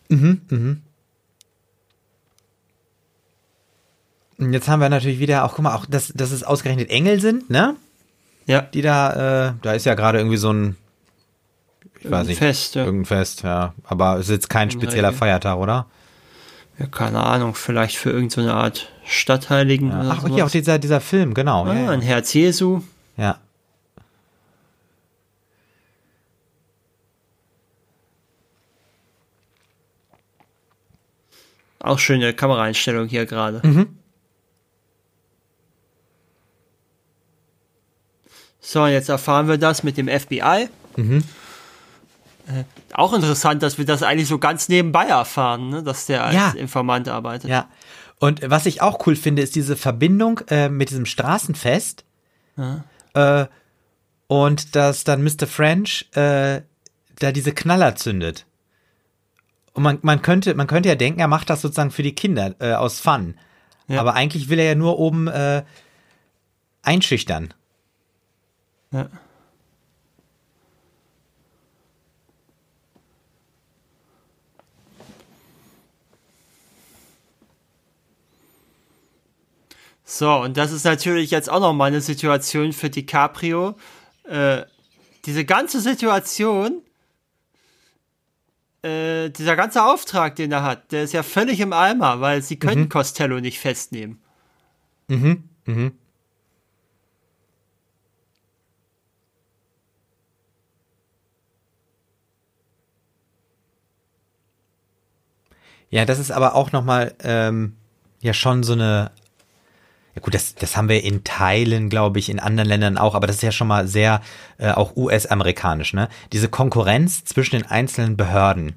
[4.40, 7.20] Und jetzt haben wir natürlich wieder auch, guck mal, auch, dass, dass es ausgerechnet Engel
[7.20, 7.76] sind, ne?
[8.46, 10.78] Ja, Die da, äh, da ist ja gerade irgendwie so ein
[12.00, 12.38] ich weiß nicht.
[12.38, 12.86] Fest, ja.
[12.86, 13.74] Irgendein Fest, ja.
[13.84, 15.12] Aber es ist jetzt kein spezieller.
[15.14, 15.88] Feiertag, oder?
[16.80, 20.02] ja, keine Ahnung, vielleicht für irgendeine Art Stadtheiligen Ja.
[20.02, 20.34] oder Ach, sowas.
[20.36, 21.66] hier auch dieser, dieser Film, genau.
[21.66, 22.82] ah, ja, ein Herz Jesu.
[23.18, 23.24] ja.
[23.24, 23.38] ja.
[31.80, 33.66] Auch schöne Kameraeinstellung hier gerade.
[33.66, 33.97] Mhm.
[38.68, 40.68] So, und jetzt erfahren wir das mit dem FBI.
[40.98, 41.24] Mhm.
[42.48, 45.84] Äh, auch interessant, dass wir das eigentlich so ganz nebenbei erfahren, ne?
[45.84, 46.50] dass der als Ja.
[46.50, 47.50] Informant arbeitet.
[47.50, 47.70] Ja.
[48.20, 52.04] Und was ich auch cool finde, ist diese Verbindung äh, mit diesem Straßenfest.
[53.14, 53.46] Äh,
[54.28, 55.48] und dass dann Mr.
[55.48, 56.62] French äh,
[57.20, 58.46] da diese Knaller zündet.
[59.72, 62.54] Und man, man, könnte, man könnte ja denken, er macht das sozusagen für die Kinder
[62.60, 63.36] äh, aus Fun.
[63.88, 64.02] Ja.
[64.02, 65.64] Aber eigentlich will er ja nur oben äh,
[66.82, 67.54] einschüchtern.
[68.92, 69.10] Ja.
[80.10, 83.76] So, und das ist natürlich jetzt auch nochmal eine Situation für DiCaprio.
[84.24, 84.64] Äh,
[85.26, 86.82] diese ganze Situation,
[88.84, 92.58] äh, dieser ganze Auftrag, den er hat, der ist ja völlig im Eimer, weil sie
[92.58, 94.22] können Costello nicht festnehmen.
[95.10, 95.92] Mhm, mhm.
[105.98, 107.74] Ja, das ist aber auch nochmal ähm,
[108.22, 109.10] ja schon so eine.
[110.14, 113.26] Ja gut, das, das haben wir in Teilen, glaube ich, in anderen Ländern auch, aber
[113.26, 114.22] das ist ja schon mal sehr
[114.60, 116.08] äh, auch US-amerikanisch, ne?
[116.34, 118.74] Diese Konkurrenz zwischen den einzelnen Behörden.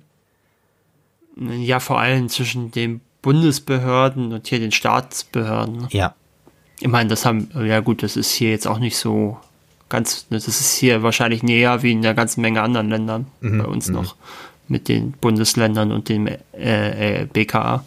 [1.37, 5.89] Ja, vor allem zwischen den Bundesbehörden und hier den Staatsbehörden.
[5.91, 6.15] Ja.
[6.81, 9.37] Ich meine, das haben, ja gut, das ist hier jetzt auch nicht so
[9.91, 13.91] ganz, das ist hier wahrscheinlich näher wie in einer ganzen Menge anderen Ländern bei uns
[13.91, 14.17] noch
[14.71, 17.85] mit den Bundesländern und dem äh, äh, BKA.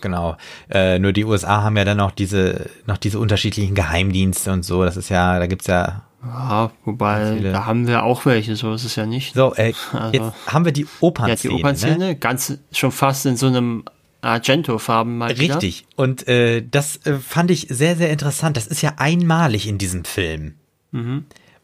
[0.00, 0.36] Genau.
[0.70, 4.84] Äh, nur die USA haben ja dann noch diese, noch diese unterschiedlichen Geheimdienste und so.
[4.84, 6.02] Das ist ja, da gibt's ja.
[6.24, 7.52] Ja, wobei, viele.
[7.52, 9.34] da haben wir auch welche, so ist es ja nicht.
[9.34, 11.54] So, äh, Also- jetzt haben wir die ja, Opernszene.
[11.54, 12.16] die Opernszene, Ne?
[12.16, 13.84] ganz schon fast in so einem
[14.20, 15.54] Argento-Farben mal wieder.
[15.56, 15.86] Richtig.
[15.96, 18.56] Und äh, das äh, fand ich sehr, sehr interessant.
[18.56, 20.54] Das ist ja einmalig in diesem Film.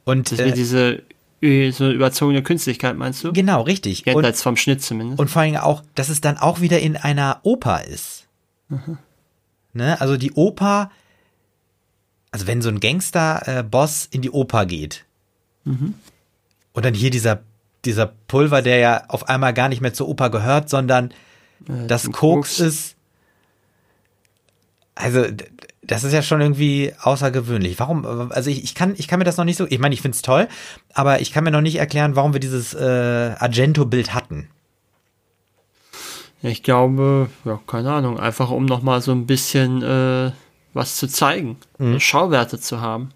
[0.05, 1.03] Und Das äh, wird diese
[1.45, 3.33] äh, so überzogene Künstlichkeit, meinst du?
[3.33, 4.05] genau, richtig.
[4.05, 5.21] Jenseits vom Schnitt zumindest.
[5.21, 8.27] und vor allem auch, dass es dann auch wieder in einer Oper ist.
[9.73, 10.01] Ne?
[10.01, 10.91] Also die Oper,
[12.31, 15.05] also wenn so ein Gangster-Boss in die Oper geht
[16.73, 17.43] und dann hier dieser,
[17.85, 21.13] dieser Pulver, der ja auf einmal gar nicht mehr zur Oper gehört, sondern
[21.67, 22.61] das zum Koks Koks.
[22.61, 22.97] ist.
[24.95, 25.27] Also,
[25.87, 27.79] das ist ja schon irgendwie außergewöhnlich.
[27.79, 28.05] Warum?
[28.31, 29.67] Also ich, ich kann, ich kann mir das noch nicht so.
[29.69, 30.49] Ich meine, ich find's toll,
[30.93, 34.49] aber ich kann mir noch nicht erklären, warum wir dieses äh, Argento-Bild hatten.
[36.43, 40.33] Ich glaube, ja, keine Ahnung, einfach um nochmal so ein bisschen äh,
[40.75, 43.11] was zu zeigen, so Schauwerte zu haben.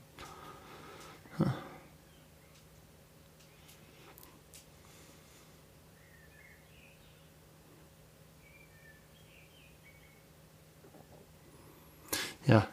[12.48, 12.66] Ja,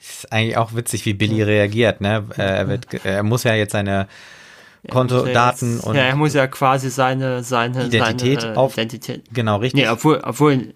[0.00, 2.00] Ist eigentlich auch witzig, wie Billy reagiert.
[2.00, 2.24] Ne?
[2.36, 4.08] Äh, Er, wird, er muss ja jetzt seine
[4.90, 9.24] Kontodaten und ja, er muss ja quasi seine seine Identität seine, äh, auf- Identität.
[9.30, 9.82] genau richtig.
[9.82, 10.72] Nee, obwohl, obwohl,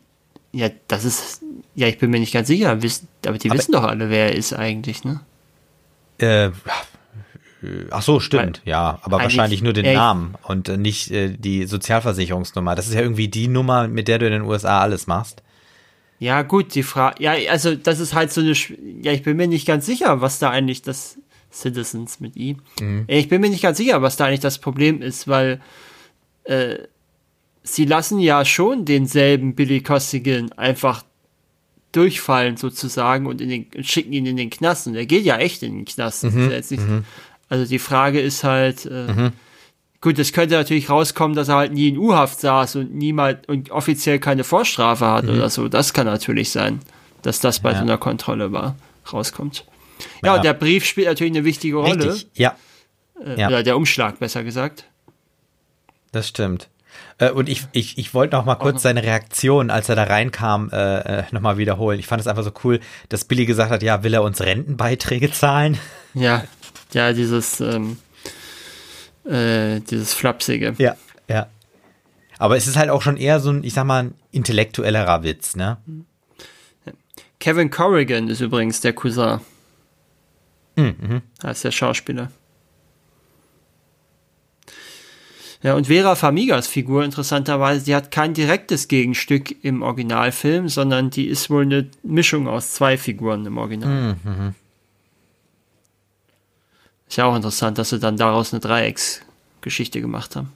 [0.52, 1.40] ja, das ist,
[1.74, 2.90] ja, ich bin mir nicht ganz sicher, aber die
[3.50, 5.20] Aber- wissen doch alle, wer er ist eigentlich, ne?
[6.18, 6.50] Äh,
[7.90, 9.84] ach so, stimmt, Weil- ja, aber wahrscheinlich nur den.
[9.94, 12.74] Namen und äh, nicht äh, die Sozialversicherungsnummer.
[12.74, 15.42] Das ist ja irgendwie die Nummer, mit der du in den USA alles machst.
[16.18, 19.36] Ja, gut, die Frage, ja, also das ist halt so eine, Sch- ja, ich bin
[19.36, 21.18] mir nicht ganz sicher, was da eigentlich das
[21.52, 22.56] Citizens mit I.
[23.08, 25.60] Ich bin mir nicht ganz sicher, was da eigentlich das Problem ist, weil
[26.44, 26.76] äh,
[27.62, 31.04] sie lassen ja schon denselben Billy Costigan einfach
[31.92, 35.36] durchfallen sozusagen und in den, und schicken ihn in den Knast und er geht ja
[35.38, 36.24] echt in den Knast.
[36.24, 36.82] Das ist ja jetzt nicht,
[37.54, 39.30] Also die Frage ist halt, äh,
[40.00, 43.70] Gut, es könnte natürlich rauskommen, dass er halt nie in U-Haft saß und niemals und
[43.70, 45.66] offiziell keine Vorstrafe hat oder so.
[45.68, 46.80] Das kann natürlich sein,
[47.22, 47.76] dass das bei Ja.
[47.78, 48.76] so einer Kontrolle war,
[49.10, 49.64] rauskommt.
[50.22, 50.34] Ja, Ja.
[50.34, 52.04] und der Brief spielt natürlich eine wichtige Rolle.
[52.12, 52.54] Richtig, ja,
[53.24, 53.46] Äh, Ja.
[53.48, 54.84] Oder der Umschlag, besser gesagt.
[56.12, 56.68] das stimmt.
[57.18, 60.68] Äh, und ich, ich, ich wollte noch mal kurz seine Reaktion, als er da reinkam,
[60.70, 61.98] äh, äh, noch mal wiederholen.
[61.98, 62.78] Ich fand es einfach so cool,
[63.08, 65.78] dass Billy gesagt hat, ja, will er uns Rentenbeiträge zahlen?
[66.12, 66.44] Ja,
[66.94, 67.98] ja, dieses, ähm,
[69.24, 70.74] äh, dieses Flapsige.
[70.78, 70.96] Ja,
[71.28, 71.48] ja.
[72.38, 75.56] Aber es ist halt auch schon eher so ein, ich sag mal, ein intellektuellerer Witz,
[75.56, 75.78] ne?
[77.38, 79.40] Kevin Corrigan ist übrigens der Cousin.
[80.76, 81.22] Mhm.
[81.42, 82.30] Als der Schauspieler.
[85.62, 91.26] Ja, und Vera Famigas Figur, interessanterweise, die hat kein direktes Gegenstück im Originalfilm, sondern die
[91.26, 94.16] ist wohl eine Mischung aus zwei Figuren im Original.
[94.24, 94.54] Mhm.
[97.14, 100.52] Ist ja auch interessant, dass sie dann daraus eine Dreiecksgeschichte gemacht haben.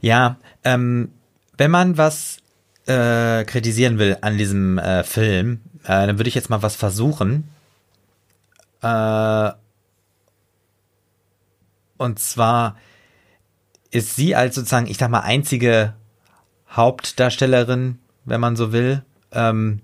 [0.00, 1.10] Ja, ähm,
[1.56, 2.36] wenn man was
[2.86, 7.48] äh, kritisieren will an diesem äh, Film, äh, dann würde ich jetzt mal was versuchen.
[8.80, 9.50] Äh,
[11.96, 12.76] und zwar
[13.90, 15.94] ist sie als sozusagen, ich sag mal, einzige
[16.70, 19.02] Hauptdarstellerin, wenn man so will,
[19.32, 19.80] ähm,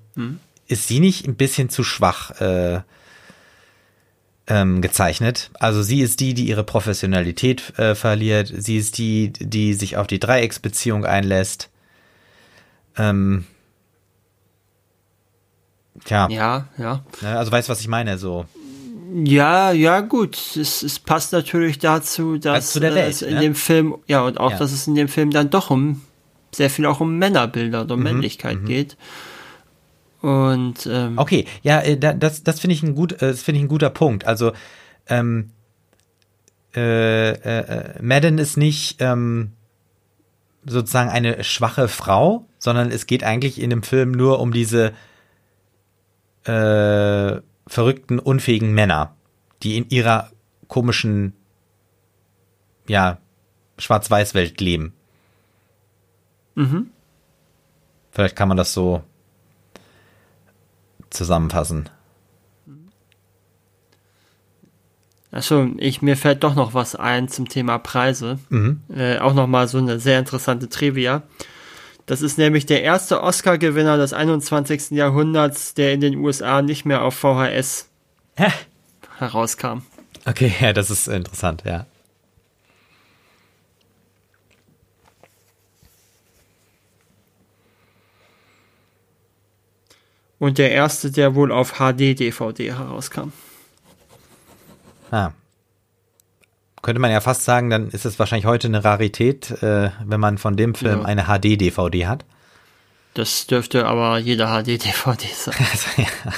[0.68, 2.82] ist sie nicht ein bisschen zu schwach äh,
[4.46, 5.50] ähm, gezeichnet?
[5.54, 8.52] Also sie ist die, die ihre Professionalität äh, verliert.
[8.56, 11.70] Sie ist die, die sich auf die Dreiecksbeziehung einlässt.
[12.96, 13.44] Ähm,
[16.04, 17.04] tja, Ja, ja.
[17.22, 18.18] ne, also weißt du, was ich meine?
[18.18, 18.46] So,
[19.12, 20.36] Ja, ja, gut.
[20.56, 23.40] Es, es passt natürlich dazu, dass der Welt, es in ne?
[23.40, 24.58] dem Film, ja, und auch, Ja.
[24.58, 26.02] dass es in dem Film dann doch um
[26.54, 28.96] sehr viel auch um Männerbilder oder um Mhm, Männlichkeit geht.
[30.24, 33.58] Und ähm, Okay, ja, äh, da- das, das finde ich ein gut, äh, das finde
[33.58, 34.24] ich ein guter Punkt.
[34.26, 34.52] Also
[35.06, 35.50] ähm,
[36.74, 37.58] äh, äh,
[37.98, 39.52] äh, Madden ist nicht ähm,
[40.64, 44.92] sozusagen eine schwache Frau, sondern es geht eigentlich in dem Film nur um diese
[46.44, 49.14] äh, verrückten, unfähigen Männer,
[49.62, 50.30] die in ihrer
[50.68, 51.34] komischen,
[52.88, 53.18] ja,
[53.76, 54.94] Schwarz-Weiß-Welt leben.
[56.54, 56.88] Mhm.
[58.10, 59.02] Vielleicht kann man das so
[61.14, 61.88] zusammenfassen.
[65.34, 68.38] Achso, ich, mir fällt doch noch was ein zum Thema Preise.
[68.50, 68.82] Mhm.
[68.94, 71.22] Äh, auch nochmal so eine sehr interessante Trivia.
[72.06, 74.90] Das ist nämlich der erste Oscar-Gewinner des 21.
[74.90, 77.88] Jahrhunderts, der in den USA nicht mehr auf VHS
[78.36, 78.52] Hä?
[79.18, 79.78] herauskam.
[80.24, 81.86] Okay, ja, das ist interessant, ja.
[90.44, 93.32] Und der erste, der wohl auf HD-DVD herauskam.
[95.10, 95.30] Ah.
[96.82, 100.36] Könnte man ja fast sagen, dann ist es wahrscheinlich heute eine Rarität, äh, wenn man
[100.36, 101.06] von dem Film Ja.
[101.06, 102.26] eine HD-DVD hat.
[103.14, 105.54] Das dürfte aber jeder HD-DVD sein.
[105.72, 106.32] Also, ja.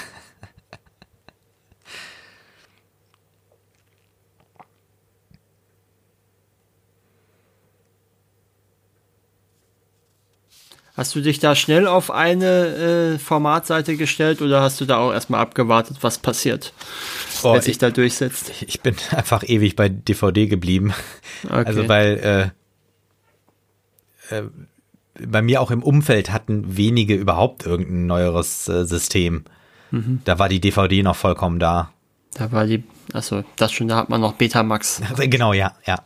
[10.97, 15.13] Hast du dich da schnell auf eine äh, Formatseite gestellt oder hast du da auch
[15.13, 16.73] erstmal abgewartet, was passiert,
[17.43, 18.51] Boah, wer sich ich, da durchsetzt?
[18.67, 20.95] ich bin einfach ewig bei DVD geblieben.
[21.45, 21.65] Okay.
[21.67, 22.53] Also weil
[24.31, 24.45] äh, äh,
[25.27, 29.45] bei mir auch im Umfeld hatten wenige überhaupt irgendein neueres äh, System.
[29.91, 30.21] Mhm.
[30.25, 31.93] Da war die DVD noch vollkommen da.
[32.35, 35.01] Da war die, also das schon, da hat man noch Betamax.
[35.09, 35.97] Also, genau, ja, ja.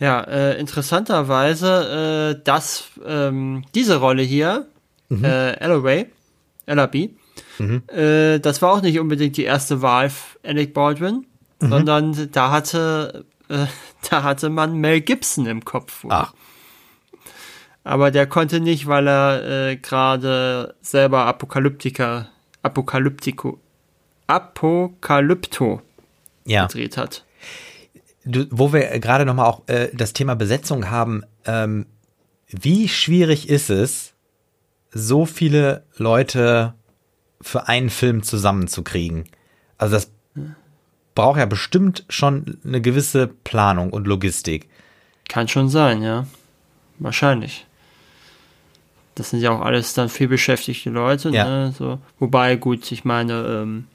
[0.00, 4.66] Ja, äh, interessanterweise, äh, dass ähm, diese Rolle hier,
[5.10, 6.06] äh, Alloway,
[6.66, 7.16] Allaby,
[7.88, 11.26] äh, das war auch nicht unbedingt die erste Wahl f- Alec Baldwin,
[11.60, 13.66] sondern da hatte, äh,
[14.10, 16.02] da hatte man Mel Gibson im Kopf.
[16.04, 16.12] wohl.
[16.12, 16.32] Ach,
[17.84, 22.30] Aber der konnte nicht, weil er äh, gerade selber Apokalyptiker,
[22.62, 23.58] Apokalyptico,
[24.26, 25.82] Apokalypto
[26.46, 26.66] ja.
[26.66, 27.24] gedreht hat.
[28.30, 31.86] Du, wo wir gerade nochmal auch äh, das Thema Besetzung haben, ähm,
[32.48, 34.14] wie schwierig ist es,
[34.92, 36.74] so viele Leute
[37.40, 39.24] für einen Film zusammenzukriegen?
[39.78, 40.10] Also das
[41.14, 44.68] braucht ja bestimmt schon eine gewisse Planung und Logistik.
[45.28, 46.26] Kann schon sein, ja.
[46.98, 47.66] Wahrscheinlich.
[49.14, 51.44] Das sind ja auch alles dann viel beschäftigte Leute, Ja.
[51.44, 51.74] ne?
[51.76, 51.98] So.
[52.18, 53.32] Wobei, gut, ich meine,
[53.62, 53.86] ähm,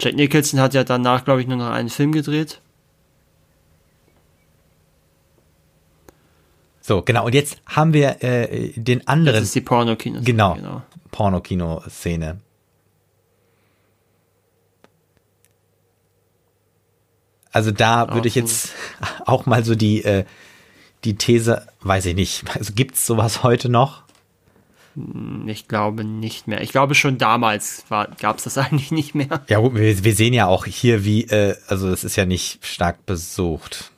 [0.00, 2.60] Jack Nicholson hat ja danach, glaube ich, nur noch einen Film gedreht.
[6.86, 7.24] So, genau.
[7.24, 10.20] Und jetzt haben wir äh, den Das anderen ist die Pornokino.
[10.22, 10.54] Genau.
[10.54, 10.82] genau.
[11.12, 12.40] Pornokino-Szene.
[17.50, 18.74] Also da würde ich jetzt
[19.24, 20.26] auch mal so die, äh,
[21.04, 24.02] die These, weiß ich nicht, also gibt's sowas heute noch?
[25.46, 26.60] Ich glaube nicht mehr.
[26.60, 29.42] Ich glaube schon damals gab es das eigentlich nicht mehr.
[29.48, 32.58] Ja, gut, wir, wir sehen ja auch hier, wie, äh, also es ist ja nicht
[32.66, 33.90] stark besucht.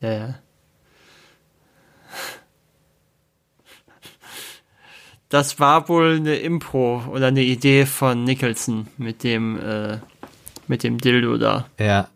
[0.00, 0.34] Ja, ja.
[5.32, 9.96] Das war wohl eine Impro oder eine Idee von Nicholson mit dem, äh,
[10.68, 11.64] mit dem Dildo da.
[11.80, 12.08] Ja.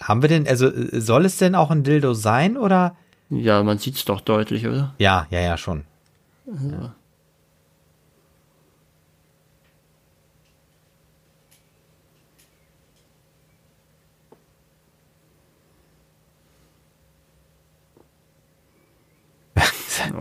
[0.00, 2.96] Haben wir denn, also soll es denn auch ein Dildo sein oder?
[3.28, 4.94] Ja, man sieht es doch deutlich, oder?
[4.96, 5.84] Ja, ja, ja, schon.
[6.46, 6.94] Ja.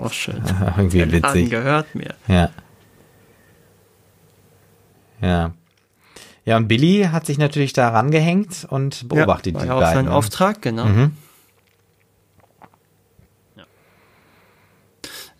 [0.01, 0.41] Auch schön.
[0.77, 1.49] Irgendwie witzig.
[1.49, 2.13] gehört mir.
[2.27, 2.49] Ja.
[5.21, 5.53] Ja.
[6.45, 9.81] Ja, und Billy hat sich natürlich da rangehängt und beobachtet ja, die war ja auch
[9.81, 10.05] beiden.
[10.05, 10.13] sein?
[10.13, 10.85] Auftrag, genau.
[10.85, 11.11] Mhm.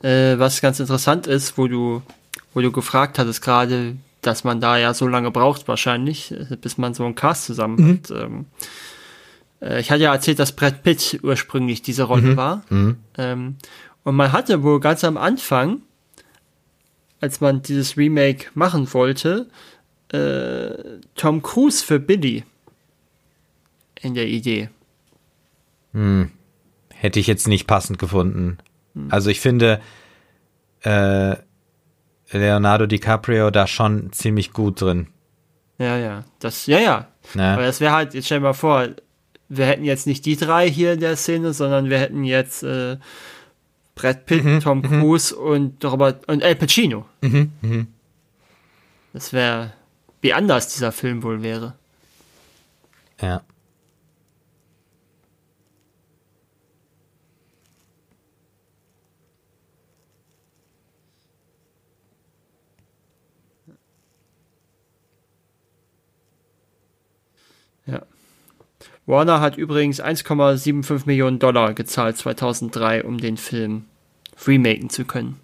[0.01, 2.01] Äh, was ganz interessant ist, wo du,
[2.53, 6.77] wo du gefragt hattest gerade, dass man da ja so lange braucht wahrscheinlich, äh, bis
[6.77, 7.99] man so einen Cast zusammen Mhm.
[7.99, 8.11] hat.
[8.11, 8.45] Ähm,
[9.61, 12.63] äh, ich hatte ja erzählt, dass Brad Pitt ursprünglich diese Rolle war.
[12.69, 12.97] Mhm.
[13.17, 13.55] Ähm,
[14.05, 15.81] und man hatte wohl ganz am Anfang,
[17.19, 19.49] als man dieses Remake machen wollte,
[20.13, 22.43] äh, Tom Cruise für Billy
[23.99, 24.69] in der Idee.
[26.93, 28.59] Hätte ich jetzt nicht passend gefunden.
[28.93, 29.07] Hm.
[29.09, 29.81] Also ich finde
[30.81, 31.35] äh,
[32.31, 35.07] Leonardo DiCaprio da schon ziemlich gut drin.
[35.79, 36.23] Ja, ja.
[36.39, 37.07] Das, ja, ja.
[37.33, 37.53] Ne?
[37.53, 38.87] Aber das wäre halt, jetzt stell dir mal vor,
[39.49, 42.97] wir hätten jetzt nicht die drei hier in der Szene, sondern wir hätten jetzt äh,
[43.95, 47.05] Brad Pitt, Mhm, Tom Cruise und Robert und El Pacino.
[47.21, 47.87] Mhm,
[49.13, 49.73] Das wäre,
[50.21, 51.75] wie anders dieser Film wohl wäre.
[53.21, 53.41] Ja.
[67.85, 68.01] Ja.
[69.05, 73.85] Warner hat übrigens 1,75 Millionen Dollar gezahlt 2003, um den Film
[74.45, 75.39] remaken zu können.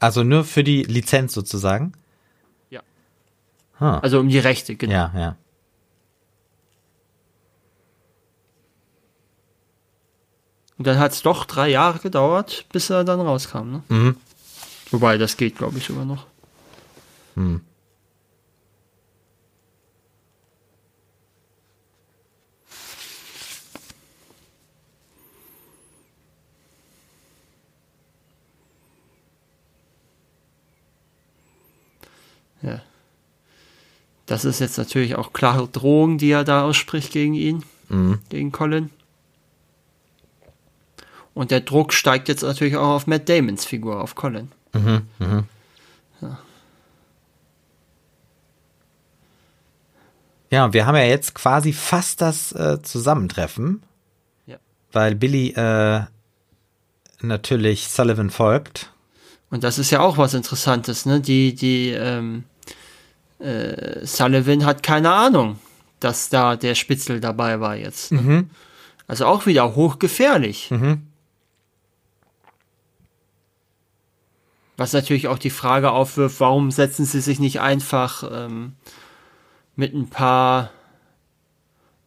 [0.00, 1.92] Also nur für die Lizenz sozusagen?
[2.70, 2.80] Ja.
[3.78, 3.98] Ah.
[3.98, 4.92] Also um die Rechte, genau.
[4.92, 5.36] Ja, ja.
[10.76, 13.70] Und dann hat es doch drei Jahre gedauert, bis er dann rauskam.
[13.70, 13.82] Ne?
[13.88, 14.16] Mhm.
[14.92, 16.26] Wobei, das geht, glaube ich, sogar noch.
[17.34, 17.60] Hm.
[32.62, 32.80] Ja.
[34.26, 38.18] Das ist jetzt natürlich auch klare Drohung, die er da ausspricht gegen ihn, Mhm.
[38.28, 38.90] gegen Colin.
[41.34, 44.50] Und der Druck steigt jetzt natürlich auch auf Matt Damons Figur, auf Colin.
[44.74, 45.02] Mhm.
[45.18, 45.44] Mhm.
[50.50, 53.82] Ja, und wir haben ja jetzt quasi fast das äh, Zusammentreffen,
[54.46, 54.56] Ja.
[54.92, 56.04] weil Billy äh,
[57.20, 58.92] natürlich Sullivan folgt.
[59.50, 61.20] Und das ist ja auch was Interessantes, ne?
[61.20, 62.44] Die, die, ähm,
[63.38, 65.58] äh, Sullivan hat keine Ahnung,
[66.00, 68.12] dass da der Spitzel dabei war jetzt.
[68.12, 68.20] Ne?
[68.20, 68.50] Mhm.
[69.06, 70.70] Also auch wieder hochgefährlich.
[70.70, 71.02] Mhm.
[74.76, 78.74] Was natürlich auch die Frage aufwirft, warum setzen sie sich nicht einfach ähm,
[79.74, 80.70] mit ein paar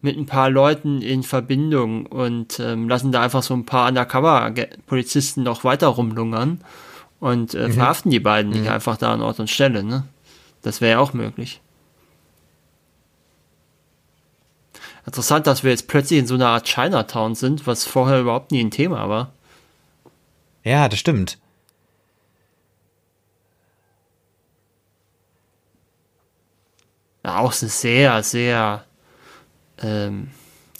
[0.03, 5.43] mit ein paar Leuten in Verbindung und ähm, lassen da einfach so ein paar Undercover-Polizisten
[5.43, 6.59] noch weiter rumlungern
[7.21, 10.03] und äh, verhaften die beiden nicht einfach da an Ort und Stelle, ne?
[10.63, 11.61] Das wäre ja auch möglich.
[15.05, 18.63] Interessant, dass wir jetzt plötzlich in so einer Art Chinatown sind, was vorher überhaupt nie
[18.63, 19.31] ein Thema war.
[20.63, 21.37] Ja, das stimmt.
[27.23, 28.83] Ja, auch eine sehr, sehr
[29.79, 30.31] ähm,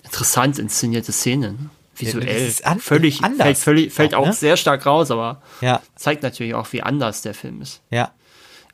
[0.04, 1.52] interessant inszenierte Szene.
[1.54, 1.70] ne?
[2.02, 2.48] Visuell.
[2.48, 4.34] Das völlig, anders fällt, völlig, fällt auch, auch ne?
[4.34, 7.82] sehr stark raus, aber Ja, zeigt natürlich auch, wie anders der Film ist.
[7.90, 8.12] ja,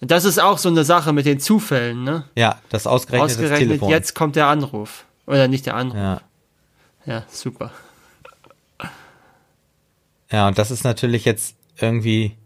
[0.01, 2.25] Und das ist auch so eine Sache mit den Zufällen, ne?
[2.35, 3.89] ja, das ausgerechnet, das Ausgerechnet Telefon.
[3.89, 5.05] jetzt kommt der Anruf.
[5.25, 5.97] Oder nicht der Anruf.
[5.97, 6.21] Ja.
[7.05, 7.71] Ja, super.
[10.31, 12.37] ja, und das ist natürlich jetzt irgendwie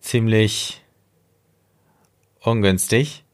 [0.00, 0.82] ziemlich
[2.40, 3.24] ungünstig.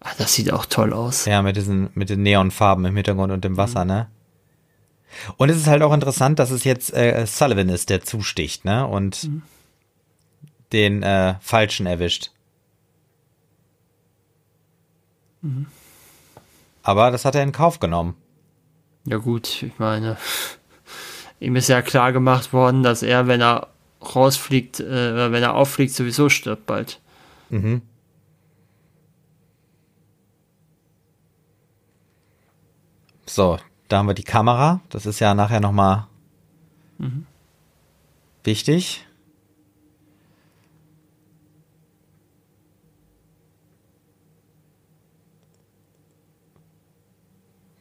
[0.00, 1.24] Ah, das sieht auch toll aus.
[1.24, 4.08] Ja, mit diesen, mit den Neonfarben im Hintergrund und dem Wasser, ne?
[5.36, 8.86] Und es ist halt auch interessant, dass es jetzt äh, Sullivan ist, der zusticht, ne?
[8.86, 9.28] Und
[10.72, 12.30] den äh, Falschen erwischt.
[16.82, 18.16] Aber das hat er in Kauf genommen.
[19.04, 20.16] Ja gut, ich meine,
[21.40, 23.68] ihm ist ja klar gemacht worden, dass er, wenn er
[24.02, 27.00] rausfliegt, äh, wenn er auffliegt, sowieso stirbt bald.
[27.50, 27.82] Mhm.
[33.26, 33.58] So,
[33.88, 34.80] da haben wir die Kamera.
[34.90, 36.06] Das ist ja nachher nochmal
[38.44, 39.06] wichtig.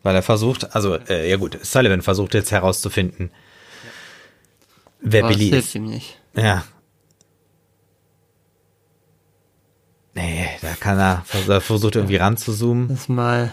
[0.04, 3.32] Weil er versucht, also, äh, ja gut, Sullivan versucht jetzt herauszufinden,
[5.00, 5.74] wer Aber Billy ist.
[5.74, 6.20] ihm nicht.
[6.36, 6.64] Ja.
[10.14, 12.88] Nee, da kann er, er versucht irgendwie ranzuzoomen.
[12.88, 13.52] Das mal.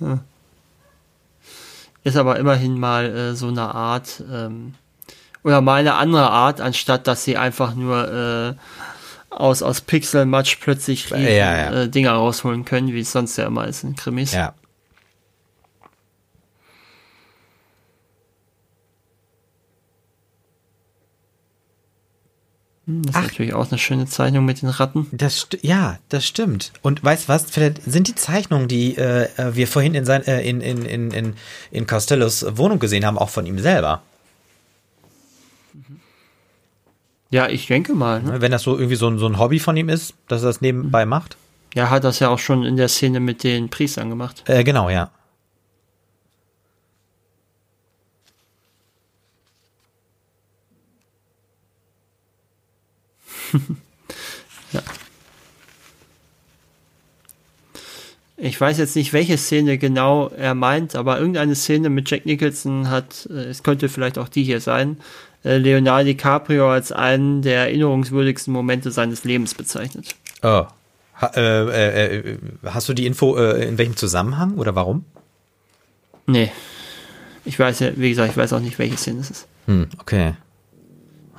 [0.00, 0.20] hm.
[2.08, 4.74] Ist aber immerhin mal äh, so eine Art, ähm,
[5.44, 8.54] oder mal eine andere Art, anstatt dass sie einfach nur äh,
[9.28, 11.82] aus, aus Pixelmatsch plötzlich riesen, Ja, ja.
[11.82, 14.32] Äh, Dinger rausholen können, wie es sonst ja immer ist in Krimis.
[14.32, 14.54] Ja.
[22.90, 23.22] Das ist Ach.
[23.24, 25.06] natürlich auch eine schöne Zeichnung mit den Ratten.
[25.12, 26.72] Das ja, das stimmt.
[26.80, 27.44] Und weißt du was?
[27.50, 31.10] Vielleicht sind die Zeichnungen, die äh, äh, wir vorhin in, sein, äh, in, in, in,
[31.10, 31.34] in,
[31.70, 34.00] in Costellos Wohnung gesehen haben, auch von ihm selber.
[37.30, 38.22] Ja, ich denke mal.
[38.22, 38.40] Ne?
[38.40, 40.62] Wenn das so irgendwie so ein, so ein Hobby von ihm ist, dass er das
[40.62, 41.36] nebenbei macht.
[41.74, 44.44] Ja, hat das ja auch schon in der Szene mit den Priestern gemacht.
[44.46, 45.10] Äh, genau, ja.
[58.40, 62.88] Ich weiß jetzt nicht, welche Szene genau er meint, aber irgendeine Szene mit Jack Nicholson
[62.88, 64.98] hat, äh, es könnte vielleicht auch die hier sein,
[65.44, 70.14] äh, Leonardo DiCaprio als einen der erinnerungswürdigsten Momente seines Lebens bezeichnet.
[70.42, 70.66] Oh.
[71.20, 75.04] Ha, äh, äh, äh, hast du die Info äh, in welchem Zusammenhang oder warum?
[76.26, 76.52] Nee.
[77.44, 79.48] Ich weiß ja, wie gesagt, ich weiß auch nicht, welche Szene es ist.
[79.66, 80.34] Hm, okay.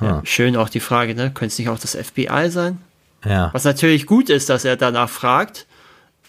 [0.01, 1.31] Ja, schön auch die Frage, ne?
[1.31, 2.79] Könnte es nicht auch das FBI sein?
[3.25, 3.49] Ja.
[3.53, 5.65] Was natürlich gut ist, dass er danach fragt,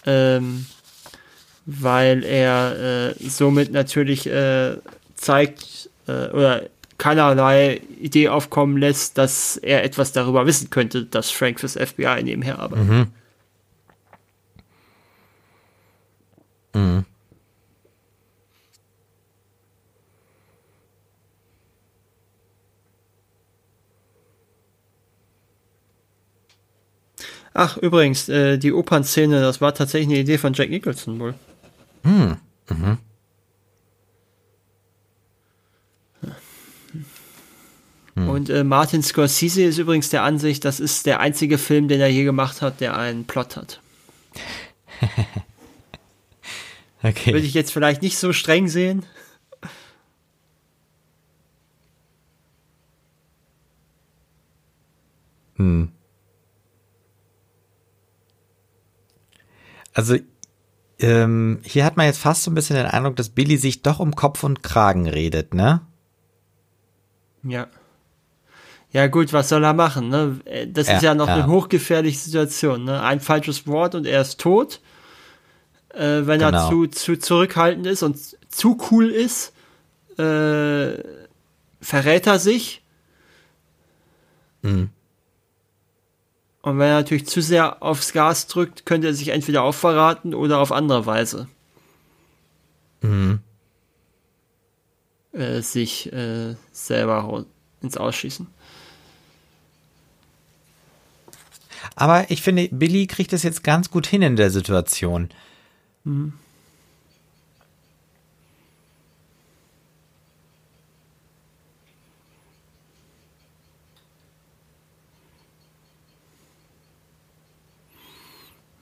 [0.07, 0.67] ähm,
[1.67, 4.77] weil er äh, somit natürlich äh,
[5.15, 6.63] zeigt äh, oder
[6.99, 12.59] keinerlei Idee aufkommen lässt, dass er etwas darüber wissen könnte, dass Frank fürs FBI nebenher
[12.59, 12.89] arbeitet.
[12.89, 13.07] Mhm.
[16.75, 17.05] Mhm.
[27.63, 31.35] Ach, übrigens, äh, die Opernszene, das war tatsächlich eine Idee von Jack Nicholson wohl.
[32.05, 32.39] Hm.
[32.71, 32.97] Mhm.
[38.15, 42.09] Und äh, Martin Scorsese ist übrigens der Ansicht, das ist der einzige Film, den er
[42.09, 43.81] je gemacht hat, der einen Plot hat.
[47.03, 47.33] Okay.
[47.33, 49.07] Würde ich jetzt vielleicht nicht so streng sehen.
[55.57, 55.91] Hm.
[59.95, 60.17] Also
[60.99, 64.01] ähm, hier hat man jetzt fast so ein bisschen den Eindruck, dass Billy sich doch
[64.01, 65.81] um Kopf und Kragen redet, ne?
[67.43, 67.67] Ja.
[68.93, 70.09] Ja gut, was soll er machen?
[70.09, 70.41] Ne?
[70.45, 71.35] Äh, Das ist Ja, ja noch ja.
[71.37, 72.85] eine hochgefährliche Situation.
[72.85, 73.01] Ne?
[73.03, 74.81] Ein falsches Wort und er ist tot.
[75.95, 76.69] Äh, wenn er Genau.
[76.69, 78.19] zu, zu zurückhaltend ist und
[78.49, 79.53] zu cool ist,
[80.19, 81.03] äh,
[81.81, 82.83] verrät er sich.
[84.63, 84.91] Mhm.
[86.63, 90.35] Und wenn er natürlich zu sehr aufs Gas drückt, könnte er sich entweder auch verraten
[90.35, 91.49] oder auf andere Weise
[93.03, 93.41] Mhm.
[95.33, 97.47] äh, sich äh, selber
[97.81, 98.47] ins Ausschießen.
[101.97, 105.31] Aber ich finde, Billy kriegt es jetzt ganz gut hin in der Situation.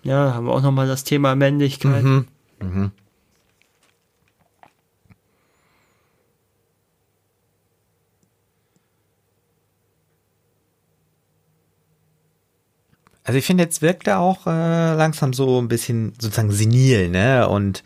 [0.09, 2.03] Ja, haben wir auch nochmal das Thema Männlichkeit.
[2.03, 2.29] Mhm.
[2.63, 2.93] Mhm.
[13.23, 17.47] Also ich finde, jetzt wirkt er auch äh, langsam so ein bisschen sozusagen senil, ne?
[17.47, 17.85] Und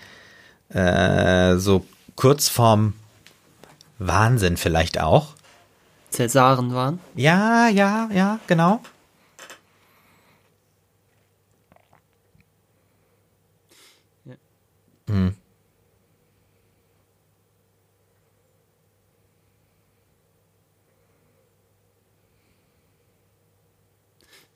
[0.69, 1.85] äh, so
[2.15, 2.93] kurz vorm
[3.99, 5.35] Wahnsinn vielleicht auch.
[6.11, 7.01] Cäsaren waren.
[7.17, 8.81] Ja, ja, ja, genau.
[15.13, 15.35] Hm.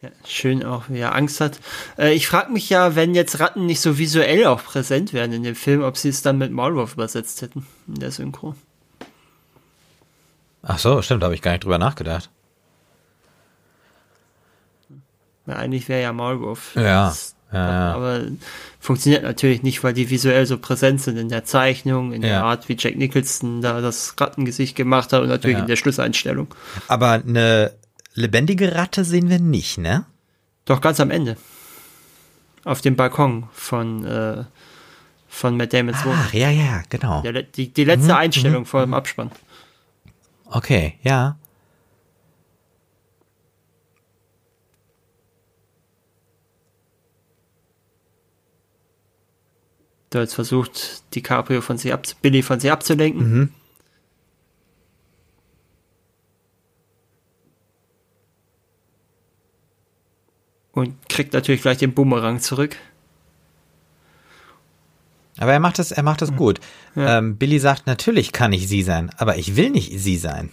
[0.02, 1.58] Ja, schön auch, wie er Angst hat.
[1.98, 5.42] Äh, ich frage mich ja, wenn jetzt Ratten nicht so visuell auch präsent wären in
[5.42, 8.54] dem Film, ob sie es dann mit Maulwurf übersetzt hätten in der Synchro.
[10.62, 12.28] Ach so, stimmt, habe ich gar nicht drüber nachgedacht.
[15.46, 16.74] Weil eigentlich wäre ja Maulwurf.
[16.74, 17.94] Ja, Das- ja.
[17.94, 18.22] Aber
[18.80, 22.42] funktioniert natürlich nicht, weil die visuell so präsent sind in der Zeichnung, in der Ja.
[22.44, 25.62] Art, wie Jack Nicholson da das Rattengesicht gemacht hat und natürlich Ja.
[25.62, 26.48] in der Schlusseinstellung.
[26.88, 27.72] Aber eine
[28.14, 30.04] lebendige Ratte sehen wir nicht, ne?
[30.64, 31.36] Doch ganz am Ende.
[32.64, 34.44] Auf dem Balkon von, äh,
[35.28, 36.18] Von Matt Damons Wohnung.
[36.20, 37.20] Ach, ja, ja, genau.
[37.20, 39.30] Der, die, die letzte Mhm, Einstellung vor dem Abspann.
[40.46, 41.36] Okay, ja.
[50.16, 53.30] Der jetzt versucht, DiCaprio von sich ab, Billy von sich abzulenken.
[53.30, 53.52] Mhm.
[60.72, 62.76] Und kriegt natürlich gleich den Bumerang zurück.
[65.36, 66.60] Aber er macht das, er macht das gut.
[66.94, 67.18] Ja.
[67.18, 70.50] Ähm, Billy sagt, natürlich kann ich sie sein, aber ich will nicht sie sein.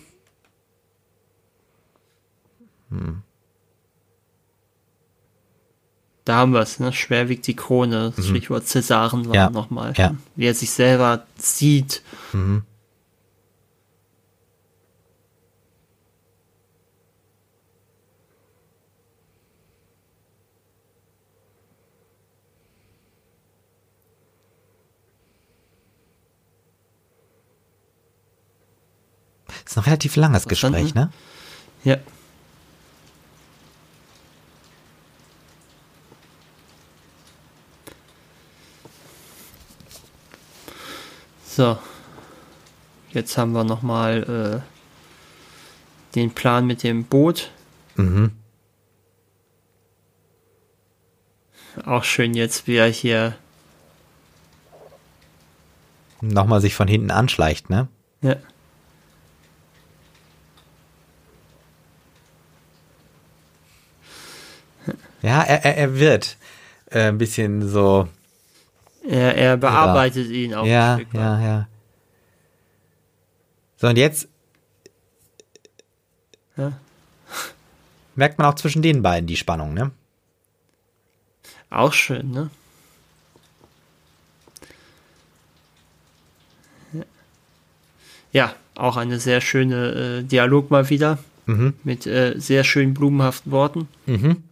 [6.25, 6.93] Da haben wir es, ne?
[6.93, 8.13] Schwer wiegt die Krone.
[8.15, 9.33] Das Stichwort Cäsaren war Mhm.
[9.35, 9.93] Ja, nochmal.
[9.97, 10.15] ja.
[10.35, 12.01] Wie er sich selber sieht.
[29.65, 30.81] Ist ein relativ langes Verstanden?
[30.83, 31.11] Gespräch, ne?
[31.83, 31.97] Ja.
[41.55, 41.77] So.
[43.11, 47.51] Jetzt haben wir nochmal äh, den Plan mit dem Boot.
[47.95, 48.31] Mhm.
[51.85, 53.35] Auch schön jetzt, wie er hier.
[56.21, 57.87] Nochmal sich von hinten anschleicht, ne?
[58.21, 58.37] Ja.
[65.21, 66.35] Ja, er, er, er wird
[66.89, 68.07] äh, ein bisschen so.
[69.07, 71.21] Er, er bearbeitet ihn auch ja, ein Stück weit.
[71.21, 71.67] ja, ja.
[73.77, 74.27] So, und jetzt
[76.55, 76.73] Ja.
[78.15, 79.91] merkt man auch zwischen den beiden die Spannung, ne?
[81.69, 82.49] Auch schön, ne?
[86.93, 87.03] Ja.
[88.31, 91.73] Ja, auch eine sehr schöne äh, Dialog mal wieder Mhm.
[91.83, 93.89] mit äh, sehr schönen blumenhaften Worten.
[94.05, 94.43] Mhm.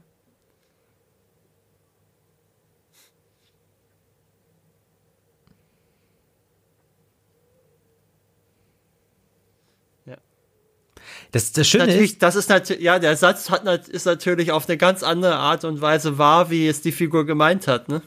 [11.31, 14.67] Das, das Schöne Natürlich, ist, das ist natürlich, ja, der Satz hat, ist natürlich auf
[14.67, 18.01] eine ganz andere Art und Weise wahr, wie es die Figur gemeint hat, ne?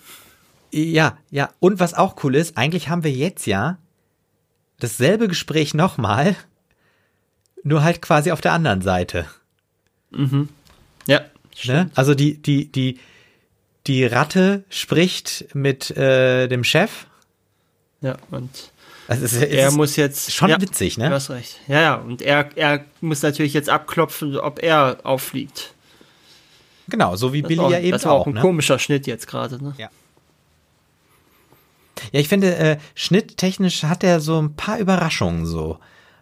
[0.71, 1.51] ja, ja.
[1.61, 3.79] Und was auch cool ist, eigentlich haben wir jetzt ja
[4.79, 6.37] dasselbe Gespräch nochmal,
[7.63, 9.27] nur halt quasi auf der anderen Seite.
[11.07, 11.25] Ja,
[11.65, 11.91] Ne?
[11.95, 12.99] Also die, die, die,
[13.87, 17.07] die Ratte spricht mit äh, dem Chef.
[18.01, 18.51] ja, und
[19.09, 20.33] Also ist, er ist muss jetzt.
[20.33, 21.11] schon ja, witzig, Du ne?
[21.11, 21.61] hast recht.
[21.69, 25.75] Ja, ja, und er, er muss natürlich jetzt abklopfen, ob er auffliegt.
[26.89, 28.41] Genau, so wie Das Billy war, ja eben das war auch ein ne?
[28.41, 29.75] komischer Schnitt jetzt gerade, ne?
[29.79, 29.89] Ja.
[32.13, 35.79] Ja, ich finde, äh, schnitttechnisch hat er so ein paar Überraschungen so.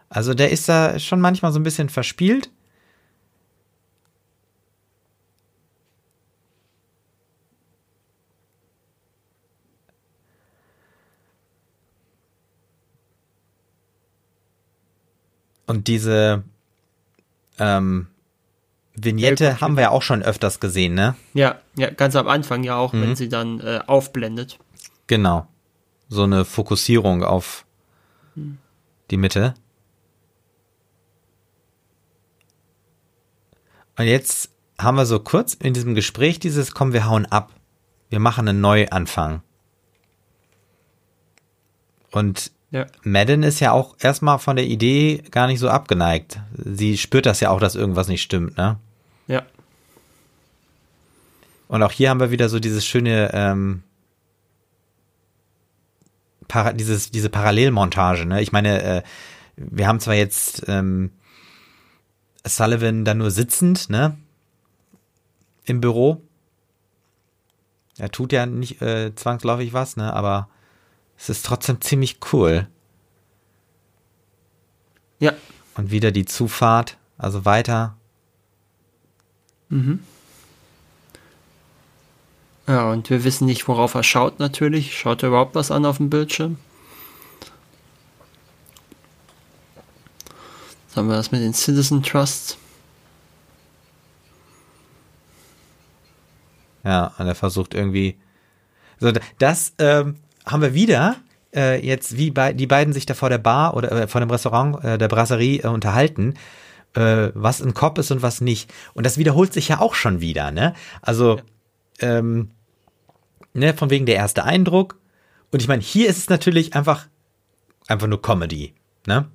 [0.08, 2.50] Also der ist da schon manchmal so ein bisschen verspielt.
[15.72, 16.44] Und diese
[17.58, 18.08] ähm,
[18.94, 19.60] Vignette Helikopter.
[19.64, 21.14] haben wir ja auch schon öfters gesehen, ne?
[21.32, 23.00] Ja, ja, ganz am Anfang ja auch, Mhm.
[23.00, 24.58] wenn sie dann äh, aufblendet.
[25.06, 25.46] Genau.
[26.10, 27.64] So eine Fokussierung auf
[29.10, 29.54] die Mitte.
[33.96, 37.50] Und jetzt haben wir so kurz in diesem Gespräch dieses, komm, wir hauen ab.
[38.10, 39.40] Wir machen einen Neuanfang.
[42.10, 42.86] Und Ja.
[43.04, 46.40] Madden ist ja auch erstmal von der Idee gar nicht so abgeneigt.
[46.56, 48.78] Sie spürt das ja auch, dass irgendwas nicht stimmt, ne?
[49.26, 49.42] Ja.
[51.68, 53.82] Und auch hier haben wir wieder so dieses schöne, ähm,
[56.48, 58.40] para dieses, diese Parallelmontage, ne?
[58.40, 59.02] Ich meine, äh,
[59.56, 61.12] wir haben zwar jetzt ähm,
[62.42, 64.16] Sullivan da nur sitzend, ne?
[65.64, 66.22] Im Büro.
[67.98, 70.10] Er tut ja nicht äh, zwangsläufig was, ne?
[70.14, 70.48] Aber
[71.22, 72.66] es ist trotzdem ziemlich cool.
[75.20, 75.32] Ja.
[75.76, 77.96] Und wieder die Zufahrt, also weiter.
[82.66, 84.98] Ja, und wir wissen nicht, worauf er schaut natürlich.
[84.98, 86.58] Schaut er überhaupt was an auf dem Bildschirm?
[90.88, 92.58] Jetzt haben wir das mit den Citizen Trusts.
[96.82, 98.18] Ja, und er versucht irgendwie.
[98.98, 101.16] So, das ähm, haben wir wieder
[101.54, 104.30] äh, jetzt, wie bei, die beiden sich da vor der Bar oder äh, vor dem
[104.30, 106.34] Restaurant äh, der Brasserie äh, unterhalten,
[106.94, 108.72] äh, was ein Cop ist und was nicht.
[108.94, 110.74] Und das wiederholt sich ja auch schon wieder, ne?
[111.00, 111.40] Also,
[112.00, 112.50] ähm,
[113.54, 114.98] ne, von wegen der erste Eindruck
[115.50, 117.06] Und ich meine, hier ist es natürlich einfach,
[117.86, 118.74] einfach nur Comedy,
[119.06, 119.26] ne?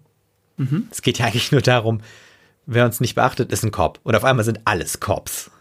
[0.58, 0.88] Mhm.
[0.92, 2.02] Es geht ja eigentlich nur darum,
[2.66, 4.00] wer uns nicht beachtet, ist ein Cop.
[4.04, 5.52] Und auf einmal sind alles Cops.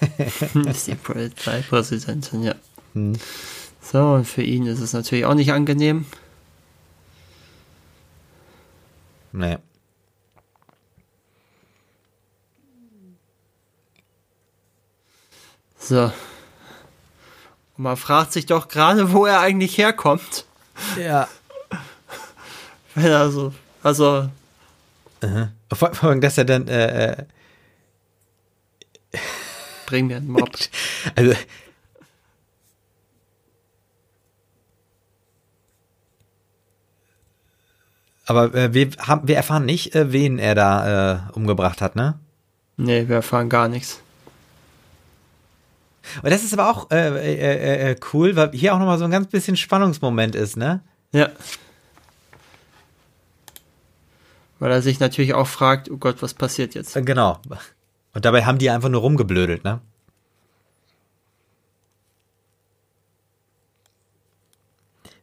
[0.68, 2.54] ist die Polizeipräsidentin, ja.
[2.94, 3.14] Hm.
[3.80, 6.06] So, und für ihn ist es natürlich auch nicht angenehm.
[9.32, 9.58] Nee.
[15.78, 16.04] So.
[17.76, 20.46] Und man fragt sich doch gerade, wo er eigentlich herkommt.
[20.98, 21.28] Ja.
[22.94, 23.52] Wenn er so,
[23.82, 24.30] also.
[25.22, 27.24] Uh Vor, vor allem, dass er dann, äh,
[29.94, 30.50] Bring mir einen Mob.
[31.14, 31.34] Also.
[38.26, 42.18] Aber äh, wir, haben, wir erfahren nicht, äh, wen er da äh, umgebracht hat, ne?
[42.76, 44.00] Nee, wir erfahren gar nichts.
[46.24, 49.12] Und das ist aber auch äh, äh, äh, cool, weil hier auch nochmal so ein
[49.12, 50.80] ganz bisschen Spannungsmoment ist, ne?
[51.12, 51.28] Ja.
[54.58, 56.94] Weil er sich natürlich auch fragt, oh Gott, was passiert jetzt?
[56.94, 57.38] Genau.
[58.14, 59.80] Und dabei haben die einfach nur rumgeblödelt, ne?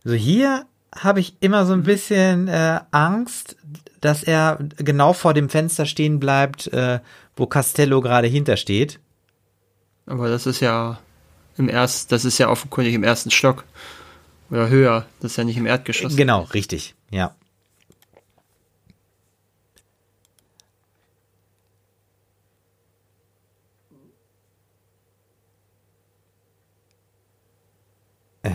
[0.03, 3.55] So hier habe ich immer so ein bisschen äh, Angst,
[4.01, 6.99] dass er genau vor dem Fenster stehen bleibt, äh,
[7.35, 8.99] wo Castello gerade hintersteht.
[10.05, 10.99] Aber das ist ja
[11.57, 13.63] im ersten, das ist ja offenkundig im ersten Stock.
[14.49, 15.05] Oder höher.
[15.21, 16.17] Das ist ja nicht im Erdgeschoss.
[16.17, 17.35] Genau, richtig, ja.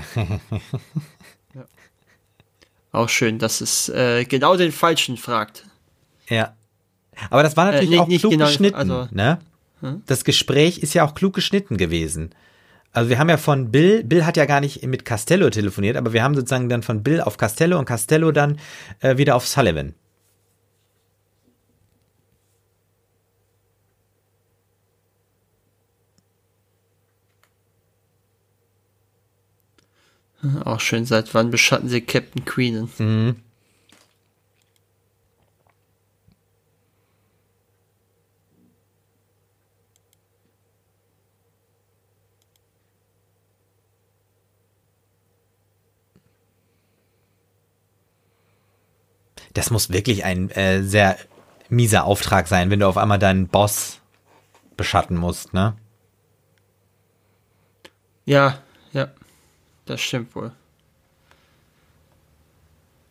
[1.54, 1.64] ja.
[2.92, 5.64] Auch schön, dass es äh, genau den Falschen fragt.
[6.28, 6.54] Ja.
[7.30, 9.38] Aber das war natürlich äh, nicht, auch klug genau, geschnitten, also, ne?
[9.80, 10.02] Hm?
[10.06, 12.34] Das Gespräch ist ja auch klug geschnitten gewesen.
[12.92, 16.14] Also wir haben ja von Bill, Bill hat ja gar nicht mit Castello telefoniert, aber
[16.14, 18.58] wir haben sozusagen dann von Bill auf Castello und Castello dann
[19.00, 19.94] äh, wieder auf Sullivan.
[30.64, 32.90] Auch schön, seit wann beschatten sie Captain Queenen?
[32.98, 33.36] Mhm.
[49.54, 51.16] Das muss wirklich ein äh, sehr
[51.70, 54.00] mieser Auftrag sein, wenn du auf einmal deinen Boss
[54.76, 55.76] beschatten musst, ne?
[58.26, 58.65] Ja, ja.
[59.86, 60.52] Das stimmt wohl.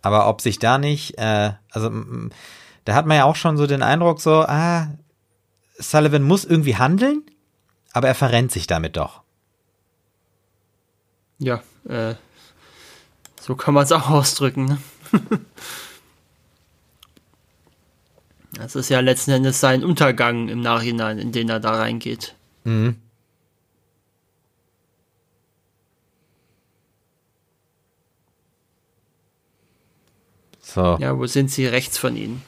[0.01, 1.89] Aber ob sich da nicht, äh, also
[2.83, 4.89] da hat man ja auch schon so den Eindruck, so, ah,
[5.77, 7.23] Sullivan muss irgendwie handeln,
[7.91, 9.21] aber er verrennt sich damit doch.
[11.39, 12.15] Ja, äh,
[13.41, 14.65] so kann man es auch ausdrücken.
[14.65, 14.77] Ne?
[18.53, 22.35] das ist ja letzten Endes sein Untergang im Nachhinein, in den er da reingeht.
[22.63, 22.97] Mhm.
[30.75, 30.97] So.
[30.99, 32.41] Ja, wo sind sie rechts von ihnen?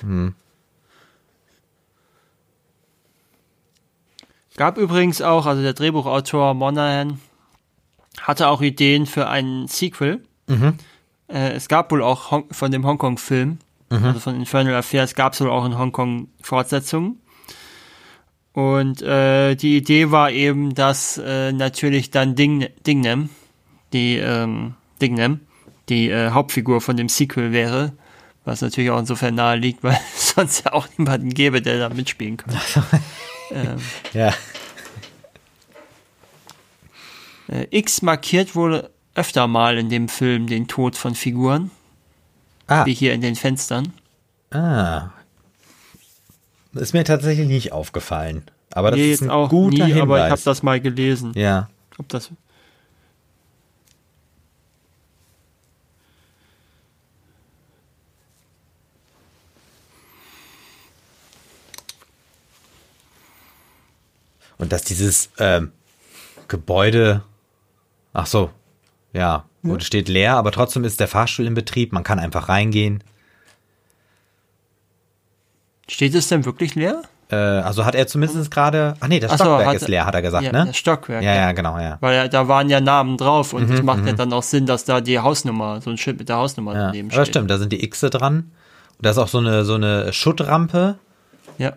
[0.00, 0.34] Hm.
[4.58, 7.18] Gab übrigens auch, also der Drehbuchautor Monahan
[8.20, 10.22] hatte auch Ideen für ein Sequel.
[10.46, 10.74] Mhm.
[11.28, 13.58] Äh, es gab wohl auch Hong von dem Hongkong-Film,
[13.90, 14.04] mhm.
[14.04, 17.20] also von Infernal Affairs, gab es wohl auch in Hongkong Fortsetzungen.
[18.52, 23.28] Und äh, die Idee war eben, dass äh, natürlich dann Ding, Dingnem,
[23.92, 25.40] die ähm, Dingnem,
[25.88, 27.92] die äh, Hauptfigur von dem Sequel wäre.
[28.44, 31.88] Was natürlich auch insofern nahe liegt, weil es sonst ja auch niemanden gäbe, der da
[31.88, 32.54] mitspielen kann.
[33.50, 33.76] ähm,
[34.12, 34.32] ja.
[37.48, 41.70] Äh, X markiert wohl öfter mal in dem Film den Tod von Figuren.
[42.66, 42.84] Ah.
[42.84, 43.92] Wie hier in den Fenstern.
[44.50, 45.10] Ah.
[46.72, 48.44] Das ist mir tatsächlich nicht aufgefallen.
[48.70, 50.02] Aber das nee, ist ein auch guter nie, Hinweis.
[50.02, 51.32] Aber ich habe das mal gelesen.
[51.34, 51.68] Ja.
[51.98, 52.30] Ob das
[64.58, 65.72] Und dass dieses ähm,
[66.48, 67.22] Gebäude,
[68.12, 68.50] ach so,
[69.12, 73.02] ja, ja, steht leer, aber trotzdem ist der Fahrstuhl in Betrieb, man kann einfach reingehen.
[75.88, 77.02] Steht es denn wirklich leer?
[77.30, 80.14] Äh, also hat er zumindest gerade, ach nee, das ach Stockwerk so, ist leer, hat
[80.14, 80.66] er gesagt, ja, ne?
[80.66, 81.22] Das Stockwerk.
[81.22, 81.98] Ja, ja, genau, ja.
[82.00, 84.16] Weil ja, da waren ja Namen drauf und es mhm, macht ja mhm.
[84.16, 87.10] dann auch Sinn, dass da die Hausnummer, so ein Schild mit der Hausnummer ja, daneben
[87.10, 87.18] steht.
[87.18, 88.52] Aber stimmt, da sind die Xe dran
[89.00, 90.98] Da ist auch so eine, so eine Schuttrampe.
[91.58, 91.72] Ja.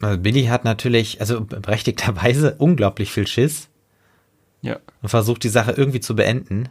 [0.00, 3.68] Also Billy hat natürlich, also berechtigterweise unglaublich viel Schiss.
[4.62, 4.78] Ja.
[5.02, 6.68] Und versucht die Sache irgendwie zu beenden.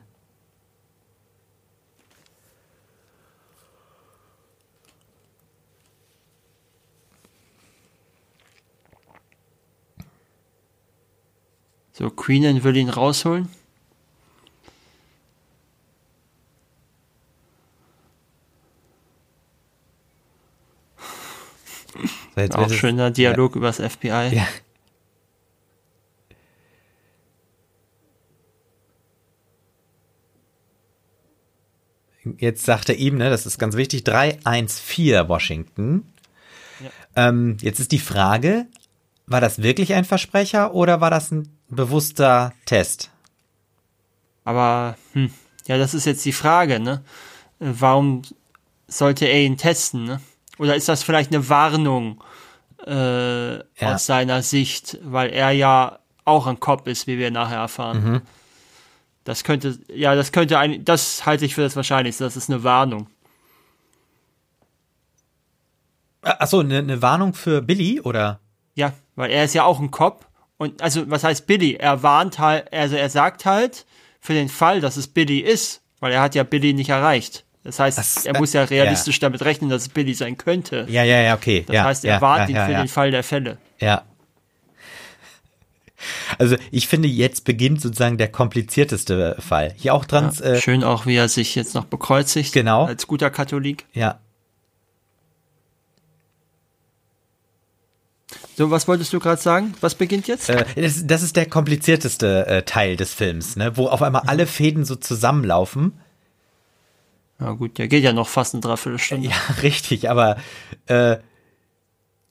[11.94, 13.50] So, Queenan will ihn rausholen.
[21.94, 24.30] So, jetzt Auch schöner Dialog übers FBI.
[24.32, 24.48] Ja.
[32.38, 36.06] Jetzt sagt er ihm, ne, das ist ganz wichtig, 314 Washington.
[37.16, 38.68] Ähm, jetzt ist die Frage,
[39.26, 43.12] war das wirklich ein Versprecher oder war das ein bewusster Test?
[44.44, 45.32] Aber, hm,
[45.68, 47.04] ja, das ist jetzt die Frage, ne?
[47.60, 48.22] Warum
[48.88, 50.22] sollte er ihn testen, ne?
[50.60, 52.24] Oder ist das vielleicht eine Warnung
[52.86, 53.64] äh, Ja.
[53.82, 58.04] aus seiner Sicht, weil er ja auch ein Kopf ist, wie wir nachher erfahren.
[58.04, 58.22] Mhm.
[59.24, 62.24] Das könnte, ja, das könnte ein, das halte ich für das Wahrscheinlichste.
[62.24, 63.08] Das ist eine Warnung.
[66.22, 68.40] Achso, eine ne Warnung für Billy oder?
[68.76, 70.28] Ja, weil er ist ja auch ein Cop.
[70.58, 71.76] Und also, was heißt Billy?
[71.76, 73.86] Er warnt halt, also er sagt halt,
[74.20, 77.46] für den Fall, dass es Billy ist, weil er hat ja Billy nicht erreicht.
[77.64, 80.86] Das heißt, Das- er muss ja äh, realistisch damit rechnen, dass es Billy sein könnte.
[80.90, 81.64] Ja, ja, ja, okay.
[81.68, 82.82] Das ja, heißt, er ja, warnt ja, ihn ja, für ja.
[82.82, 83.58] den Fall der Fälle.
[83.80, 84.04] Ja.
[86.38, 89.74] Also ich finde, jetzt beginnt sozusagen der komplizierteste Fall.
[89.76, 92.54] Hier auch dran, Ja, äh, Schön auch, wie er sich jetzt noch bekreuzigt.
[92.54, 92.86] Genau.
[92.86, 93.86] Als guter Katholik.
[93.94, 94.20] ja.
[98.56, 99.74] So, was wolltest du gerade sagen?
[99.80, 100.50] Was beginnt jetzt?
[100.50, 103.78] Äh, das, das ist der komplizierteste äh, Teil des Films, ne?
[103.78, 105.94] wo auf einmal alle Fäden so zusammenlaufen.
[107.40, 109.30] Na gut, der geht ja noch fast eine Dreiviertelstunde.
[109.30, 110.38] Ja, richtig, aber
[110.88, 111.18] äh,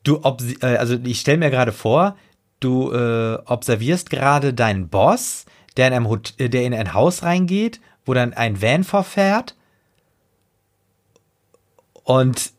[0.05, 2.17] du ob äh, also ich stelle mir gerade vor,
[2.61, 7.23] du äh, observierst gerade deinen Boss, der in, einem Hot äh, der in ein Haus
[7.23, 9.57] reingeht, wo dann ein Van vorfährt
[12.05, 12.53] und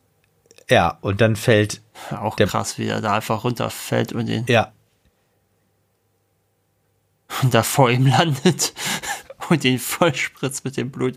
[0.68, 4.72] ja, und dann fällt Auch Der- krass, wie er da einfach runterfällt und, ihn, ja,
[7.42, 8.72] und da vor ihm landet
[9.48, 11.16] und ihn vollspritzt mit dem Blut.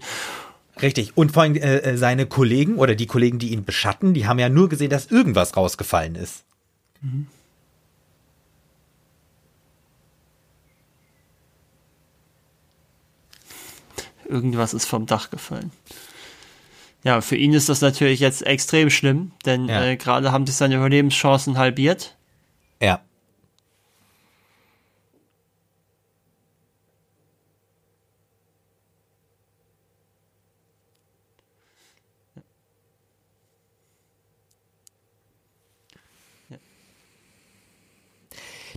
[0.81, 1.15] Richtig.
[1.17, 4.39] Und vor allem äh, äh, seine Kollegen oder die Kollegen, die ihn beschatten, die haben
[4.39, 6.43] ja nur gesehen, dass irgendwas rausgefallen ist.
[14.27, 15.71] Irgendwas ist vom Dach gefallen.
[17.03, 19.83] Ja, für ihn ist das natürlich jetzt extrem schlimm, denn Ja.
[19.83, 22.15] äh, gerade haben sich seine Überlebenschancen halbiert.
[22.81, 23.01] Ja.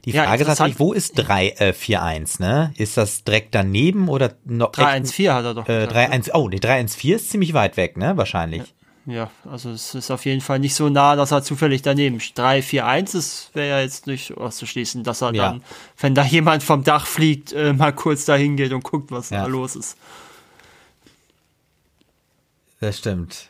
[0.06, 2.72] Die Ja, Frage ist natürlich, wo ist 341, ne?
[2.76, 6.60] Ist das direkt daneben oder noch 314 hat er doch Äh, gesagt, 314, oh, nee,
[6.60, 8.16] 314 ist ziemlich weit weg, ne?
[8.16, 8.72] Wahrscheinlich.
[9.06, 12.38] Ja, also es ist auf jeden Fall nicht so nah, dass er zufällig daneben steht.
[12.38, 15.42] 3, 4, 1 ist wäre ja jetzt nicht auszuschließen, dass er Ja.
[15.50, 15.62] dann,
[15.98, 19.42] wenn da jemand vom Dach fliegt, äh, mal kurz dahin geht und guckt, was Ja.
[19.42, 19.96] da los ist.
[22.80, 23.48] Das stimmt.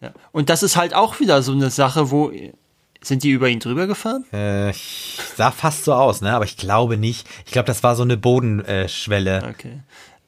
[0.00, 0.12] Ja.
[0.32, 2.32] Und das ist halt auch wieder so eine Sache, wo
[3.02, 4.24] sind die über ihn drüber gefahren?
[4.32, 6.32] Äh, ich sah fast so aus, ne?
[6.32, 7.26] Aber ich glaube nicht.
[7.46, 9.42] Ich glaube, das war so eine Bodenschwelle.
[9.50, 9.80] Okay.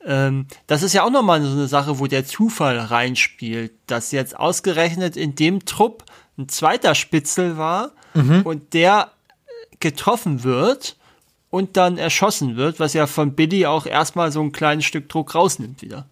[0.05, 4.39] Ähm, das ist ja auch nochmal so eine Sache, wo der Zufall reinspielt, dass jetzt
[4.39, 6.05] ausgerechnet in dem Trupp
[6.39, 7.93] ein zweiter Spitzel war
[8.45, 9.11] und der
[9.81, 10.97] getroffen wird
[11.51, 15.35] und dann erschossen wird, was ja von Billy auch erstmal so ein kleines Stück Druck
[15.35, 16.07] rausnimmt wieder.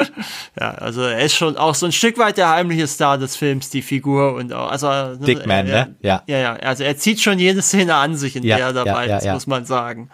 [0.60, 3.70] Ja, also er ist schon auch so ein Stück weit der heimliche Star des Films,
[3.70, 5.96] die Figur und auch, also Dickman, er, ne?
[6.00, 6.22] Ja.
[6.26, 9.06] Ja, ja, also er zieht schon jede Szene an sich, in Ja, der er dabei
[9.06, 10.08] ja, ist, muss man sagen.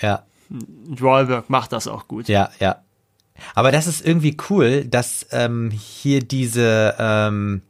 [0.00, 2.28] Ja, Wahlberg macht das auch gut.
[2.28, 2.82] ja, ja.
[3.54, 7.62] Aber das ist irgendwie cool, dass ähm, hier diese, ähm,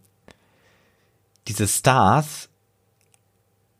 [1.46, 2.48] diese Stars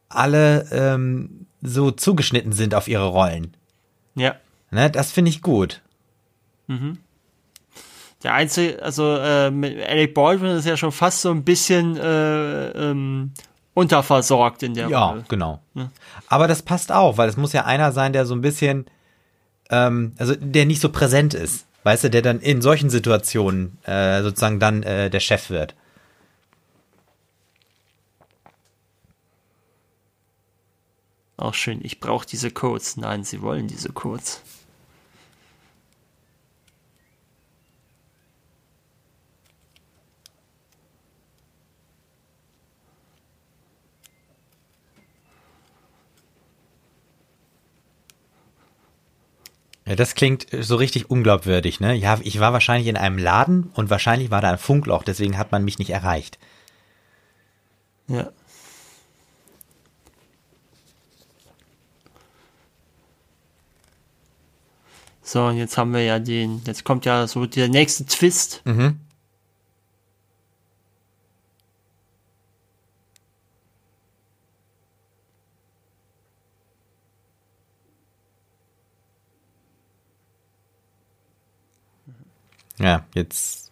[0.09, 3.57] alle ähm, so zugeschnitten sind auf ihre Rollen.
[4.15, 4.37] Ja.
[4.71, 4.91] Ne?
[4.91, 5.81] Das finde ich gut.
[8.23, 12.69] Der einzige, also äh, mit Alec Baldwin ist ja schon fast so ein bisschen äh,
[12.71, 13.33] ähm,
[13.73, 15.25] unterversorgt in der Ja, Rolle.
[15.29, 15.61] genau.
[16.29, 18.85] Aber das passt auch, weil es muss ja einer sein, der so ein bisschen,
[19.71, 21.67] ähm, also der nicht so präsent ist.
[21.83, 25.75] Weißt du, der dann in solchen Situationen äh, sozusagen dann äh, der Chef wird.
[31.39, 32.99] Auch schön, ich brauche diese Codes.
[32.99, 34.43] Nein, sie wollen diese Codes.
[49.97, 51.95] Das klingt so richtig unglaubwürdig, ne?
[51.95, 55.53] Ja, ich war wahrscheinlich in einem Laden und wahrscheinlich war da ein Funkloch, deswegen hat
[55.53, 56.39] man mich nicht erreicht.
[58.09, 58.31] Ja.
[65.23, 68.63] So, und jetzt haben wir ja den, jetzt kommt ja so der nächste Twist.
[68.65, 69.01] Mhm.
[82.81, 83.71] Ja, jetzt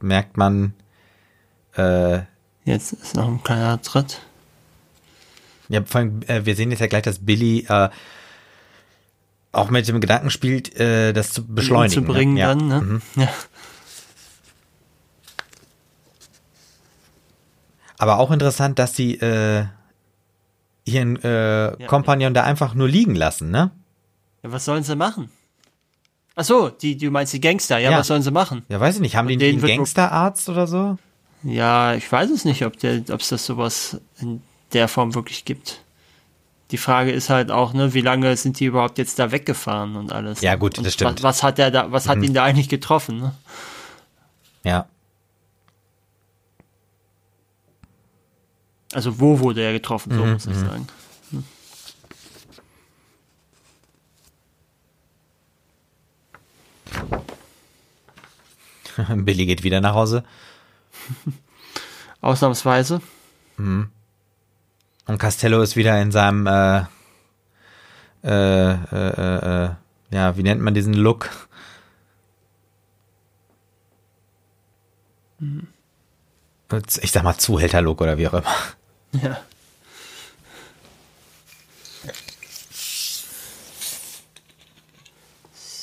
[0.00, 0.74] merkt man,
[1.76, 2.22] äh,
[2.64, 4.22] Jetzt ist noch ein kleiner Tritt.
[5.68, 7.90] Ja, vor allem, äh, wir sehen jetzt ja gleich, dass Billy äh,
[9.52, 12.06] auch mit dem Gedanken spielt, äh, das zu beschleunigen.
[12.06, 12.40] zu bringen ne?
[12.40, 12.48] ja.
[12.48, 13.00] dann, ne?
[13.16, 13.28] Ja.
[17.98, 19.66] Aber auch interessant, dass sie äh,
[20.84, 23.70] ihren äh, Kompagnon da einfach nur liegen lassen, ne?
[24.42, 25.30] ja, was sollen sie machen?
[26.36, 27.98] Ach so, die, du meinst die Gangster, ja, Ja.
[27.98, 28.64] was sollen sie machen?
[28.68, 30.98] Ja, weiß ich nicht, haben die einen Gangsterarzt oder so?
[31.44, 34.42] Ja, ich weiß es nicht, ob es das sowas in
[34.72, 35.80] der Form wirklich gibt.
[36.70, 40.10] Die Frage ist halt auch, ne, wie lange sind die überhaupt jetzt da weggefahren und
[40.12, 40.40] alles?
[40.40, 41.20] Ja, gut, und das stimmt.
[41.20, 41.22] Mhm.
[41.24, 43.18] Was, was hat der da, was hat ihn da eigentlich getroffen?
[43.20, 43.34] Ne?
[44.64, 44.86] Ja.
[48.92, 50.86] Also wo wurde er getroffen, Mhm, so muss ich sagen.
[59.24, 60.24] Billy geht wieder nach Hause
[62.20, 63.00] Ausnahmsweise.
[65.06, 66.84] und Costello ist wieder in seinem äh,
[68.24, 69.70] äh, äh, äh, äh,
[70.10, 71.28] ja, wie nennt man diesen Look?
[77.02, 78.54] Ich sag mal Zuhälter-Look oder wie auch immer.
[79.12, 79.38] Ja.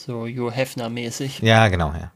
[0.06, 1.42] So, Jo Hefner-mäßig.
[1.44, 2.12] Ja, genau, ja.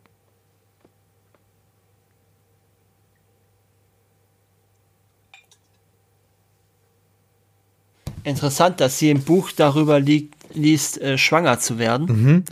[8.23, 12.07] Interessant, dass sie im Buch darüber liegt, liest, äh, schwanger zu werden.
[12.07, 12.43] Mhm.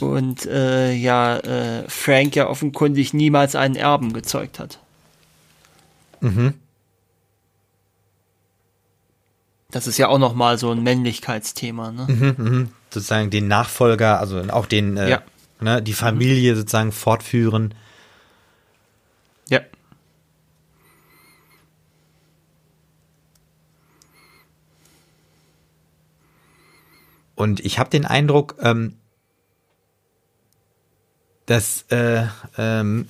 [0.00, 4.78] Und äh, ja, äh, Frank ja offenkundig niemals einen Erben gezeugt hat.
[6.22, 6.54] Mhm.
[9.70, 12.06] Das ist ja auch nochmal so ein Männlichkeitsthema, ne?
[12.08, 15.22] Mhm, sozusagen den Nachfolger, also auch den, äh, Ja.
[15.60, 17.74] ne, die Familie sozusagen fortführen.
[19.48, 19.60] Ja.
[27.34, 28.96] Und ich habe den Eindruck, ähm,
[31.46, 32.26] dass äh,
[32.58, 33.08] ähm,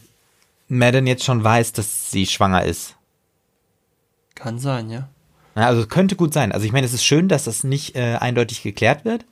[0.69, 2.97] Madden jetzt schon weiß, dass sie schwanger ist.
[4.35, 5.09] Kann sein, ja.
[5.67, 6.53] Also könnte gut sein.
[6.53, 9.25] Also ich meine, es ist schön, dass das nicht äh, eindeutig geklärt wird.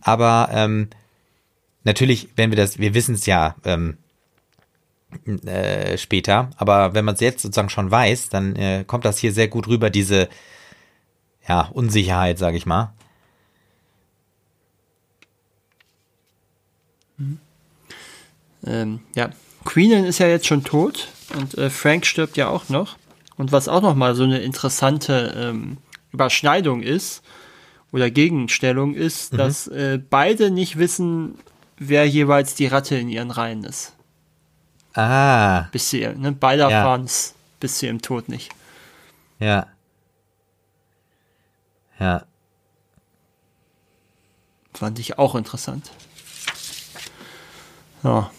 [0.00, 0.88] Aber ähm,
[1.84, 3.98] natürlich, wenn wir das, wir wissen es ja ähm,
[5.44, 9.32] äh, später, aber wenn man es jetzt sozusagen schon weiß, dann äh, kommt das hier
[9.32, 10.28] sehr gut rüber, diese
[11.46, 12.92] ja, Unsicherheit, sage ich mal.
[18.66, 19.30] Ähm, ja,
[19.64, 22.96] Queenan ist ja jetzt schon tot und äh, Frank stirbt ja auch noch.
[23.38, 25.78] Und was auch noch mal so eine interessante ähm,
[26.12, 27.22] Überschneidung ist
[27.92, 31.38] oder Gegenstellung ist, dass äh, beide nicht wissen,
[31.78, 33.94] wer jeweils die Ratte in ihren Reihen ist.
[34.94, 36.70] Ah, Bis sie, ne, beide Ja.
[36.70, 38.50] erfahren es bis zu ihrem Tod nicht.
[39.38, 39.66] ja.
[42.00, 42.24] Ja.
[44.72, 45.90] Fand ich auch interessant.
[48.04, 48.30] Ja.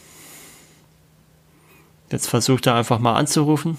[2.10, 3.78] Jetzt versucht er einfach mal anzurufen.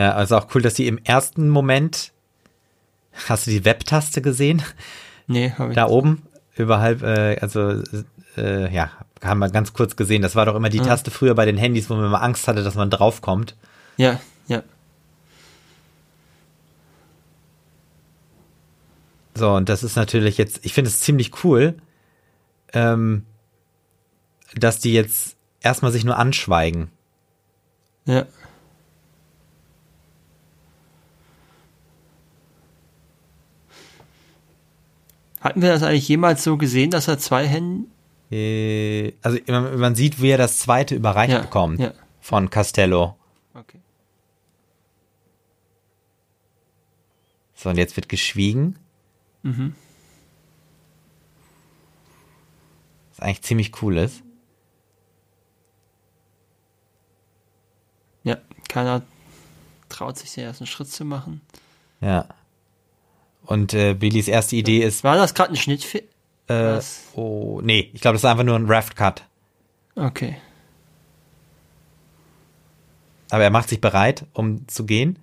[0.00, 2.12] Ja, also auch cool, dass sie im ersten Moment,
[3.28, 4.62] hast du die Web-Taste gesehen?
[5.26, 6.22] Nee, habe ich Da oben,
[6.56, 7.82] überhalb, äh, also,
[8.38, 8.90] äh, ja,
[9.22, 10.22] haben wir ganz kurz gesehen.
[10.22, 12.64] Das war doch immer die Taste früher bei den Handys, wo man immer Angst hatte,
[12.64, 13.56] dass man draufkommt.
[13.98, 14.62] Ja, ja.
[19.34, 21.74] So, und das ist natürlich jetzt, ich finde es ziemlich cool,
[22.72, 23.26] ähm,
[24.54, 26.90] dass die jetzt erstmal sich nur anschweigen.
[28.06, 28.24] Ja.
[35.40, 37.88] Hatten wir das eigentlich jemals so gesehen, dass er zwei Hände.
[38.30, 41.92] Äh, also man, sieht, wie er das zweite überreicht Ja, bekommt ja.
[42.20, 43.16] von Castello.
[43.54, 43.80] Okay.
[47.54, 48.78] So, und jetzt wird geschwiegen.
[49.42, 49.74] Mhm.
[53.10, 54.22] Was eigentlich ziemlich cool ist.
[58.22, 58.36] Ja,
[58.68, 59.02] keiner
[59.88, 61.40] traut sich den ersten Schritt zu machen.
[62.00, 62.28] Ja.
[63.44, 66.04] Und äh, Billys erste Idee ist, War das gerade ein Schnittfilm?
[66.48, 66.80] äh,
[67.14, 69.24] oh, nee, ich glaube, das ist einfach nur ein Raft-Cut.
[69.96, 70.36] Okay.
[73.30, 75.18] Aber er macht sich bereit, um zu gehen.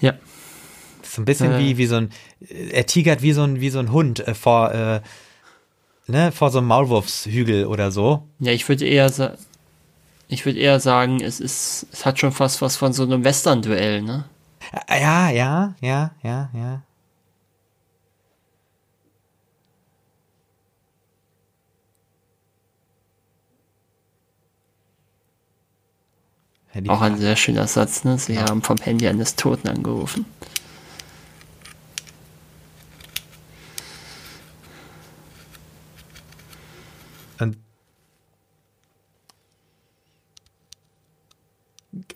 [0.00, 0.12] Ja.
[1.00, 1.58] Das ist so ein bisschen Äh.
[1.60, 2.10] wie, wie so ein,
[2.48, 5.00] er tigert wie so ein, wie so ein Hund äh, vor, äh,
[6.06, 8.28] ne, vor so einem Maulwurfshügel oder so.
[8.40, 9.36] Ja, ich würde eher sa
[10.34, 14.02] ich würde eher sagen, es ist, es hat schon fast was von so einem Western-Duell,
[14.02, 14.24] ne?
[14.88, 16.82] Äh, Ja, ja, ja, ja, ja.
[26.74, 28.18] Ja, Auch ein sehr schöner Satz, ne?
[28.18, 30.24] Sie haben vom Handy eines Toten angerufen.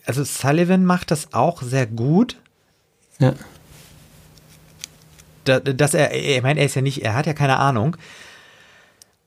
[0.09, 2.35] Also Sullivan macht das auch sehr gut,
[3.19, 3.33] Ja.
[5.43, 7.95] da- dass er, ich meine, er ist ja nicht, er hat ja keine Ahnung,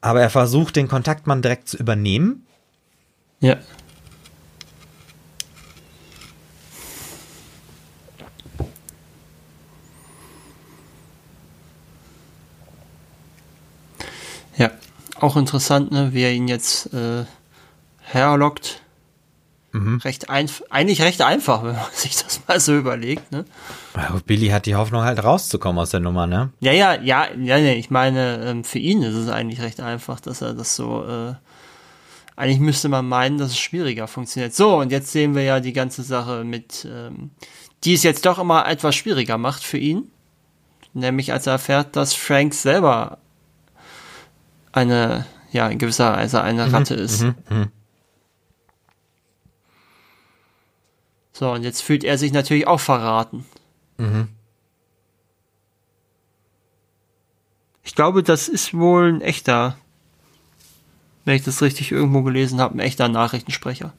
[0.00, 2.44] aber er versucht den Kontaktmann direkt zu übernehmen.
[3.40, 3.56] Ja.
[14.56, 14.70] Ja,
[15.20, 17.24] auch interessant, ne, wie er ihn jetzt äh,
[18.00, 18.82] herlockt.
[19.74, 23.44] Recht einf eigentlich recht einfach, wenn man sich das mal so überlegt, ne?
[24.26, 26.50] Billy hat die Hoffnung halt rauszukommen aus der Nummer, ne?
[26.60, 30.20] Ja, ja, ja, ja, nee, ich meine, ähm, für ihn ist es eigentlich recht einfach,
[30.20, 31.34] dass er das so, äh,
[32.36, 34.54] eigentlich müsste man meinen, dass es schwieriger funktioniert.
[34.54, 37.30] So, und jetzt sehen wir ja die ganze Sache mit, ähm,
[37.84, 40.10] die es jetzt doch immer etwas schwieriger macht für ihn.
[40.94, 43.18] Nämlich als er erfährt, dass Frank selber
[44.72, 47.22] eine, ja, in gewisser Weise eine Ratte ist.
[51.32, 53.46] So, und jetzt fühlt er sich natürlich auch verraten.
[57.84, 59.76] Ich glaube, das ist wohl ein echter,
[61.24, 63.92] wenn ich das richtig irgendwo gelesen habe, ein echter Nachrichtensprecher.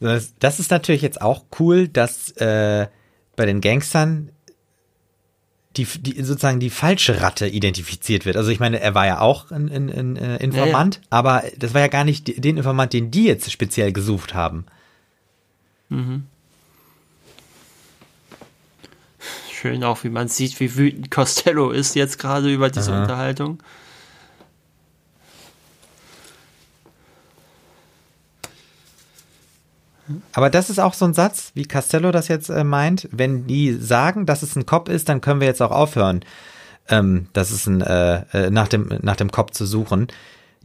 [0.00, 2.88] Das, das ist natürlich jetzt auch cool, dass äh,
[3.36, 4.30] bei den Gangstern
[5.76, 8.36] die, die sozusagen die falsche Ratte identifiziert wird.
[8.36, 11.80] Also ich meine, er war ja auch ein, ein, ein äh, Informant, aber das war
[11.80, 14.66] ja gar nicht den Informant, den die jetzt speziell gesucht haben.
[19.52, 23.02] Schön auch, wie man sieht, wie wütend Costello ist jetzt gerade über diese Aha.
[23.02, 23.62] Unterhaltung.
[30.32, 33.08] Aber das ist auch so ein Satz, wie Castello das jetzt äh, meint.
[33.12, 36.20] Wenn die sagen, dass es ein Cop ist, dann können wir jetzt auch aufhören,
[36.88, 40.08] ähm, dass es ein, äh, äh, nach, dem, nach dem Cop zu suchen.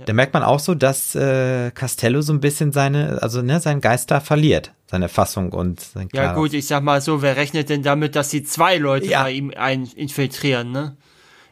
[0.05, 3.81] Da merkt man auch so, dass äh, Castello so ein bisschen seine, also ne, seinen
[3.81, 7.69] Geist da verliert, seine Fassung und sein Ja gut, ich sag mal so, wer rechnet
[7.69, 9.23] denn damit, dass die zwei Leute Ja.
[9.23, 10.97] bei ihm ein infiltrieren, ne?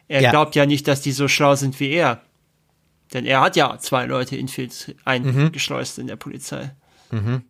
[0.07, 0.29] Er Ja.
[0.29, 2.21] glaubt ja nicht, dass die so schlau sind wie er.
[3.15, 6.71] Denn er hat ja zwei Leute infiltri- eingeschleust in der Polizei.
[7.11, 7.41] Ja,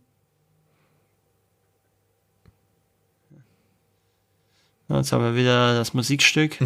[4.88, 6.60] Jetzt haben wir wieder das Musikstück.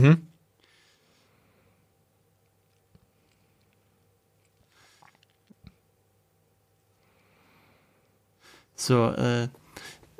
[8.75, 9.47] So, äh,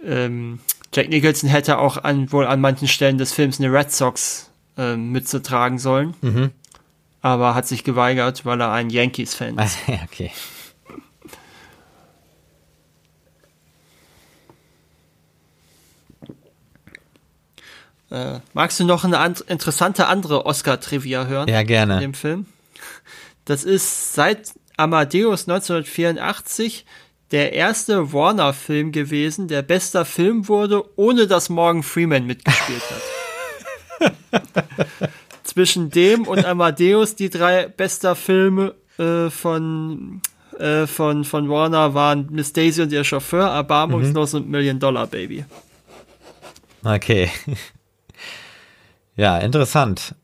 [0.04, 0.60] ähm,
[0.94, 5.12] Jack Nicholson hätte auch an, wohl an manchen Stellen des Films eine Red Sox ähm,
[5.12, 6.16] Mütze tragen sollen.
[7.22, 9.78] Aber hat sich geweigert, weil er ein Yankees-Fan ist.
[10.06, 10.32] okay.
[18.12, 21.48] Äh, magst du noch eine and interessante andere Oscar-Trivia hören?
[21.48, 22.00] Ja, in gerne.
[22.00, 22.46] dem Film.
[23.46, 26.86] Das ist seit Amadeus 1984
[27.32, 32.82] der erste Warner-Film gewesen, der bester Film wurde, ohne dass Morgan Freeman mitgespielt
[34.00, 34.14] hat.
[35.44, 40.22] Zwischen dem und Amadeus die drei bester Filme äh, von
[40.58, 45.46] äh, von, von Warner waren Miss Daisy und ihr Chauffeur, erbarmungslos und Million Dollar Baby.
[46.84, 47.30] Okay.
[49.20, 50.16] Ja, interessant.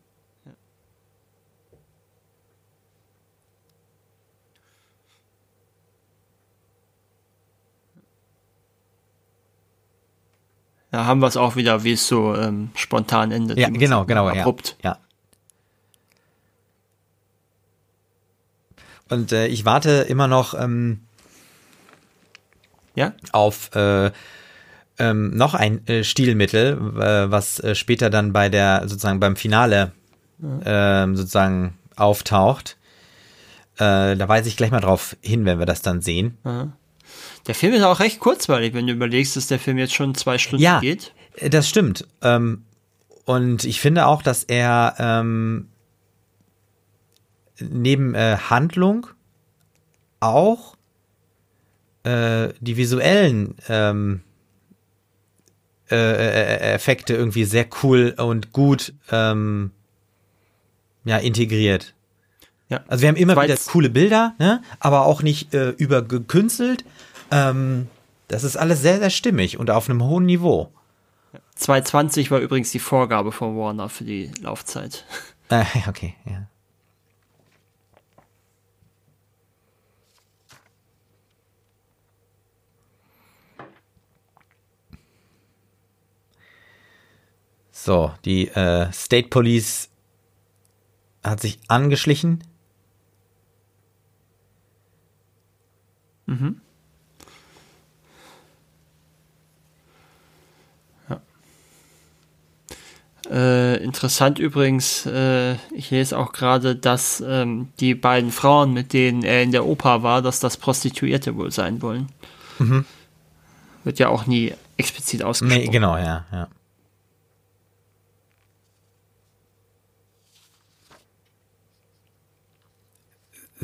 [10.92, 13.58] Da haben wir es auch wieder, wie es so ähm, spontan endet.
[13.58, 14.78] Ja, genau, genau, abrupt.
[14.82, 14.92] ja.
[14.92, 15.00] ja.
[19.10, 21.02] Und äh, ich warte immer noch ähm,
[22.96, 23.12] Ja?
[23.34, 24.14] auf äh,
[24.98, 29.92] ähm, noch ein äh, Stilmittel, äh, was äh, später dann bei der sozusagen beim Finale
[30.66, 32.78] ähm, sozusagen auftaucht.
[33.78, 36.38] Äh, da weise ich gleich mal drauf hin, wenn wir das dann sehen.
[37.48, 40.38] Der Film ist auch recht kurzweilig, wenn du überlegst, dass der Film jetzt schon zwei
[40.38, 41.14] Stunden Ja, geht.
[41.36, 42.08] äh, das stimmt.
[42.22, 42.64] Ähm,
[43.26, 45.68] und ich finde auch, dass er ähm,
[47.60, 49.08] neben äh, Handlung
[50.20, 50.76] auch
[52.08, 54.22] die visuellen ähm,
[55.92, 59.72] äh, äh, Effekte irgendwie sehr cool und gut ähm,
[61.04, 61.94] ja, integriert.
[62.70, 62.84] Ja.
[62.88, 64.62] Also wir haben immer Weil wieder coole Bilder, ne?
[64.80, 66.84] aber auch nicht äh, übergekünstelt.
[67.32, 67.88] Ähm,
[68.28, 70.72] das ist alles sehr, sehr stimmig und auf einem hohen Niveau.
[71.56, 75.06] 220 war übrigens die Vorgabe von Warner für die Laufzeit.
[75.50, 76.48] Äh, okay, ja.
[87.86, 89.90] So, die äh, State Police
[91.24, 92.44] hat sich angeschlichen.
[103.30, 109.22] Äh, interessant übrigens, äh, ich lese auch gerade, dass ähm, die beiden Frauen, mit denen
[109.22, 112.10] er in der Oper war, dass das Prostituierte wohl sein wollen.
[113.84, 115.66] Wird ja auch nie explizit ausgesprochen.
[115.66, 116.48] Nee, genau, ja, ja.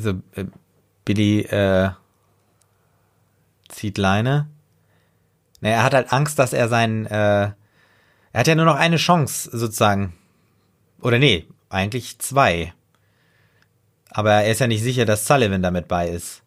[0.02, 0.46] So, äh,
[1.06, 1.92] Billy äh,
[3.70, 4.50] zieht Leine.
[5.62, 7.54] Nee, er hat halt Angst, dass er sein, äh, er
[8.34, 10.14] hat ja nur noch eine Chance, sozusagen.
[11.02, 12.74] Oder nee, eigentlich zwei.
[14.10, 16.42] Aber er ist ja nicht sicher, dass Sullivan damit bei ist.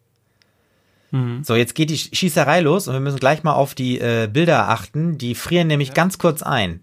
[1.43, 4.67] So, jetzt geht die Schießerei los und wir müssen gleich mal auf die äh, Bilder
[4.67, 5.17] achten.
[5.17, 6.81] Die frieren nämlich ganz kurz ein.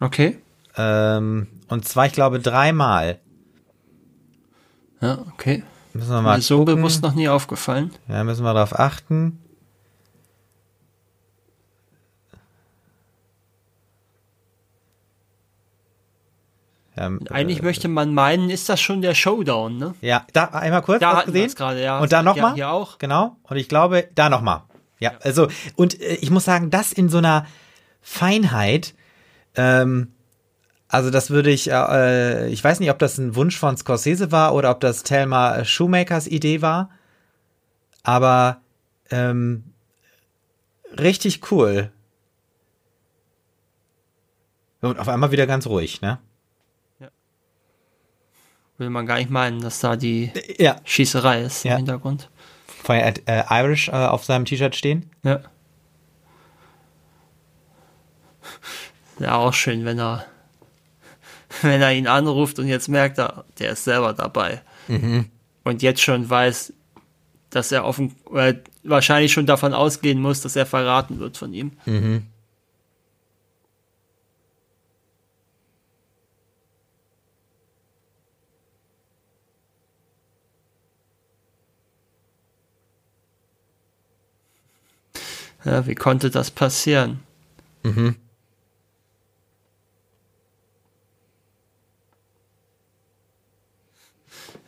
[0.00, 0.38] Okay.
[0.76, 3.18] Ähm, und zwar, ich glaube, dreimal.
[5.02, 5.64] Ja, okay.
[5.92, 6.76] Müssen wir mal Mir so gucken.
[6.76, 7.90] bewusst noch nie aufgefallen.
[8.08, 9.38] Ja, müssen wir darauf achten.
[16.96, 19.94] Ja, Eigentlich äh, möchte man meinen, ist das schon der Showdown, ne?
[20.00, 21.46] Ja, da einmal kurz, Da gesehen?
[21.46, 22.00] es gerade, ja.
[22.00, 22.54] Und da Ja, nochmal?
[22.54, 22.98] hier auch.
[22.98, 23.36] Genau.
[23.44, 24.62] Und ich glaube, da nochmal.
[24.98, 25.46] Ja, also,
[25.76, 27.46] und äh, ich muss sagen, das in so einer
[28.00, 28.94] Feinheit,
[29.54, 30.12] ähm,
[30.88, 34.54] also das würde ich, äh, ich weiß nicht, ob das ein Wunsch von Scorsese war
[34.54, 36.90] oder ob das Thelma Shoemakers Idee war,
[38.02, 38.60] aber
[39.10, 39.64] ähm,
[40.98, 41.90] richtig cool.
[44.80, 46.18] Und auf einmal wieder ganz ruhig, ne?
[48.78, 50.76] Will man gar nicht meinen, dass da die Ja.
[50.84, 51.72] Schießerei ist Ja.
[51.72, 52.30] im Hintergrund.
[52.84, 55.10] Vorher hat äh, Irish äh, auf seinem T-Shirt stehen.
[55.24, 55.40] Ja.
[59.18, 60.24] Ja, auch schön, wenn er,
[61.62, 64.62] wenn er ihn anruft und jetzt merkt er, der ist selber dabei.
[65.64, 66.72] Und jetzt schon weiß,
[67.50, 68.54] dass er offen, oder
[68.84, 71.72] wahrscheinlich schon davon ausgehen muss, dass er verraten wird von ihm.
[85.64, 87.20] Ja, wie konnte das passieren?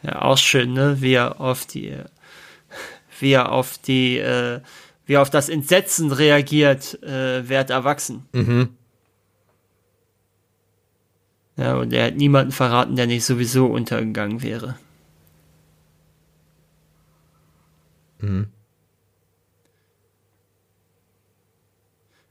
[0.02, 1.01] Ja, auch schön, ne?
[1.01, 1.94] Wie er auf die,
[3.18, 4.60] wie er auf die, äh,
[5.06, 8.27] wie er auf das Entsetzen reagiert, äh, wird erwachsen.
[11.56, 14.77] Ja, und er hat niemanden verraten, der nicht sowieso untergegangen wäre.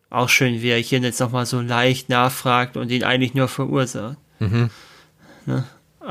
[0.09, 4.17] Auch schön, wie er hier jetzt nochmal so leicht nachfragt und ihn eigentlich nur verursacht.
[5.45, 5.63] Ne?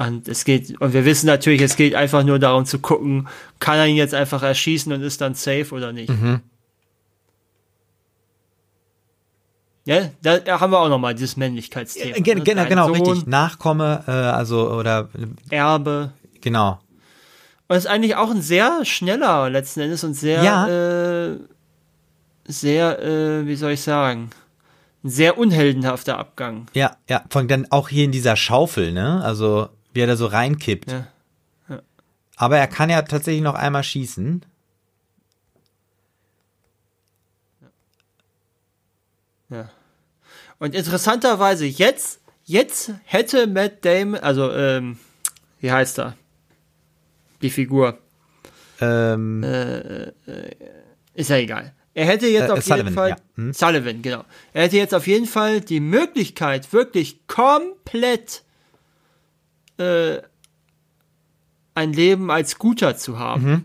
[0.06, 3.26] Und es geht, und wir wissen natürlich, es geht einfach nur darum zu gucken,
[3.58, 6.12] kann er ihn jetzt einfach erschießen und ist dann safe oder nicht.
[9.84, 12.16] Ja, da haben wir auch nochmal dieses Männlichkeitsthema.
[12.16, 12.44] Äh, gen- ne?
[12.44, 13.26] genau, Dein genau, Sohn, richtig.
[13.26, 15.08] Nachkomme, äh, also, oder,
[15.48, 16.12] Erbe.
[16.42, 16.78] genau.
[17.68, 20.68] Und ist eigentlich auch ein sehr schneller letzten Endes und sehr, Ja.
[21.32, 21.38] äh,
[22.46, 24.30] sehr, äh, wie soll ich sagen,
[25.04, 26.66] ein sehr unheldenhafter Abgang.
[26.74, 29.22] Ja, ja, von dann auch hier in dieser Schaufel, ne?
[29.24, 30.90] Also, wie er da so reinkippt.
[30.90, 31.08] Ja.
[32.36, 34.44] Aber er kann ja tatsächlich noch einmal schießen.
[39.50, 39.70] Ja.
[40.58, 44.98] Und interessanterweise jetzt, jetzt hätte Matt Damon, also, ähm,
[45.60, 46.16] wie heißt er?
[47.42, 47.98] Die Figur.
[48.80, 49.42] Ähm,
[51.14, 51.74] Ist ja egal.
[51.94, 53.08] Er hätte jetzt Äh, auf Sullivan, jeden Fall.
[53.10, 53.16] ja.
[53.36, 53.52] Hm.
[53.52, 54.24] Sullivan, genau.
[54.52, 58.44] Er hätte jetzt auf jeden Fall die Möglichkeit, wirklich komplett
[59.78, 60.20] äh,
[61.74, 63.44] ein Leben als Guter zu haben.
[63.44, 63.64] Mhm.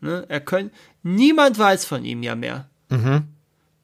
[0.00, 0.24] Ne?
[0.28, 2.68] Er könnt, niemand weiß von ihm ja mehr.
[2.90, 3.24] Mhm.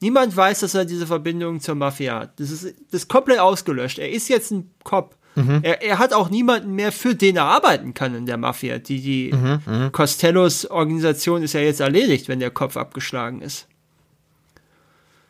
[0.01, 2.41] Niemand weiß, dass er diese Verbindung zur Mafia hat.
[2.41, 3.99] Das ist, das ist komplett ausgelöscht.
[3.99, 5.17] Er ist jetzt ein Cop.
[5.35, 5.61] Mhm.
[5.63, 8.79] Er, er hat auch niemanden mehr, für den er arbeiten kann in der Mafia.
[8.79, 13.67] Die, die Mhm, Costellos Organisation ist ja jetzt erledigt, wenn der Kopf abgeschlagen ist.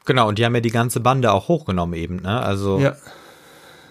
[0.07, 2.41] genau, und die haben ja die ganze Bande auch hochgenommen eben, ne?
[2.41, 2.97] Also, Ja.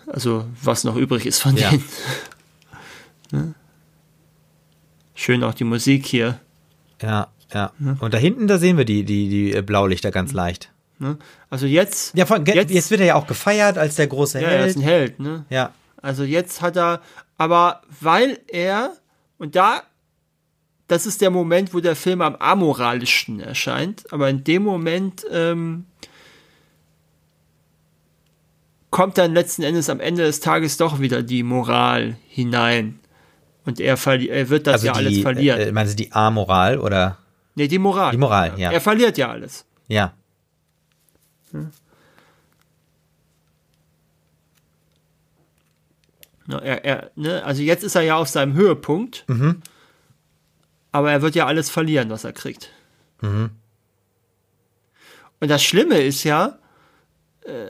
[0.09, 1.69] Also, was noch übrig ist von Ja.
[1.69, 1.83] denen.
[3.31, 3.53] Ne?
[5.13, 6.39] Schön auch die Musik hier.
[7.01, 7.71] ja, ja.
[7.99, 10.71] Und da hinten, da sehen wir die, die, die äh, Blaulichter ganz leicht.
[10.97, 11.17] Ne?
[11.49, 14.47] Also jetzt, Ja, von, jetzt, Jetzt- wird er ja auch gefeiert als der große ja,
[14.47, 14.77] er ist Held.
[14.77, 15.45] ein Held, ne?
[15.49, 17.01] Ja, Also jetzt hat er,
[17.37, 18.93] aber weil er,
[19.37, 19.83] und da,
[20.87, 25.85] das ist der Moment, wo der Film am amoralischsten erscheint, aber in dem Moment ähm,
[28.91, 32.99] kommt dann letzten Endes am Ende des Tages doch wieder die Moral hinein.
[33.65, 35.59] Und er, er wird das also ja alles die, verlieren.
[35.59, 37.17] äh, meinen Sie die A-Moral oder?
[37.55, 38.11] nee, die Moral.
[38.11, 38.71] die Moral, ja.
[38.71, 39.65] Er verliert ja alles.
[39.87, 40.13] Ja.
[46.47, 49.61] Ne, er, er, ne, also jetzt ist er ja auf seinem Höhepunkt, Mhm.
[50.91, 52.71] aber er wird ja alles verlieren, was er kriegt.
[53.21, 53.51] Mhm.
[55.39, 56.57] Und das Schlimme ist ja,
[57.45, 57.69] äh,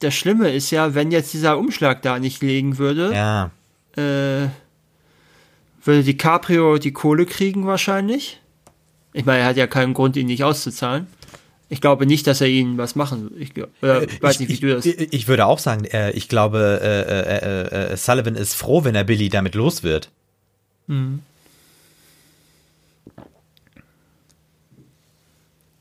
[0.00, 3.50] das Schlimme ist ja, wenn jetzt dieser Umschlag da nicht liegen würde, Ja.
[3.96, 4.48] äh,
[5.84, 8.40] würde DiCaprio die Kohle kriegen wahrscheinlich.
[9.12, 11.06] Ich meine, er hat ja keinen Grund, ihn nicht auszuzahlen.
[11.68, 13.42] Ich glaube nicht, dass er ihnen was machen will.
[13.42, 13.52] Ich,
[13.82, 14.84] oder, ich weiß nicht, wie ich, du das.
[14.84, 18.84] Ich, ich würde auch sagen, äh, ich glaube, äh, äh, äh, äh, Sullivan ist froh,
[18.84, 20.10] wenn er Billy damit los wird.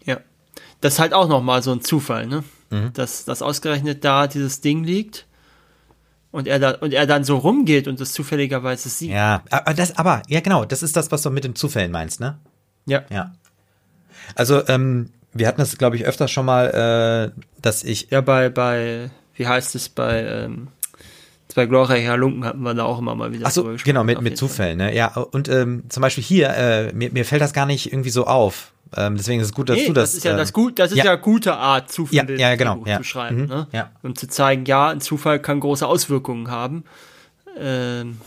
[0.06, 0.18] Ja.
[0.82, 2.44] Das ist halt auch nochmal so ein Zufall, ne?
[2.70, 2.94] Mhm.
[2.94, 5.26] Dass, dass ausgerechnet da dieses Ding liegt
[6.32, 9.12] und er, da, und er dann so rumgeht und das zufälligerweise sieht.
[9.12, 12.20] Ja, aber das, aber, ja genau, das ist das, was du mit den Zufällen meinst,
[12.20, 12.38] ne?
[12.86, 13.04] Ja.
[13.10, 13.34] Ja.
[14.36, 18.50] Also, ähm, wir hatten das, glaube ich, öfter schon mal, äh, dass ich, Ja, bei,
[18.50, 20.68] bei, wie heißt es, bei, ähm,
[21.56, 24.04] bei Gloria Halunken hatten wir da auch immer mal wieder ach so, drüber gesprochen, genau,
[24.04, 24.38] mit, mit.
[24.38, 24.96] Zufällen, ne?
[24.96, 28.26] Ja, und ähm, zum Beispiel hier, äh, mir, mir fällt das gar nicht irgendwie so
[28.28, 28.72] auf.
[28.96, 30.12] Ähm, deswegen ist es gut, dass Nee, du das.
[30.12, 31.06] das ist ja ähm, das gut, das ist ja.
[31.06, 32.98] ja, gute Art, Zufälle Ja, ja, genau, ja.
[32.98, 33.68] zu schreiben, Mhm, ne?
[33.72, 33.92] ja.
[34.04, 36.84] Um zu zeigen, ja, ein Zufall kann große Auswirkungen haben.
[37.58, 38.18] Ähm,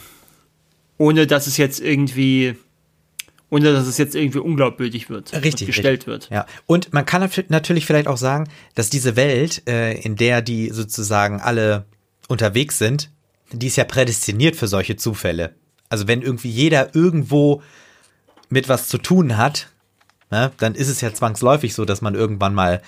[0.96, 2.56] ohne dass es jetzt irgendwie,
[3.50, 6.06] ohne dass es jetzt irgendwie unglaubwürdig wird Richtig, und gestellt richtig.
[6.08, 6.30] wird.
[6.30, 10.42] Ja, und man kann nat- natürlich vielleicht auch sagen, dass diese Welt, äh, in der
[10.42, 11.84] die sozusagen alle
[12.26, 13.10] unterwegs sind,
[13.52, 15.54] die ist ja prädestiniert für solche Zufälle.
[15.88, 17.62] Also wenn irgendwie jeder irgendwo
[18.48, 19.68] mit was zu tun hat,
[20.30, 22.82] ne, dann ist es ja zwangsläufig so, dass man irgendwann mal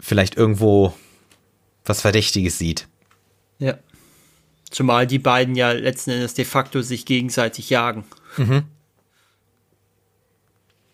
[0.00, 0.94] vielleicht irgendwo
[1.84, 2.88] was Verdächtiges sieht.
[3.58, 3.78] Ja.
[4.70, 8.04] Zumal die beiden ja letzten Endes de facto sich gegenseitig jagen.
[8.36, 8.64] Mhm.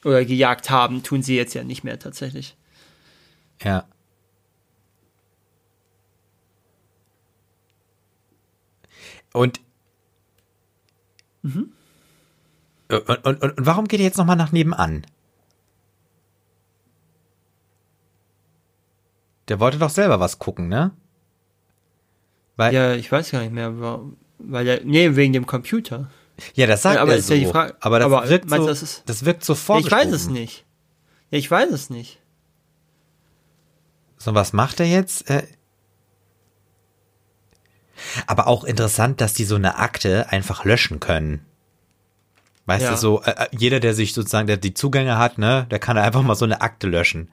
[0.05, 2.57] Oder gejagt haben, tun sie jetzt ja nicht mehr tatsächlich.
[3.63, 3.87] Ja.
[9.33, 9.61] Und
[12.89, 15.07] und, und, und, und warum geht er jetzt nochmal nach nebenan?
[19.49, 20.93] Der wollte doch selber was gucken, ne?
[22.57, 24.17] Weil, ja, Ja, ich weiß gar nicht mehr, warum.
[24.39, 26.11] Weil der, nee, wegen dem Computer.
[26.67, 27.35] das sagt Ja, aber er ist so.
[27.35, 29.79] ja die Frage- aber das aber wirkt meinst so, das ist- das wirkt so Ja,
[29.79, 30.65] ich weiß es nicht.
[31.31, 32.19] Ja, ich weiß es nicht.
[34.19, 35.29] So, was macht er jetzt?
[35.31, 35.47] Äh,
[38.27, 41.45] aber auch interessant, dass die so eine Akte einfach löschen können.
[42.67, 42.91] Weißt Ja.
[42.93, 45.99] du, so, äh, äh, jeder, der sich sozusagen, der die Zugänge hat, ne, der kann
[45.99, 47.29] einfach mal so eine Akte löschen.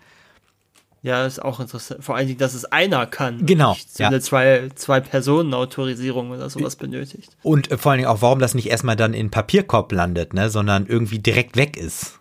[1.04, 2.04] Ja, ist auch interessant.
[2.04, 3.46] Vor allen Dingen, dass es einer kann.
[3.46, 4.10] Genau, nicht So ja.
[4.10, 7.38] eine zwei, zwei Personen Autorisierung oder sowas benötigt.
[7.44, 10.50] Und äh, vor allen Dingen auch, warum das nicht erstmal dann in Papierkorb landet, ne,
[10.50, 12.20] sondern irgendwie direkt weg ist.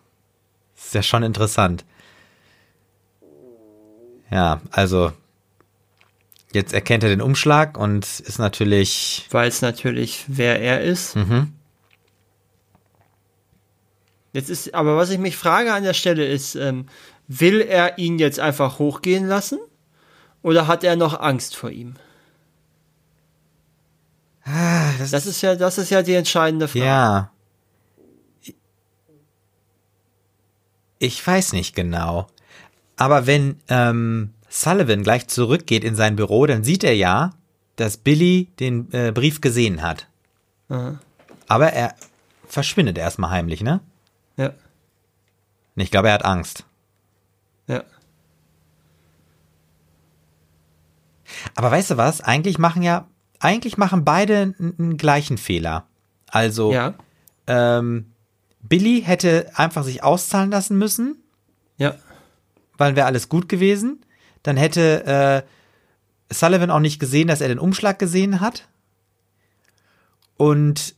[0.76, 1.84] Ist ja schon interessant.
[4.30, 5.12] Ja, also
[6.52, 9.26] Jetzt erkennt er den Umschlag und ist natürlich.
[9.30, 11.16] Weiß natürlich, wer er ist.
[11.16, 11.52] Mhm.
[14.32, 16.86] Jetzt ist, aber was ich mich frage an der Stelle ist, ähm,
[17.26, 19.58] will er ihn jetzt einfach hochgehen lassen?
[20.42, 21.94] Oder hat er noch Angst vor ihm?
[24.44, 26.84] Ah, das, Das ist ja, das ist ja die entscheidende Frage.
[26.84, 27.30] Ja.
[30.98, 32.28] Ich weiß nicht genau.
[32.96, 37.32] Aber wenn ähm, Sullivan gleich zurückgeht in sein Büro, dann sieht er ja,
[37.76, 40.08] dass Billy den äh, Brief gesehen hat.
[40.70, 40.98] Aha.
[41.46, 41.94] Aber er
[42.48, 43.80] verschwindet erstmal heimlich, ne?
[44.38, 46.64] Ja, Und Ich glaube, er hat Angst.
[47.66, 47.82] ja.
[51.54, 52.20] Aber weißt du was?
[52.20, 53.06] Eigentlich machen ja,
[53.40, 55.86] eigentlich machen beide einen gleichen Fehler.
[56.28, 56.94] Also, Ja,
[57.46, 58.12] ähm,
[58.62, 61.22] Billy hätte einfach sich auszahlen lassen müssen,
[61.76, 61.94] ja,
[62.78, 64.00] weil wäre alles gut gewesen.
[64.46, 65.44] Dann hätte
[66.28, 68.68] äh, Sullivan auch nicht gesehen, dass er den Umschlag gesehen hat.
[70.36, 70.94] Und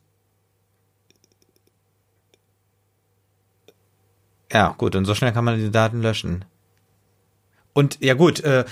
[4.52, 6.44] ja, gut, und so schnell kann man die Daten löschen.
[7.72, 8.64] Und ja gut, äh,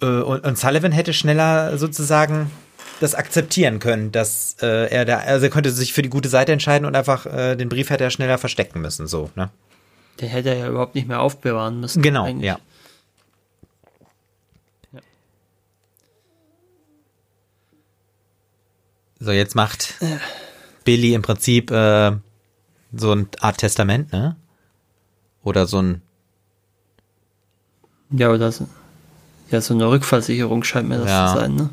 [0.00, 2.50] äh, und, und Sullivan hätte schneller sozusagen
[2.98, 6.52] das akzeptieren können, dass äh, er da, also er könnte sich für die gute Seite
[6.52, 9.50] entscheiden und einfach äh, den Brief hätte er schneller verstecken müssen, so, ne?
[10.20, 12.02] den hätte er ja überhaupt nicht mehr aufbewahren müssen.
[12.02, 12.46] Genau, eigentlich.
[12.46, 12.58] ja.
[19.24, 19.94] So, jetzt macht
[20.84, 22.12] Billy im Prinzip äh,
[22.94, 24.36] so eine Art Testament, ne?
[25.42, 26.02] Oder so ein,
[28.10, 28.68] Ja, oder so,
[29.50, 31.28] ja, so eine Rückversicherung scheint mir das Ja.
[31.32, 31.70] zu sein, ne?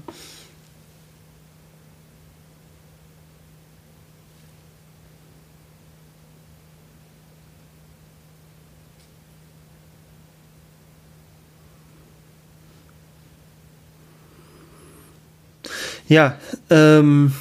[16.11, 16.35] Ja,
[16.69, 17.31] ähm,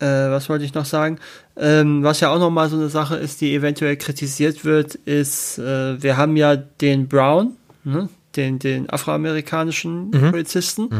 [0.00, 1.18] äh, was wollte ich noch sagen?
[1.56, 5.56] Ähm, was ja auch noch mal so eine Sache ist, die eventuell kritisiert wird, ist,
[5.56, 8.10] äh, wir haben ja den Brown, ne?
[8.36, 10.90] den, den afroamerikanischen Polizisten,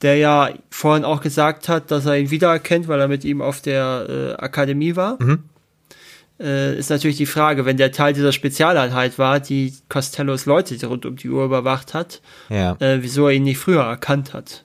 [0.00, 3.60] der ja vorhin auch gesagt hat, dass er ihn wiedererkennt, weil er mit ihm auf
[3.60, 5.18] der äh, Akademie war.
[6.40, 11.04] Äh, ist natürlich die Frage, wenn der Teil dieser Spezialeinheit war, die Costellos Leute rund
[11.04, 12.76] um die Uhr überwacht hat, ja.
[12.80, 14.64] äh, wieso er ihn nicht früher erkannt hat.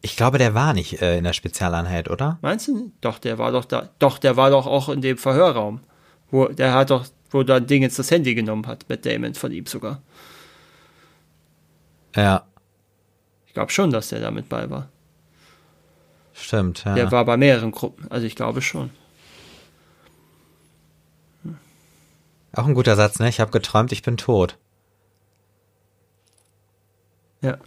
[0.00, 2.38] Ich glaube, der war nicht äh, in der Spezialeinheit, oder?
[2.42, 2.92] Meinst du?
[3.00, 3.88] Doch, der war doch da.
[3.98, 5.80] Doch, der war doch auch in dem Verhörraum.
[6.30, 9.50] Wo, der hat doch, wo dann Ding jetzt das Handy genommen hat, mit Damon von
[9.50, 10.00] ihm sogar.
[12.14, 12.44] Ja,
[13.48, 14.88] Ich glaube schon, dass der da mit bei war.
[16.34, 16.84] stimmt.
[16.84, 16.94] Ja.
[16.94, 18.90] Der war bei mehreren Gruppen, also ich glaube schon.
[22.52, 23.28] Auch ein guter Satz, ne?
[23.28, 24.56] Ich habe geträumt, ich bin tot.
[27.40, 27.58] Ja.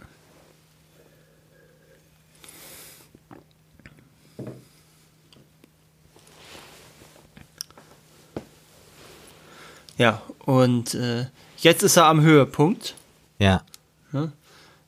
[9.98, 11.26] Ja, und äh,
[11.58, 12.94] jetzt ist er am Höhepunkt.
[13.38, 13.62] Ja.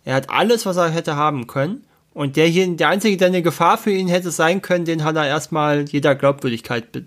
[0.04, 1.84] Er hat alles, was er hätte haben können.
[2.12, 5.16] Und der hier, der einzige, der eine Gefahr für ihn hätte sein können, den hat
[5.16, 7.04] er erstmal jeder Glaubwürdigkeit be-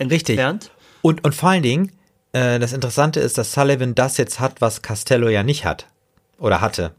[0.00, 0.30] Richtig.
[0.38, 0.70] entfernt.
[1.02, 1.92] Und, und vor allen Dingen,
[2.32, 5.86] äh, das Interessante ist, dass Sullivan das jetzt hat, was Castello ja nicht hat.
[6.38, 6.94] Oder hatte.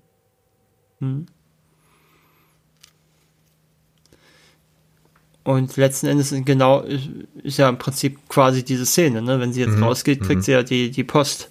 [5.44, 9.40] Und letzten Endes sind genau, ist, ja im Prinzip quasi diese Szene, ne?
[9.40, 11.50] Wenn sie jetzt rausgeht, kriegt sie ja die, die Post.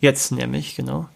[0.00, 1.08] Jetzt nämlich, genau.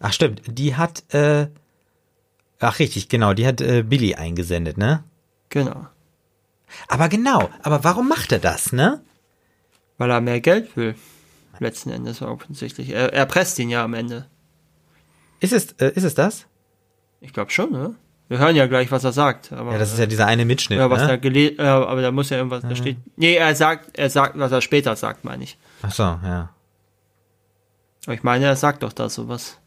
[0.00, 1.46] Ach stimmt, die hat, äh,
[2.62, 5.04] ach richtig, genau, die hat äh, Billy eingesendet, ne?
[5.48, 5.86] Genau.
[6.88, 9.02] Aber genau, aber warum macht er das, ne?
[9.98, 10.94] Weil er mehr Geld will.
[11.58, 12.90] Letzten Endes offensichtlich.
[12.90, 14.26] Er, er presst ihn ja am Ende.
[15.40, 16.46] Ist es, äh, ist es das?
[17.20, 17.94] Ich glaube schon, ne?
[18.28, 19.52] Wir hören ja gleich, was er sagt.
[19.52, 21.20] Aber, Ja, das ist ja dieser eine Mitschnitt, Ja, was da ne?
[21.20, 22.96] gele äh, aber da muss ja irgendwas, da steht.
[23.16, 25.58] Nee, er sagt, er sagt, was er später sagt, meine ich.
[25.82, 26.48] Ach so, ja.
[28.06, 29.58] Aber ich meine, er sagt doch da sowas.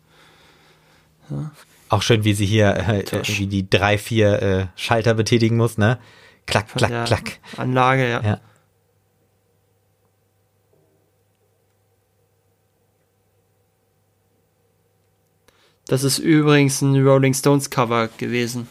[1.96, 3.06] Auch schön, wie sie hier äh,
[3.38, 5.98] wie die drei, vier äh, Schalter betätigen muss, ne?
[6.46, 7.40] Klack, klack, der klack.
[7.56, 8.22] Anlage, ja.
[8.22, 8.42] Ja.
[15.88, 18.68] Das ist übrigens ein Rolling Stones Cover gewesen,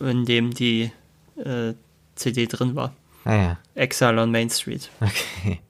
[0.00, 0.90] in dem die
[1.36, 1.74] äh,
[2.16, 2.92] CD drin war.
[3.24, 3.58] Ah ja.
[3.76, 4.90] Exile on Main Street.
[5.00, 5.60] Okay.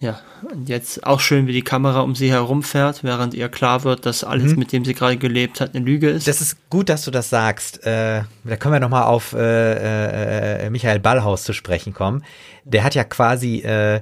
[0.00, 0.20] Ja,
[0.52, 4.22] und jetzt auch schön, wie die Kamera um sie herumfährt, während ihr klar wird, dass
[4.22, 4.58] alles, Mhm.
[4.60, 6.28] mit dem sie gerade gelebt hat, eine Lüge ist.
[6.28, 7.84] Das ist gut, dass du das sagst.
[7.84, 12.22] Äh, da können wir nochmal auf äh, äh, Michael Ballhaus zu sprechen kommen.
[12.64, 14.00] Der hat ja quasi äh,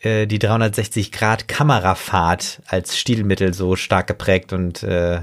[0.00, 5.20] äh, die 360-Grad-Kamerafahrt als Stilmittel so stark geprägt und äh,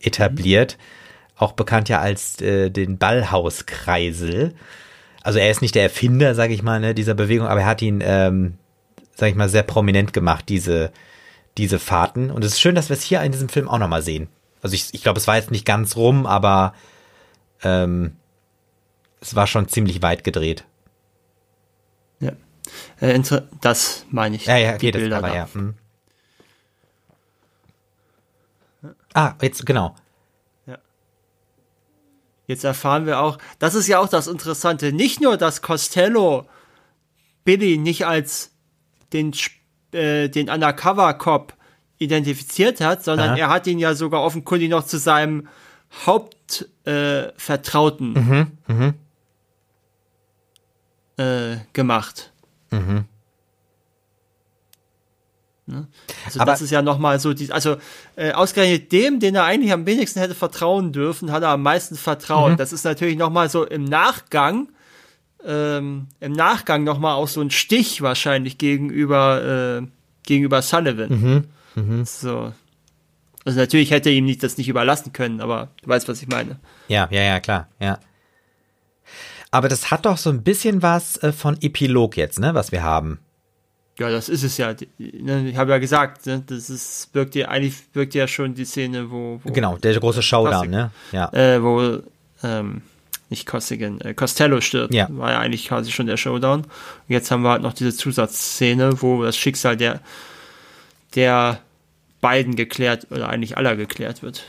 [0.00, 0.78] etabliert.
[1.36, 4.54] Auch bekannt ja als äh, den Ballhauskreisel.
[5.22, 7.82] Also er ist nicht der Erfinder, sage ich mal, ne, dieser Bewegung, aber er hat
[7.82, 8.54] ihn, ähm,
[9.14, 10.92] sage ich mal, sehr prominent gemacht, diese,
[11.56, 12.30] diese Fahrten.
[12.30, 14.28] Und es ist schön, dass wir es hier in diesem Film auch nochmal sehen.
[14.62, 16.74] Also ich, ich glaube, es war jetzt nicht ganz rum, aber
[17.62, 18.16] ähm,
[19.20, 20.64] es war schon ziemlich weit gedreht.
[22.20, 22.32] ja.
[23.00, 23.20] Äh,
[23.60, 24.46] das meine ich.
[24.46, 25.34] Ja, ja, die das Bilder aber, da.
[25.34, 25.48] ja.
[25.52, 25.74] Hm.
[29.12, 29.94] Ah, jetzt, genau.
[32.46, 36.46] Jetzt erfahren wir auch, das ist ja auch das Interessante, nicht nur, dass Costello
[37.44, 38.50] Billy nicht als
[39.14, 39.32] den,
[39.92, 41.54] äh, den Undercover-Cop
[41.98, 43.38] identifiziert hat, sondern Aha.
[43.38, 45.48] er hat ihn ja sogar offenkundig noch zu seinem
[46.04, 48.94] Hauptvertrauten äh, Mhm,
[51.16, 52.32] äh, gemacht.
[55.66, 55.86] Ne?
[56.26, 57.76] Also Aber- das ist ja nochmal so, die, also
[58.16, 61.96] äh, ausgerechnet dem, den er eigentlich am wenigsten hätte vertrauen dürfen, hat er am meisten
[61.96, 62.52] vertraut.
[62.52, 62.56] Mhm.
[62.58, 64.68] Das ist natürlich nochmal so im Nachgang,
[65.46, 69.86] ähm, im Nachgang nochmal auch so ein Stich wahrscheinlich gegenüber, äh,
[70.26, 71.46] gegenüber Sullivan.
[71.74, 72.52] Mhm, So.
[73.46, 76.28] Also natürlich hätte er ihm nicht, das nicht überlassen können, aber du weißt, was ich
[76.28, 76.58] meine.
[76.88, 77.98] Ja, ja, ja, klar, ja.
[79.50, 82.82] Aber das hat doch so ein bisschen was äh, von Epilog jetzt, ne, was wir
[82.82, 83.18] haben.
[83.98, 84.74] Ja, das ist es ja.
[84.98, 88.64] Ne, Ich habe ja gesagt, ne, das ist, wirkt ja, eigentlich wirkt ja schon die
[88.64, 90.90] Szene, wo, wo Genau, der große Showdown, ne?
[91.12, 91.32] Ja.
[91.32, 91.98] äh, wo
[92.42, 92.82] ähm,
[93.34, 94.94] nicht Costigan, äh, Costello stirbt.
[94.94, 95.08] Ja.
[95.10, 96.60] War ja eigentlich quasi schon der Showdown.
[96.62, 96.68] Und
[97.08, 100.00] jetzt haben wir halt noch diese Zusatzszene, wo das Schicksal der,
[101.16, 101.58] der
[102.20, 104.44] beiden geklärt oder eigentlich aller geklärt wird.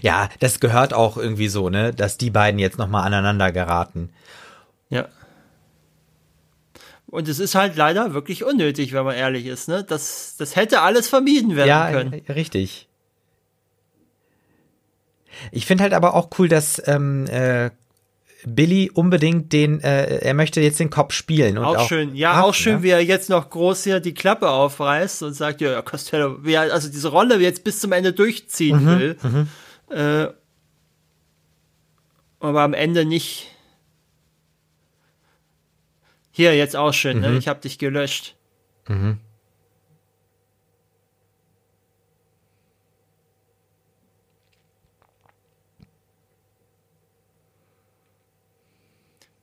[0.00, 4.10] Ja, das gehört auch irgendwie so, ne, dass die beiden jetzt nochmal aneinander geraten.
[4.88, 5.08] Ja.
[7.06, 9.68] Und es ist halt leider wirklich unnötig, wenn man ehrlich ist.
[9.68, 9.84] Ne?
[9.84, 12.22] Das, das hätte alles vermieden werden Ja, können.
[12.26, 12.88] äh, richtig.
[15.50, 17.70] Ich finde halt aber auch cool, dass ähm, äh,
[18.44, 21.58] Billy unbedingt den, äh, er möchte jetzt den Kopf spielen.
[21.58, 24.14] Und Auch, auch, schön, ja, Ach, auch schön, wie er jetzt noch groß hier die
[24.14, 27.92] Klappe aufreißt und sagt, ja, ja, Costello, wie er also diese Rolle jetzt bis zum
[27.92, 29.16] Ende durchziehen Mhm, will.
[29.90, 30.28] Äh,
[32.40, 33.48] aber am Ende nicht.
[36.32, 37.22] Hier, jetzt auch schön, Mhm.
[37.22, 37.36] ne?
[37.36, 38.34] Ich hab dich gelöscht.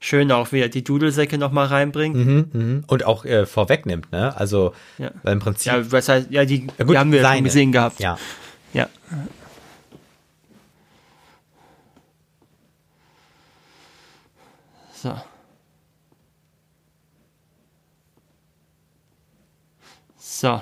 [0.09, 2.15] Schön auch, wie er die Dudelsäcke noch mal reinbringt.
[2.15, 2.83] Mhm, mhm.
[2.87, 4.35] Und auch äh, vorwegnimmt, ne?
[4.35, 5.11] Also, Ja.
[5.21, 5.71] weil im Prinzip.
[5.71, 7.35] Ja, was heißt, ja, die, Ja, gut, die haben wir seine.
[7.37, 7.99] schon gesehen gehabt.
[7.99, 8.17] ja.
[8.73, 8.87] Ja.
[14.93, 15.15] So.
[20.17, 20.61] So.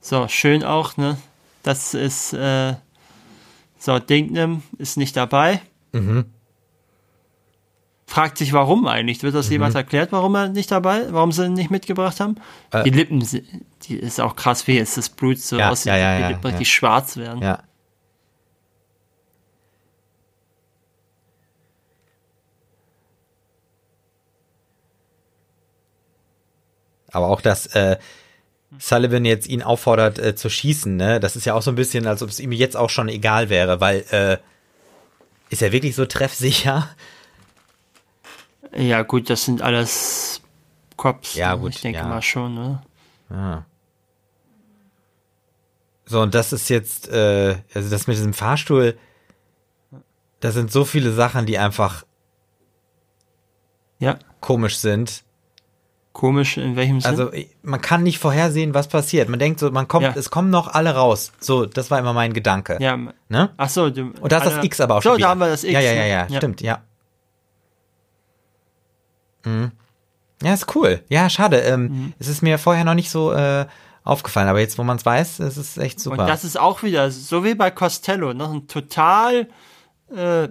[0.00, 1.16] So, schön auch, ne?
[1.62, 2.74] Das ist, äh,
[3.84, 5.60] so, Dignam ist nicht dabei.
[8.06, 9.22] Fragt sich, warum eigentlich?
[9.22, 12.36] Wird das jemand erklärt, warum er nicht dabei, warum sie ihn nicht mitgebracht haben?
[12.70, 12.84] Äh.
[12.84, 13.22] die Lippen,
[13.82, 16.28] die ist auch krass, wie jetzt das Blut so Ja, aussieht, ja, ja, die ja,
[16.28, 16.48] Lippen ja.
[16.50, 17.42] richtig schwarz werden.
[17.42, 17.62] Ja.
[27.12, 27.98] Aber auch, dass äh,
[28.78, 31.20] Sullivan jetzt ihn auffordert äh, zu schießen, ne?
[31.20, 33.48] Das ist ja auch so ein bisschen, als ob es ihm jetzt auch schon egal
[33.48, 34.38] wäre, weil äh,
[35.50, 36.88] ist er wirklich so treffsicher?
[38.76, 40.42] Ja, gut, das sind alles
[40.96, 41.34] Cops.
[41.34, 41.60] Ja, ne?
[41.60, 42.06] gut, Ich denke ja.
[42.06, 42.82] mal schon, ne?
[46.06, 48.98] So, und das ist jetzt, äh, also das mit diesem Fahrstuhl,
[50.40, 52.04] da sind so viele Sachen, die einfach
[53.98, 55.24] Ja, komisch sind.
[56.14, 57.10] Komisch, in welchem Sinn?
[57.10, 57.30] Also
[57.62, 59.28] man kann nicht vorhersehen, was passiert.
[59.28, 60.14] Man denkt so, man kommt, Ja.
[60.16, 61.32] es kommen noch alle raus.
[61.40, 62.78] So, das war immer mein Gedanke.
[62.80, 62.96] ja,
[63.28, 63.50] Ne?
[63.58, 63.90] ach so.
[63.90, 65.26] Du, Und da ist das X aber auch so, schon wieder.
[65.26, 65.72] da haben wir das X.
[65.74, 66.32] Ja, ja, ja, ne?
[66.32, 66.78] ja, stimmt, ja.
[69.44, 69.72] Mhm.
[70.42, 71.02] Ja, ist cool.
[71.08, 71.58] Ja, schade.
[71.60, 72.12] Ähm, Mhm.
[72.18, 73.66] Es ist mir vorher noch nicht so äh,
[74.02, 76.22] aufgefallen, aber jetzt, wo man es weiß, ist es echt super.
[76.22, 79.48] Und das ist auch wieder, so wie bei Costello, noch ein total,
[80.14, 80.48] äh,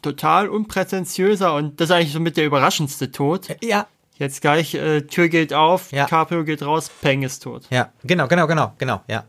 [0.00, 3.48] total unprätentiöser und das ist eigentlich so mit der überraschendste Tod.
[3.62, 3.86] ja,
[4.18, 6.06] Jetzt gleich, äh, Tür geht auf, Ja.
[6.06, 7.66] Caprio geht raus, Peng ist tot.
[7.70, 9.24] ja, genau, genau, genau, genau, ja.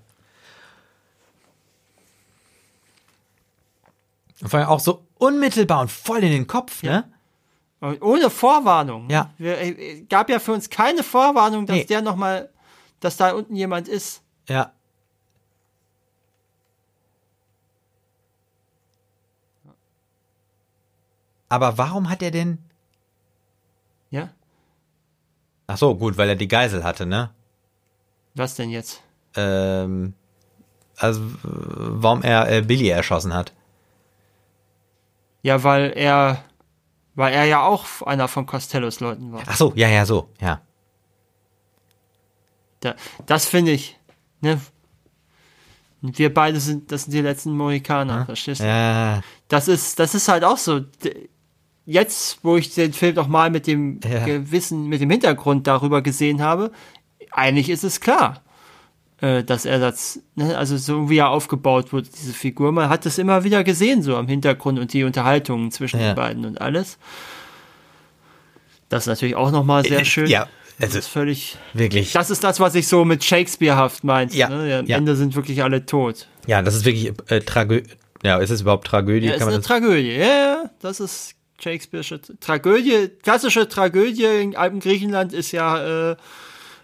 [4.42, 7.12] Und vor allem auch so unmittelbar und voll in den Kopf, ne?
[7.82, 9.10] Und ohne Vorwarnung.
[9.10, 9.30] Ja.
[9.38, 11.84] Wir, äh, gab ja für uns keine Vorwarnung, dass Nee.
[11.86, 12.50] der nochmal,
[13.00, 14.22] dass da unten jemand ist.
[14.50, 14.74] Ja.
[21.48, 22.60] Aber warum hat er denn.
[24.12, 24.30] Ja?
[25.72, 27.30] Ach so, gut, weil er die Geisel hatte, ne?
[28.34, 29.04] Was denn jetzt?
[29.36, 30.16] Ähm,
[30.98, 33.54] also, warum er äh, Billy erschossen hat.
[35.44, 36.44] Ja, weil er,
[37.14, 39.44] weil er ja auch einer von Costellos Leuten war.
[39.46, 40.60] Ach so, ja, ja, so, ja.
[42.80, 42.96] Da,
[43.28, 44.00] das finde ich,
[44.42, 44.60] ne?
[46.02, 48.66] Wir beide sind, das sind die letzten Mohikaner, verstehst du?
[48.66, 50.82] Ja, Das ist, das ist halt auch so.
[51.92, 54.24] Jetzt, wo ich den Film noch mal mit dem Ja.
[54.24, 56.72] Gewissen, mit dem Hintergrund darüber gesehen habe,
[57.32, 58.44] eigentlich ist es klar,
[59.22, 63.08] äh, dass er das, ne, also so wie er aufgebaut wurde, diese Figur, man hat
[63.08, 66.12] es immer wieder gesehen, so am Hintergrund und die Unterhaltungen zwischen Ja.
[66.12, 67.00] den beiden und alles.
[68.90, 70.28] Das ist natürlich auch noch mal sehr Äh, schön.
[70.28, 71.58] ja, das also- ist völlig.
[71.74, 72.12] wirklich.
[72.12, 74.38] Das ist das, was ich so mit Shakespearehaft meinte.
[74.38, 74.78] Ja, Ne?
[74.80, 74.98] Am ja.
[74.98, 76.28] Ende sind wirklich alle tot.
[76.46, 77.90] Ja, das ist wirklich äh, Tragödie.
[78.24, 79.28] Ja, ist es überhaupt Tragödie?
[79.28, 80.12] Ja, ist eine das Tragödie.
[80.12, 83.10] Ja, ja, das ist Shakespeare'sche Tragödie.
[83.24, 86.16] Klassische Tragödie in alten Griechenland ist ja, äh,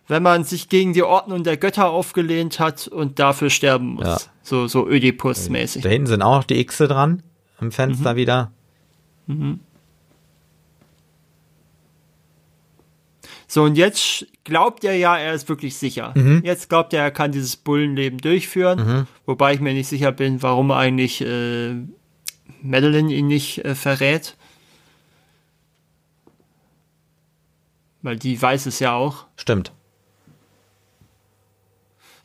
[0.07, 4.05] wenn man sich gegen die Ordnung der Götter aufgelehnt hat und dafür sterben muss.
[4.05, 4.17] Ja.
[4.43, 5.81] So, so Ödipus-mäßig.
[5.81, 7.23] da hinten sind auch noch die Xe dran.
[7.57, 8.17] Am Fenster Mhm.
[8.17, 8.51] wieder.
[13.47, 16.13] So, und jetzt glaubt er ja, er ist wirklich sicher.
[16.15, 16.41] Mhm.
[16.43, 19.07] Jetzt glaubt er, er kann dieses Bullenleben durchführen.
[19.25, 21.75] Wobei ich mir nicht sicher bin, warum eigentlich äh,
[22.61, 24.35] Madeline ihn nicht äh, verrät.
[28.05, 29.25] Weil die weiß es ja auch.
[29.35, 29.71] Stimmt.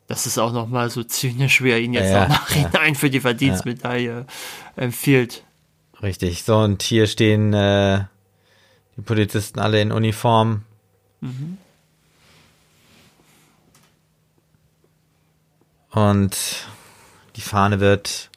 [0.09, 3.21] Das ist auch nochmal so zynisch, wie er ihn jetzt Ja, auch nachhinein für die
[3.21, 4.27] Verdienstmedaille
[4.77, 5.43] empfiehlt.
[6.03, 6.43] Richtig.
[6.45, 8.05] So, und hier stehen äh,
[8.99, 10.65] die Polizisten alle in Uniform.
[15.93, 16.37] Und
[17.37, 18.29] die Fahne wird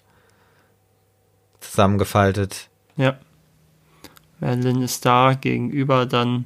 [1.60, 2.70] zusammengefaltet.
[2.96, 3.18] Ja.
[4.40, 6.46] Madeline ist da, gegenüber dann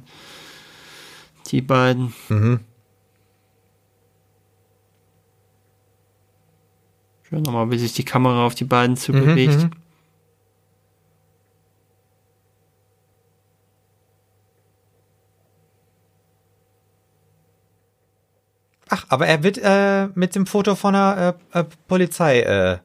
[1.52, 2.12] die beiden.
[2.28, 2.60] Mhm.
[7.28, 9.56] Schön nochmal, wie sich die Kamera auf die beiden zu Mhm, bewegt.
[9.64, 9.70] mhm.
[18.90, 22.40] Ach, aber er wird äh, mit dem Foto von der äh, äh, Polizei.
[22.40, 22.78] Äh,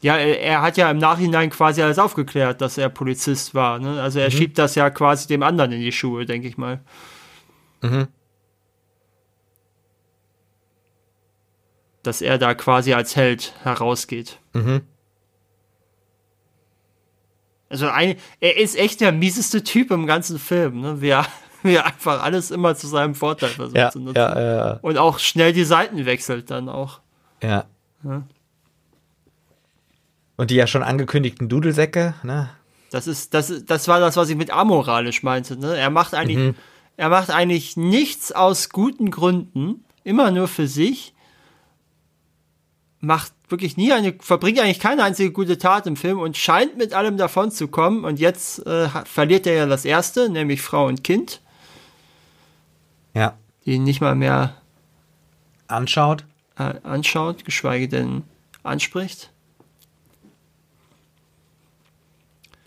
[0.00, 3.80] Ja, er, er hat ja im Nachhinein quasi alles aufgeklärt, dass er Polizist war.
[3.80, 4.00] Ne?
[4.00, 4.24] Also Mhm.
[4.24, 6.80] er schiebt das ja quasi dem anderen in die Schuhe, denke ich mal.
[7.82, 8.08] Mhm.
[12.02, 14.38] Dass er da quasi als Held herausgeht.
[14.52, 14.82] mhm.
[17.70, 21.02] Also ein, er ist echt der mieseste Typ im ganzen Film, ne?
[21.02, 21.26] Wie er,
[21.62, 24.16] wie er einfach alles immer zu seinem Vorteil versucht Ja, zu nutzen.
[24.16, 27.00] ja, ja, Und auch schnell die Seiten wechselt dann auch.
[27.42, 27.66] ja.
[30.36, 32.48] Und die ja schon angekündigten Dudelsäcke, ne?
[32.90, 35.58] Das ist, das, das war das, was ich mit amoralisch meinte.
[35.58, 35.76] Ne?
[35.76, 36.54] Er macht eigentlich,
[36.98, 41.14] er macht eigentlich nichts aus guten Gründen, immer nur für sich.
[43.00, 46.92] Macht wirklich nie eine, verbringt eigentlich keine einzige gute Tat im Film und scheint mit
[46.92, 48.04] allem davon zu kommen.
[48.04, 51.40] Und jetzt äh, verliert er ja das erste, nämlich Frau und Kind,
[53.14, 53.38] Ja.
[53.64, 54.56] die ihn nicht mal mehr
[55.68, 56.24] Anschaut.
[56.58, 58.24] äh, anschaut, geschweige denn
[58.64, 59.30] anspricht.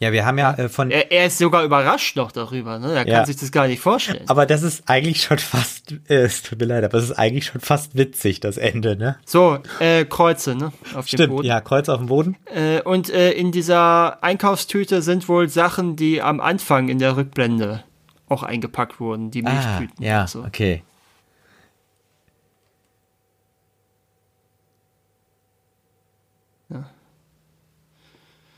[0.01, 0.89] Ja, wir haben ja äh, von.
[0.89, 2.79] Er, er ist sogar überrascht noch darüber.
[2.79, 2.91] Ne?
[2.93, 3.17] Er Ja.
[3.17, 4.23] kann sich das gar nicht vorstellen.
[4.27, 5.91] Aber das ist eigentlich schon fast.
[6.09, 9.17] Äh, es tut mir leid, aber es ist eigentlich schon fast witzig, das Ende, ne?
[9.25, 10.73] So, äh, Kreuze, ne?
[10.95, 11.47] Auf dem Stimmt, Boden.
[11.47, 12.35] ja, Kreuz auf dem Boden.
[12.53, 17.83] Äh, und äh, in dieser Einkaufstüte sind wohl Sachen, die am Anfang in der Rückblende
[18.27, 20.03] auch eingepackt wurden, die Ah, Milchtüten.
[20.03, 20.39] ja, und so.
[20.43, 20.83] okay.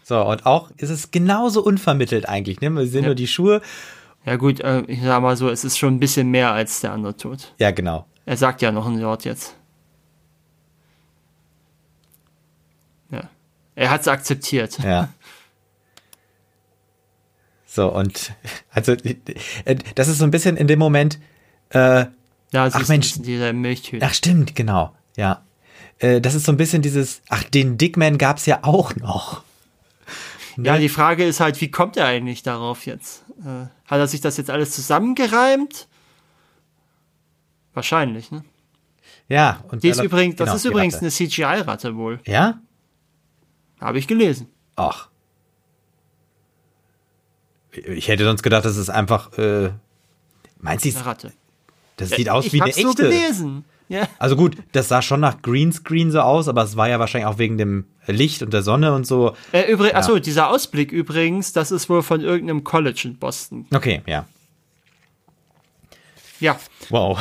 [0.04, 2.70] So, und auch ist es genauso unvermittelt eigentlich, ne?
[2.72, 3.08] Wir sehen Ja.
[3.10, 3.62] nur die Schuhe.
[4.26, 6.92] Ja gut, äh, ich sag mal so, es ist schon ein bisschen mehr als der
[6.92, 7.54] andere Tod.
[7.60, 8.06] Ja, genau.
[8.26, 9.56] Er sagt ja noch ein Wort jetzt.
[13.12, 13.30] Ja.
[13.76, 14.80] Er hat es akzeptiert.
[14.80, 15.10] Ja.
[17.66, 18.34] So, und
[18.70, 19.16] also äh,
[19.96, 21.18] das ist so ein bisschen in dem Moment,
[21.70, 22.06] äh,
[22.52, 23.14] Ja, Ach, Mensch.
[23.16, 24.06] du, diese Milchtüte.
[24.06, 25.42] ach stimmt, genau, ja.
[25.98, 29.42] Äh, das ist so ein bisschen dieses, ach, den Dickman gab's ja auch noch.
[30.58, 33.24] Ja, die Frage ist halt, wie kommt er eigentlich darauf jetzt?
[33.42, 35.88] Äh, hat er sich das jetzt alles zusammengereimt?
[37.74, 38.44] Wahrscheinlich, ne?
[39.30, 42.20] Ja, und Die ist übrigens, das genau, ist übrigens eine CGI-Ratte wohl.
[42.26, 42.60] Ja?
[43.80, 44.48] Habe ich gelesen.
[44.76, 45.10] Ach.
[47.72, 49.36] Ich hätte sonst gedacht, das ist einfach.
[49.38, 49.72] Äh,
[50.60, 51.34] meinst du, Eine Ratte.
[51.98, 53.04] das Ja, sieht aus ich wie eine hab's so echte?
[53.04, 53.66] gelesen.
[53.94, 54.08] Ja.
[54.18, 57.38] Also gut, das sah schon nach Greenscreen so aus, aber es war ja wahrscheinlich auch
[57.38, 59.36] wegen dem Licht und der Sonne und so.
[59.52, 63.68] Äh, übrig, Achso, dieser Ausblick übrigens, das ist wohl von irgendeinem College in Boston.
[63.74, 64.26] Okay, ja.
[66.40, 67.20] Ja, Wow.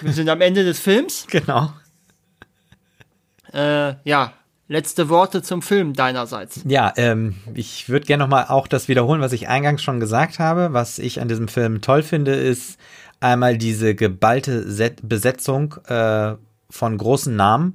[0.00, 1.26] wir sind am Ende des Films.
[1.30, 1.72] genau.
[3.52, 4.32] Äh, ja,
[4.66, 6.62] letzte Worte zum Film deinerseits.
[6.66, 10.72] Ja, ähm, ich würde gerne nochmal auch das wiederholen, was ich eingangs schon gesagt habe.
[10.72, 12.78] Was ich an diesem Film toll finde, ist
[13.24, 16.34] einmal diese geballte Set Besetzung äh,
[16.70, 17.72] von großen Namen.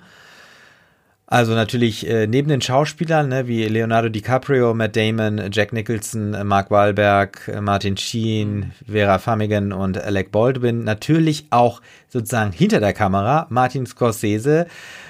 [1.31, 6.43] Also natürlich äh, neben den Schauspielern, ne, wie Leonardo DiCaprio, Matt Damon, Jack Nicholson, äh,
[6.43, 12.93] Mark Wahlberg, äh, Martin Sheen, Vera Farmigan und Alec Baldwin, natürlich auch sozusagen hinter der
[12.93, 14.65] Kamera Martin Scorsese,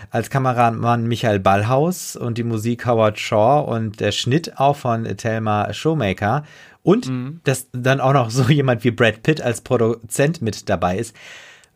[0.10, 5.72] als Kameramann Michael Ballhaus und die Musik Howard Shaw und der Schnitt auch von Thelma
[5.74, 6.44] Showmaker
[6.84, 11.16] und dass dann auch noch so jemand wie Brad Pitt als Produzent mit dabei ist.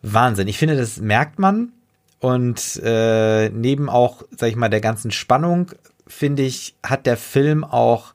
[0.02, 0.48] Wahnsinn.
[0.48, 1.72] Ich finde, das merkt man
[2.20, 5.72] und äh, neben auch, sag ich mal, der ganzen Spannung,
[6.08, 8.14] finde ich, hat der Film auch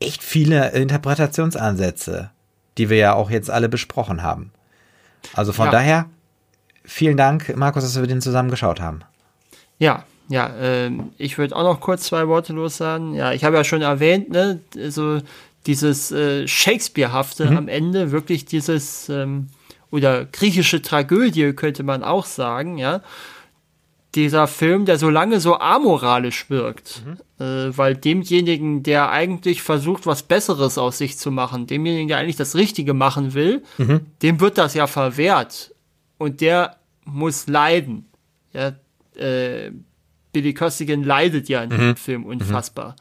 [0.00, 2.30] echt viele Interpretationsansätze,
[2.78, 4.52] die wir ja auch jetzt alle besprochen haben.
[5.32, 5.72] Also von Ja.
[5.72, 6.06] daher,
[6.84, 9.00] vielen Dank, Markus, dass wir den zusammen geschaut haben.
[9.78, 13.14] Ja, ja, ähm, ich würde auch noch kurz zwei Worte lossagen.
[13.14, 15.20] Ja, ich habe ja schon erwähnt, ne, so
[15.66, 19.48] dieses äh, Shakespeare-hafte am Ende, wirklich dieses, ähm,
[19.90, 23.00] oder griechische Tragödie könnte man auch sagen, ja.
[24.14, 27.02] Dieser Film, der so lange so amoralisch wirkt,
[27.40, 27.44] äh,
[27.76, 32.54] weil demjenigen, der eigentlich versucht, was Besseres aus sich zu machen, demjenigen, der eigentlich das
[32.54, 33.64] Richtige machen will,
[34.22, 35.74] dem wird das ja verwehrt.
[36.16, 38.06] Und der muss leiden.
[38.52, 38.74] Ja,
[39.16, 39.72] äh,
[40.32, 42.94] Billy Costigan leidet ja in dem Film unfassbar.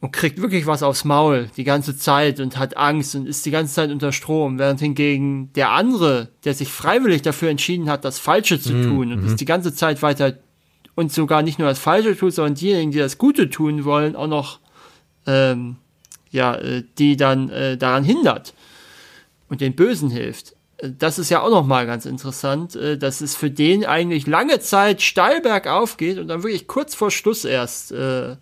[0.00, 3.50] Und kriegt wirklich was aufs Maul die ganze Zeit und hat Angst und ist die
[3.50, 8.20] ganze Zeit unter Strom, während hingegen der andere, der sich freiwillig dafür entschieden hat, das
[8.20, 10.34] Falsche zu tun und es die ganze Zeit weiter
[10.94, 14.28] und sogar nicht nur das Falsche tut, sondern diejenigen, die das Gute tun wollen, auch
[14.28, 14.60] noch
[15.26, 15.76] ähm,
[16.30, 18.54] ja, äh, die dann äh, daran hindert
[19.48, 20.54] und den Bösen hilft.
[20.80, 24.60] Das ist ja auch noch mal ganz interessant, äh, dass es für den eigentlich lange
[24.60, 28.36] Zeit steil bergauf geht und dann wirklich kurz vor Schluss erst äh,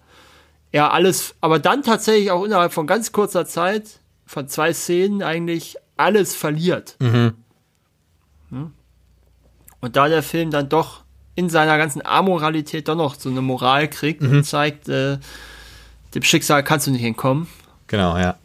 [0.72, 5.76] er alles, aber dann tatsächlich auch innerhalb von ganz kurzer Zeit, von zwei Szenen eigentlich
[5.96, 6.96] alles verliert.
[7.00, 7.34] Hm?
[9.80, 11.04] Und da der Film dann doch
[11.34, 15.18] in seiner ganzen Amoralität doch noch so eine Moral kriegt und zeigt, äh,
[16.14, 17.46] dem Schicksal kannst du nicht entkommen.
[17.86, 18.36] Genau, ja.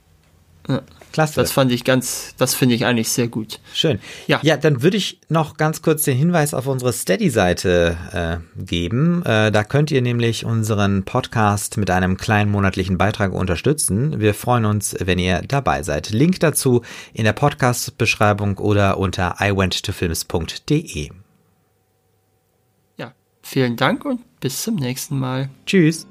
[0.67, 0.81] Ja.
[1.11, 1.39] Klasse.
[1.39, 3.59] Das fand ich ganz, das finde ich eigentlich sehr gut.
[3.73, 3.99] Schön.
[4.27, 4.39] Ja.
[4.43, 9.23] ja, dann würde ich noch ganz kurz den Hinweis auf unsere Steady-Seite äh, geben.
[9.25, 14.19] Äh, da könnt ihr nämlich unseren Podcast mit einem kleinen monatlichen Beitrag unterstützen.
[14.19, 16.09] Wir freuen uns, wenn ihr dabei seid.
[16.11, 16.81] Link dazu
[17.13, 21.09] in der Podcast-Beschreibung oder unter iwenttofilms.de.
[22.97, 25.49] Ja, vielen Dank und bis zum nächsten Mal.
[25.65, 26.10] Tschüss.